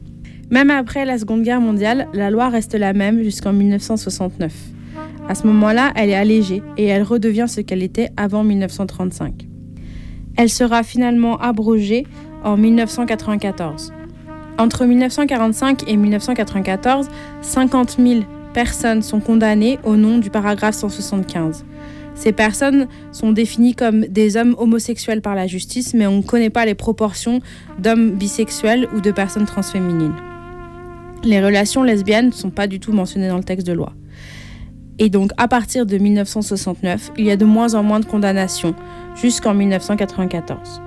Même 0.51 0.71
après 0.71 1.05
la 1.05 1.19
Seconde 1.19 1.43
Guerre 1.43 1.61
mondiale, 1.61 2.07
la 2.15 2.31
loi 2.31 2.49
reste 2.49 2.75
la 2.75 2.93
même 2.93 3.23
jusqu'en 3.23 3.53
1969. 3.53 4.74
À 5.29 5.35
ce 5.35 5.47
moment-là, 5.47 5.93
elle 5.97 6.11
est 6.11 6.15
allégée 6.15 6.63
et 6.77 6.85
elle 6.85 7.03
redevient 7.03 7.47
ce 7.49 7.61
qu'elle 7.63 7.83
était 7.83 8.11
avant 8.17 8.45
1935. 8.45 9.47
Elle 10.37 10.51
sera 10.51 10.83
finalement 10.83 11.39
abrogée 11.39 12.07
en 12.43 12.57
1994. 12.57 13.93
Entre 14.59 14.85
1945 14.85 15.89
et 15.89 15.97
1994, 15.97 17.09
50 17.41 17.97
000 17.99 18.21
personnes 18.53 19.03
sont 19.03 19.21
condamnées 19.21 19.79
au 19.85 19.97
nom 19.97 20.19
du 20.19 20.31
paragraphe 20.31 20.75
175. 20.75 21.65
Ces 22.15 22.33
personnes 22.33 22.87
sont 23.11 23.33
définies 23.33 23.75
comme 23.75 24.03
des 24.03 24.37
hommes 24.37 24.55
homosexuels 24.59 25.23
par 25.23 25.35
la 25.35 25.47
justice, 25.47 25.95
mais 25.95 26.07
on 26.07 26.19
ne 26.19 26.23
connaît 26.23 26.51
pas 26.51 26.67
les 26.67 26.75
proportions 26.75 27.41
d'hommes 27.79 28.13
bisexuels 28.13 28.89
ou 28.95 29.01
de 29.01 29.11
personnes 29.11 29.47
transféminines. 29.47 30.15
Les 31.25 31.45
relations 31.45 31.83
lesbiennes 31.83 32.27
ne 32.27 32.33
sont 32.33 32.51
pas 32.51 32.67
du 32.67 32.79
tout 32.79 32.93
mentionnées 32.93 33.29
dans 33.29 33.39
le 33.39 33.45
texte 33.45 33.67
de 33.67 33.73
loi. 33.73 33.93
Et 34.99 35.09
donc, 35.11 35.33
à 35.37 35.49
partir 35.49 35.87
de 35.87 35.99
1969, 35.99 37.13
il 37.19 37.25
y 37.25 37.31
a 37.31 37.37
de 37.37 37.45
moins 37.45 37.75
en 37.75 37.83
moins 37.83 38.01
de 38.01 38.05
condamnations, 38.05 38.75
jusqu'en 39.17 39.55
1994. 39.55 40.81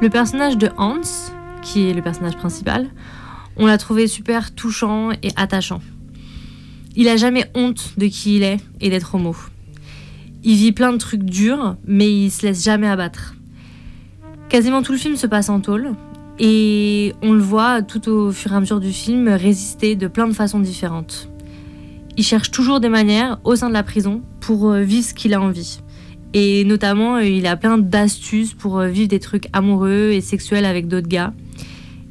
Le 0.00 0.08
personnage 0.08 0.56
de 0.56 0.70
Hans, 0.78 1.00
qui 1.62 1.88
est 1.88 1.94
le 1.94 2.02
personnage 2.02 2.36
principal, 2.36 2.88
on 3.56 3.66
l'a 3.66 3.76
trouvé 3.76 4.06
super 4.06 4.54
touchant 4.54 5.10
et 5.22 5.30
attachant. 5.36 5.80
Il 6.96 7.08
a 7.08 7.16
jamais 7.16 7.44
honte 7.54 7.94
de 7.98 8.06
qui 8.06 8.36
il 8.36 8.42
est 8.42 8.58
et 8.80 8.88
d'être 8.88 9.14
homo. 9.14 9.36
Il 10.42 10.56
vit 10.56 10.72
plein 10.72 10.92
de 10.92 10.98
trucs 10.98 11.24
durs, 11.24 11.76
mais 11.84 12.10
il 12.10 12.30
se 12.30 12.46
laisse 12.46 12.64
jamais 12.64 12.88
abattre. 12.88 13.34
Quasiment 14.48 14.82
tout 14.82 14.92
le 14.92 14.98
film 14.98 15.16
se 15.16 15.26
passe 15.26 15.50
en 15.50 15.60
tôle, 15.60 15.92
et 16.38 17.12
on 17.22 17.32
le 17.32 17.40
voit 17.40 17.82
tout 17.82 18.08
au 18.08 18.32
fur 18.32 18.52
et 18.52 18.56
à 18.56 18.60
mesure 18.60 18.80
du 18.80 18.92
film 18.92 19.28
résister 19.28 19.96
de 19.96 20.06
plein 20.06 20.28
de 20.28 20.32
façons 20.32 20.60
différentes. 20.60 21.28
Il 22.18 22.24
cherche 22.24 22.50
toujours 22.50 22.80
des 22.80 22.90
manières 22.90 23.38
au 23.44 23.56
sein 23.56 23.68
de 23.68 23.74
la 23.74 23.82
prison 23.82 24.20
pour 24.40 24.70
euh, 24.70 24.82
vivre 24.82 25.06
ce 25.06 25.14
qu'il 25.14 25.32
a 25.32 25.40
envie. 25.40 25.78
Et 26.34 26.64
notamment, 26.64 27.18
il 27.18 27.46
a 27.46 27.56
plein 27.56 27.78
d'astuces 27.78 28.52
pour 28.52 28.78
euh, 28.78 28.88
vivre 28.88 29.08
des 29.08 29.20
trucs 29.20 29.48
amoureux 29.54 30.10
et 30.12 30.20
sexuels 30.20 30.66
avec 30.66 30.88
d'autres 30.88 31.08
gars 31.08 31.32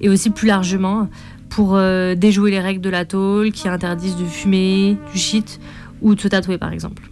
et 0.01 0.09
aussi 0.09 0.29
plus 0.29 0.47
largement 0.47 1.09
pour 1.49 1.75
euh, 1.75 2.15
déjouer 2.15 2.51
les 2.51 2.59
règles 2.59 2.81
de 2.81 2.89
la 2.89 3.05
tôle 3.05 3.51
qui 3.51 3.67
interdisent 3.67 4.15
de 4.15 4.25
fumer, 4.25 4.97
du 5.13 5.19
shit 5.19 5.59
ou 6.01 6.15
de 6.15 6.21
se 6.21 6.27
tatouer 6.27 6.57
par 6.57 6.71
exemple. 6.71 7.09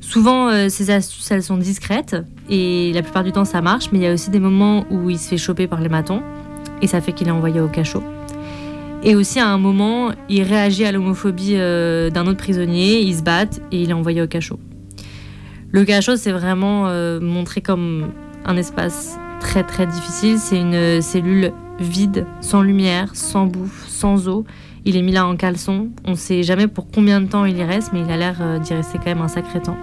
Souvent, 0.00 0.48
euh, 0.48 0.68
ces 0.68 0.90
astuces, 0.90 1.30
elles 1.30 1.42
sont 1.42 1.56
discrètes 1.56 2.16
et 2.48 2.92
la 2.94 3.02
plupart 3.02 3.24
du 3.24 3.32
temps, 3.32 3.44
ça 3.44 3.60
marche, 3.60 3.90
mais 3.92 3.98
il 3.98 4.02
y 4.02 4.06
a 4.06 4.12
aussi 4.12 4.30
des 4.30 4.38
moments 4.38 4.84
où 4.90 5.10
il 5.10 5.18
se 5.18 5.28
fait 5.28 5.36
choper 5.36 5.66
par 5.66 5.80
les 5.80 5.88
matons 5.88 6.22
et 6.80 6.86
ça 6.86 7.00
fait 7.00 7.12
qu'il 7.12 7.28
est 7.28 7.32
envoyé 7.32 7.60
au 7.60 7.68
cachot. 7.68 8.02
Et 9.06 9.14
aussi, 9.16 9.40
à 9.40 9.48
un 9.48 9.56
moment, 9.56 10.10
il 10.28 10.42
réagit 10.42 10.84
à 10.84 10.92
l'homophobie 10.92 11.54
euh, 11.54 12.10
d'un 12.10 12.26
autre 12.26 12.36
prisonnier, 12.36 13.00
il 13.00 13.16
se 13.16 13.22
bat 13.22 13.46
et 13.72 13.80
il 13.80 13.88
est 13.88 13.94
envoyé 13.94 14.20
au 14.20 14.26
cachot. 14.26 14.60
Le 15.70 15.84
cachot, 15.84 16.16
c'est 16.16 16.32
vraiment 16.32 16.90
montré 17.20 17.60
comme 17.60 18.12
un 18.44 18.56
espace 18.56 19.18
très 19.40 19.62
très 19.62 19.86
difficile. 19.86 20.38
C'est 20.38 20.58
une 20.58 21.00
cellule 21.02 21.52
vide, 21.78 22.26
sans 22.40 22.62
lumière, 22.62 23.14
sans 23.14 23.46
bouffe, 23.46 23.86
sans 23.88 24.28
eau. 24.28 24.44
Il 24.84 24.96
est 24.96 25.02
mis 25.02 25.10
là 25.10 25.26
en 25.26 25.36
caleçon. 25.36 25.88
On 26.04 26.12
ne 26.12 26.16
sait 26.16 26.44
jamais 26.44 26.68
pour 26.68 26.86
combien 26.88 27.20
de 27.20 27.26
temps 27.26 27.44
il 27.44 27.56
y 27.58 27.64
reste, 27.64 27.92
mais 27.92 28.02
il 28.02 28.10
a 28.10 28.16
l'air 28.16 28.36
euh, 28.40 28.58
d'y 28.60 28.72
rester 28.72 28.98
quand 28.98 29.06
même 29.06 29.20
un 29.20 29.28
sacré 29.28 29.60
temps. 29.60 29.76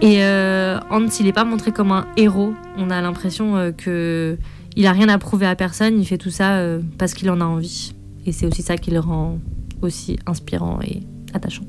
Et 0.00 0.24
euh, 0.24 0.78
Hans, 0.90 1.06
il 1.20 1.26
n'est 1.26 1.32
pas 1.34 1.44
montré 1.44 1.70
comme 1.70 1.92
un 1.92 2.06
héros. 2.16 2.54
On 2.78 2.88
a 2.88 3.02
l'impression 3.02 3.56
euh, 3.56 3.70
que 3.70 4.38
il 4.76 4.86
a 4.86 4.92
rien 4.92 5.08
à 5.08 5.18
prouver 5.18 5.46
à 5.46 5.56
personne. 5.56 5.98
Il 5.98 6.06
fait 6.06 6.18
tout 6.18 6.30
ça 6.30 6.62
parce 6.98 7.14
qu'il 7.14 7.30
en 7.30 7.40
a 7.40 7.44
envie. 7.44 7.92
Et 8.26 8.32
c'est 8.32 8.46
aussi 8.46 8.62
ça 8.62 8.76
qui 8.76 8.90
le 8.90 9.00
rend 9.00 9.38
aussi 9.82 10.18
inspirant 10.26 10.78
et 10.82 11.00
attachant. 11.32 11.64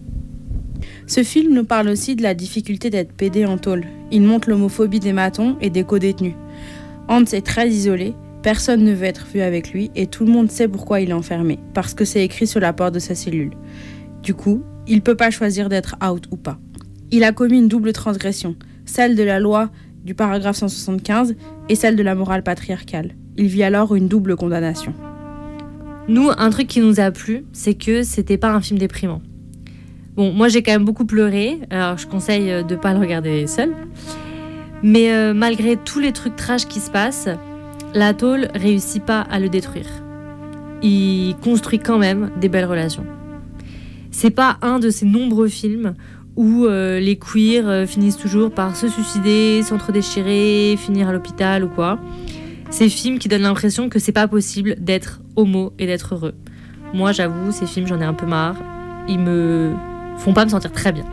Ce 1.07 1.23
film 1.23 1.53
nous 1.53 1.65
parle 1.65 1.89
aussi 1.89 2.15
de 2.15 2.23
la 2.23 2.33
difficulté 2.33 2.89
d'être 2.89 3.13
pédé 3.13 3.45
en 3.45 3.57
tôle. 3.57 3.85
Il 4.11 4.23
montre 4.23 4.49
l'homophobie 4.49 4.99
des 4.99 5.13
matons 5.13 5.57
et 5.61 5.69
des 5.69 5.83
co-détenus. 5.83 6.35
Hans 7.07 7.25
est 7.25 7.45
très 7.45 7.69
isolé, 7.69 8.13
personne 8.41 8.83
ne 8.83 8.93
veut 8.93 9.05
être 9.05 9.25
vu 9.25 9.41
avec 9.41 9.71
lui 9.71 9.91
et 9.95 10.07
tout 10.07 10.25
le 10.25 10.31
monde 10.31 10.49
sait 10.49 10.67
pourquoi 10.67 11.01
il 11.01 11.09
est 11.09 11.13
enfermé, 11.13 11.59
parce 11.73 11.93
que 11.93 12.05
c'est 12.05 12.23
écrit 12.23 12.47
sur 12.47 12.59
la 12.59 12.73
porte 12.73 12.93
de 12.93 12.99
sa 12.99 13.15
cellule. 13.15 13.51
Du 14.23 14.33
coup, 14.33 14.63
il 14.87 14.95
ne 14.95 15.01
peut 15.01 15.15
pas 15.15 15.31
choisir 15.31 15.69
d'être 15.69 15.95
out 16.03 16.25
ou 16.31 16.37
pas. 16.37 16.59
Il 17.11 17.23
a 17.23 17.31
commis 17.31 17.57
une 17.57 17.67
double 17.67 17.93
transgression, 17.93 18.55
celle 18.85 19.15
de 19.15 19.23
la 19.23 19.39
loi 19.39 19.69
du 20.03 20.13
paragraphe 20.15 20.57
175 20.57 21.35
et 21.69 21.75
celle 21.75 21.95
de 21.95 22.03
la 22.03 22.15
morale 22.15 22.43
patriarcale. 22.43 23.15
Il 23.37 23.47
vit 23.47 23.63
alors 23.63 23.95
une 23.95 24.07
double 24.07 24.35
condamnation. 24.35 24.93
Nous, 26.07 26.29
un 26.35 26.49
truc 26.49 26.67
qui 26.67 26.79
nous 26.79 26.99
a 26.99 27.11
plu, 27.11 27.45
c'est 27.53 27.75
que 27.75 28.03
c'était 28.03 28.37
pas 28.37 28.51
un 28.51 28.61
film 28.61 28.79
déprimant. 28.79 29.21
Bon, 30.15 30.33
moi 30.33 30.49
j'ai 30.49 30.61
quand 30.61 30.73
même 30.73 30.83
beaucoup 30.83 31.05
pleuré, 31.05 31.59
alors 31.69 31.97
je 31.97 32.07
conseille 32.07 32.63
de 32.65 32.75
pas 32.75 32.93
le 32.93 32.99
regarder 32.99 33.47
seul. 33.47 33.73
Mais 34.83 35.13
euh, 35.13 35.33
malgré 35.33 35.77
tous 35.77 35.99
les 35.99 36.11
trucs 36.11 36.35
trash 36.35 36.65
qui 36.67 36.79
se 36.79 36.89
passent, 36.89 37.29
la 37.93 38.13
tôle 38.13 38.47
réussit 38.55 39.03
pas 39.03 39.21
à 39.21 39.39
le 39.39 39.49
détruire. 39.49 39.87
Il 40.81 41.35
construit 41.43 41.79
quand 41.79 41.99
même 41.99 42.31
des 42.39 42.49
belles 42.49 42.65
relations. 42.65 43.05
C'est 44.09 44.31
pas 44.31 44.57
un 44.61 44.79
de 44.79 44.89
ces 44.89 45.05
nombreux 45.05 45.47
films 45.47 45.93
où 46.36 46.65
euh, 46.65 46.99
les 46.99 47.17
queers 47.17 47.88
finissent 47.88 48.17
toujours 48.17 48.51
par 48.51 48.75
se 48.75 48.88
suicider, 48.88 49.61
s'entre-déchirer, 49.63 50.75
finir 50.77 51.09
à 51.09 51.13
l'hôpital 51.13 51.63
ou 51.63 51.69
quoi. 51.69 51.99
Ces 52.69 52.88
films 52.88 53.19
qui 53.19 53.27
donnent 53.27 53.41
l'impression 53.41 53.89
que 53.89 53.99
c'est 53.99 54.13
pas 54.13 54.27
possible 54.27 54.75
d'être 54.79 55.21
homo 55.36 55.73
et 55.77 55.86
d'être 55.86 56.15
heureux. 56.15 56.34
Moi, 56.93 57.11
j'avoue, 57.11 57.51
ces 57.51 57.65
films, 57.65 57.88
j'en 57.88 57.99
ai 57.99 58.05
un 58.05 58.13
peu 58.13 58.25
marre. 58.25 58.55
Ils 59.09 59.19
me 59.19 59.73
font 60.17 60.34
pas 60.34 60.45
me 60.45 60.49
sentir 60.49 60.71
très 60.71 60.91
bien. 60.91 61.05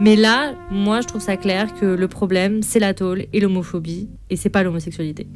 Mais 0.00 0.16
là, 0.16 0.54
moi, 0.70 1.00
je 1.00 1.06
trouve 1.06 1.20
ça 1.20 1.36
clair 1.36 1.74
que 1.74 1.86
le 1.86 2.08
problème, 2.08 2.62
c'est 2.62 2.80
la 2.80 2.94
tôle 2.94 3.26
et 3.32 3.40
l'homophobie, 3.40 4.08
et 4.30 4.36
c'est 4.36 4.48
pas 4.48 4.62
l'homosexualité. 4.62 5.28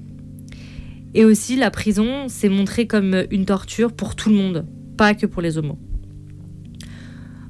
Et 1.14 1.24
aussi, 1.24 1.56
la 1.56 1.70
prison, 1.70 2.26
c'est 2.28 2.48
montré 2.48 2.86
comme 2.86 3.24
une 3.30 3.44
torture 3.44 3.92
pour 3.92 4.16
tout 4.16 4.28
le 4.28 4.36
monde, 4.36 4.66
pas 4.96 5.14
que 5.14 5.26
pour 5.26 5.40
les 5.40 5.56
homos. 5.56 5.78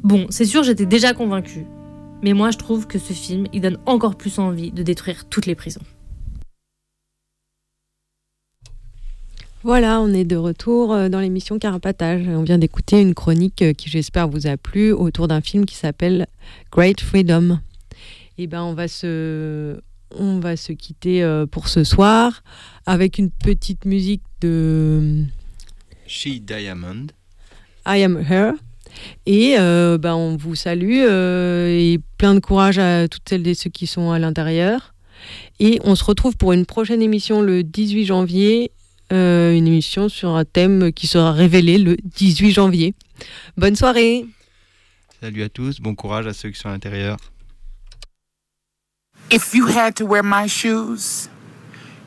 Bon, 0.07 0.29
c'est 0.31 0.45
sûr, 0.45 0.63
j'étais 0.63 0.87
déjà 0.87 1.15
convaincue. 1.15 1.67
Mais 2.23 2.33
moi, 2.33 2.53
je 2.53 2.59
trouve 2.59 2.87
que 2.87 2.97
ce 2.97 3.13
film, 3.13 3.49
il 3.53 3.61
donne 3.61 3.79
encore 3.87 4.15
plus 4.15 4.39
envie 4.39 4.71
de 4.71 4.85
détruire 4.85 5.25
toutes 5.29 5.47
les 5.47 5.57
prisons. 5.57 5.81
Voilà, 9.65 10.01
on 10.01 10.15
est 10.15 10.25
de 10.25 10.37
retour 10.37 10.93
euh, 10.93 11.09
dans 11.09 11.19
l'émission 11.19 11.59
Carapatage. 11.59 12.23
On 12.29 12.45
vient 12.45 12.57
d'écouter 12.57 13.01
une 13.01 13.15
chronique 13.15 13.63
euh, 13.63 13.73
qui, 13.73 13.91
j'espère, 13.91 14.29
vous 14.29 14.47
a 14.47 14.57
plu 14.57 14.93
autour 14.93 15.27
d'un 15.27 15.41
film 15.41 15.67
qui 15.67 15.75
s'appelle 15.75 16.29
Great 16.71 17.01
Freedom. 17.01 17.59
Et 18.39 18.47
ben, 18.47 18.63
on 18.63 18.75
va 18.75 18.87
se, 18.87 19.81
on 20.13 20.39
va 20.39 20.57
se 20.57 20.71
quitter 20.71 21.25
euh, 21.25 21.47
pour 21.47 21.67
ce 21.67 21.83
soir 21.83 22.45
avec 22.87 23.19
une 23.19 23.33
petite 23.33 23.85
musique 23.85 24.23
de 24.41 25.25
She 26.07 26.39
Diamond. 26.41 27.09
I 27.85 28.05
Am 28.05 28.17
Her. 28.19 28.53
Et 29.27 29.57
euh, 29.59 29.99
ben, 29.99 30.15
on 30.15 30.37
vous 30.37 30.55
salue 30.55 31.01
euh, 31.01 31.69
et 31.69 31.99
plein 32.19 32.35
de 32.35 32.41
courage 32.41 32.79
à 32.79 33.09
toutes 33.09 33.29
celles 33.29 33.47
et 33.47 33.55
ceux 33.55 33.71
qui 33.71 33.87
sont 33.87 34.11
à 34.11 34.19
l'intérieur. 34.19 34.95
Et 35.59 35.81
on 35.85 35.95
se 35.95 36.05
retrouve 36.05 36.37
pour 36.37 36.53
une 36.53 36.67
prochaine 36.67 37.03
émission 37.03 37.43
le 37.43 37.63
18 37.63 38.05
janvier, 38.07 38.71
euh, 39.13 39.55
une 39.55 39.67
émission 39.67 40.09
sur 40.09 40.31
un 40.31 40.45
thème 40.45 40.93
qui 40.93 41.07
sera 41.07 41.33
révélé 41.33 41.79
le 41.79 41.97
18 42.05 42.53
janvier. 42.53 42.95
Bonne 43.57 43.77
soirée. 43.77 44.27
Salut 45.21 45.43
à 45.43 45.49
tous, 45.49 45.81
bon 45.81 45.95
courage 45.95 46.27
à 46.27 46.33
ceux 46.33 46.51
qui 46.51 46.59
sont 46.59 46.69
à 46.69 46.73
l'intérieur. 46.73 47.17
If 49.31 49.55
you 49.55 49.67
had 49.67 49.97
to 49.97 50.07
wear 50.07 50.23
my 50.23 50.47
shoes, 50.47 51.29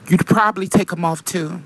you'd 0.09 0.25
probably 0.25 0.69
take 0.69 0.89
them 0.89 1.03
off 1.03 1.23
too. 1.23 1.59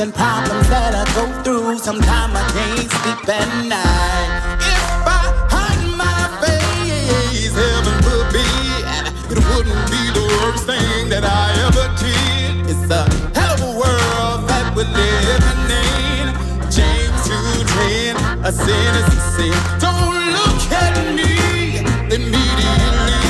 And 0.00 0.14
problems 0.14 0.66
that 0.70 0.94
I 0.94 1.04
go 1.12 1.28
through. 1.44 1.78
Sometimes 1.78 2.32
I 2.32 2.44
can't 2.56 2.88
sleep 2.88 3.28
at 3.28 3.48
night. 3.68 4.30
If 4.56 5.04
I 5.04 5.20
hide 5.52 5.84
my 5.92 6.20
face, 6.40 7.52
heaven 7.52 7.96
forbid, 8.08 9.04
it 9.28 9.40
wouldn't 9.52 9.84
be 9.92 10.02
the 10.16 10.24
worst 10.40 10.64
thing 10.64 11.10
that 11.12 11.24
I 11.24 11.52
ever 11.68 11.84
did. 12.00 12.72
It's 12.72 12.88
a 12.88 13.04
hell 13.36 13.52
of 13.52 13.60
a 13.60 13.72
world 13.76 14.48
that 14.48 14.72
we're 14.72 14.88
living 14.88 15.68
in. 15.68 16.26
James 16.72 17.20
2:10, 17.28 18.16
a 18.40 18.52
sin 18.52 18.92
is 19.00 19.08
a 19.12 19.20
sin. 19.36 19.56
Don't 19.84 20.16
look 20.32 20.60
at 20.80 20.96
me 21.12 21.84
immediately 22.08 23.20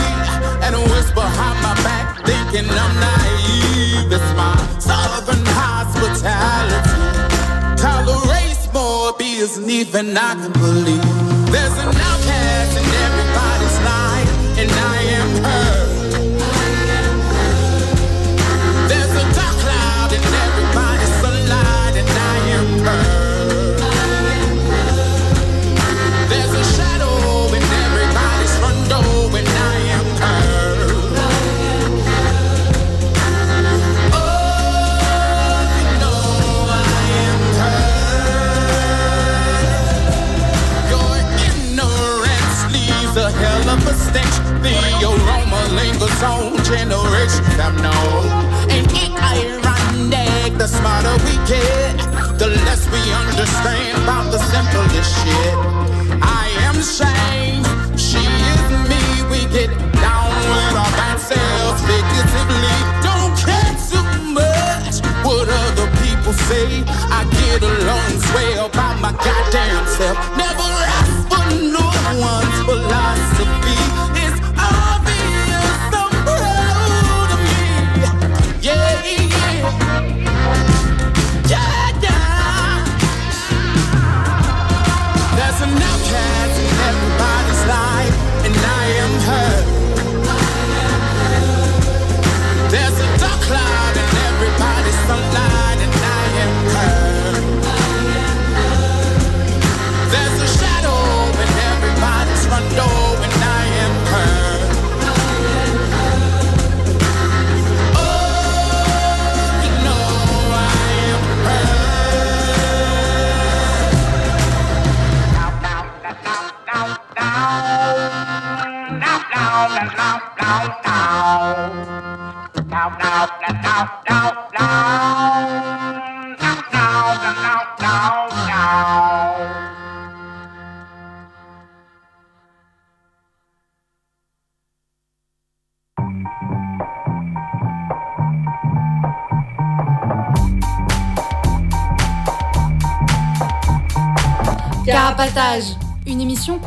and 0.62 0.72
whisper 0.86 1.26
behind 1.26 1.58
my 1.66 1.74
back, 1.82 2.22
thinking 2.22 2.70
I'm 2.70 2.94
naive. 3.02 4.12
It's 4.12 4.30
my 4.38 4.54
southern 4.78 5.42
hospitality. 6.00 7.80
Tolerates 7.80 8.72
more 8.72 9.12
business 9.18 9.68
even 9.68 10.16
I 10.16 10.34
can 10.34 10.52
believe. 10.52 11.02
There's 11.52 11.76
an 11.78 11.88
outcast 11.88 12.76
in 12.78 12.86
everybody's 13.06 13.79
Aroma 45.02 45.60
lingers 45.72 46.22
on 46.22 46.56
generations 46.64 47.54
have 47.56 47.74
known. 47.80 48.24
And 48.68 48.84
it 48.92 49.12
ironic, 49.16 50.58
the 50.58 50.68
smarter 50.68 51.16
we 51.24 51.34
get, 51.48 51.96
the 52.38 52.48
less 52.66 52.84
we 52.92 53.00
understand 53.12 54.02
about 54.02 54.30
the 54.30 54.38
simplest 54.52 55.10
shit. 55.24 55.56
I 56.20 56.52
am 56.68 56.76
Shane, 56.84 57.64
she 57.96 58.20
is 58.20 58.62
me. 58.90 59.02
We 59.32 59.40
get 59.48 59.70
down 60.04 60.32
with 60.52 60.76
our 60.76 60.92
bad 61.00 61.18
selves 61.18 61.80
figuratively. 61.88 62.76
Don't 63.00 63.32
care 63.40 63.74
too 63.88 64.04
much 64.36 65.00
what 65.24 65.48
other 65.48 65.88
people 66.04 66.34
say. 66.44 66.84
I 67.08 67.24
get 67.40 67.62
along 67.62 68.10
swell 68.28 68.68
by 68.70 69.00
my 69.00 69.12
goddamn 69.12 69.86
self. 69.96 70.16
Never 70.36 70.68
ask 71.00 71.16
for 71.30 71.46
no 71.72 71.88
one's 72.20 72.58
philosophy. 72.68 73.89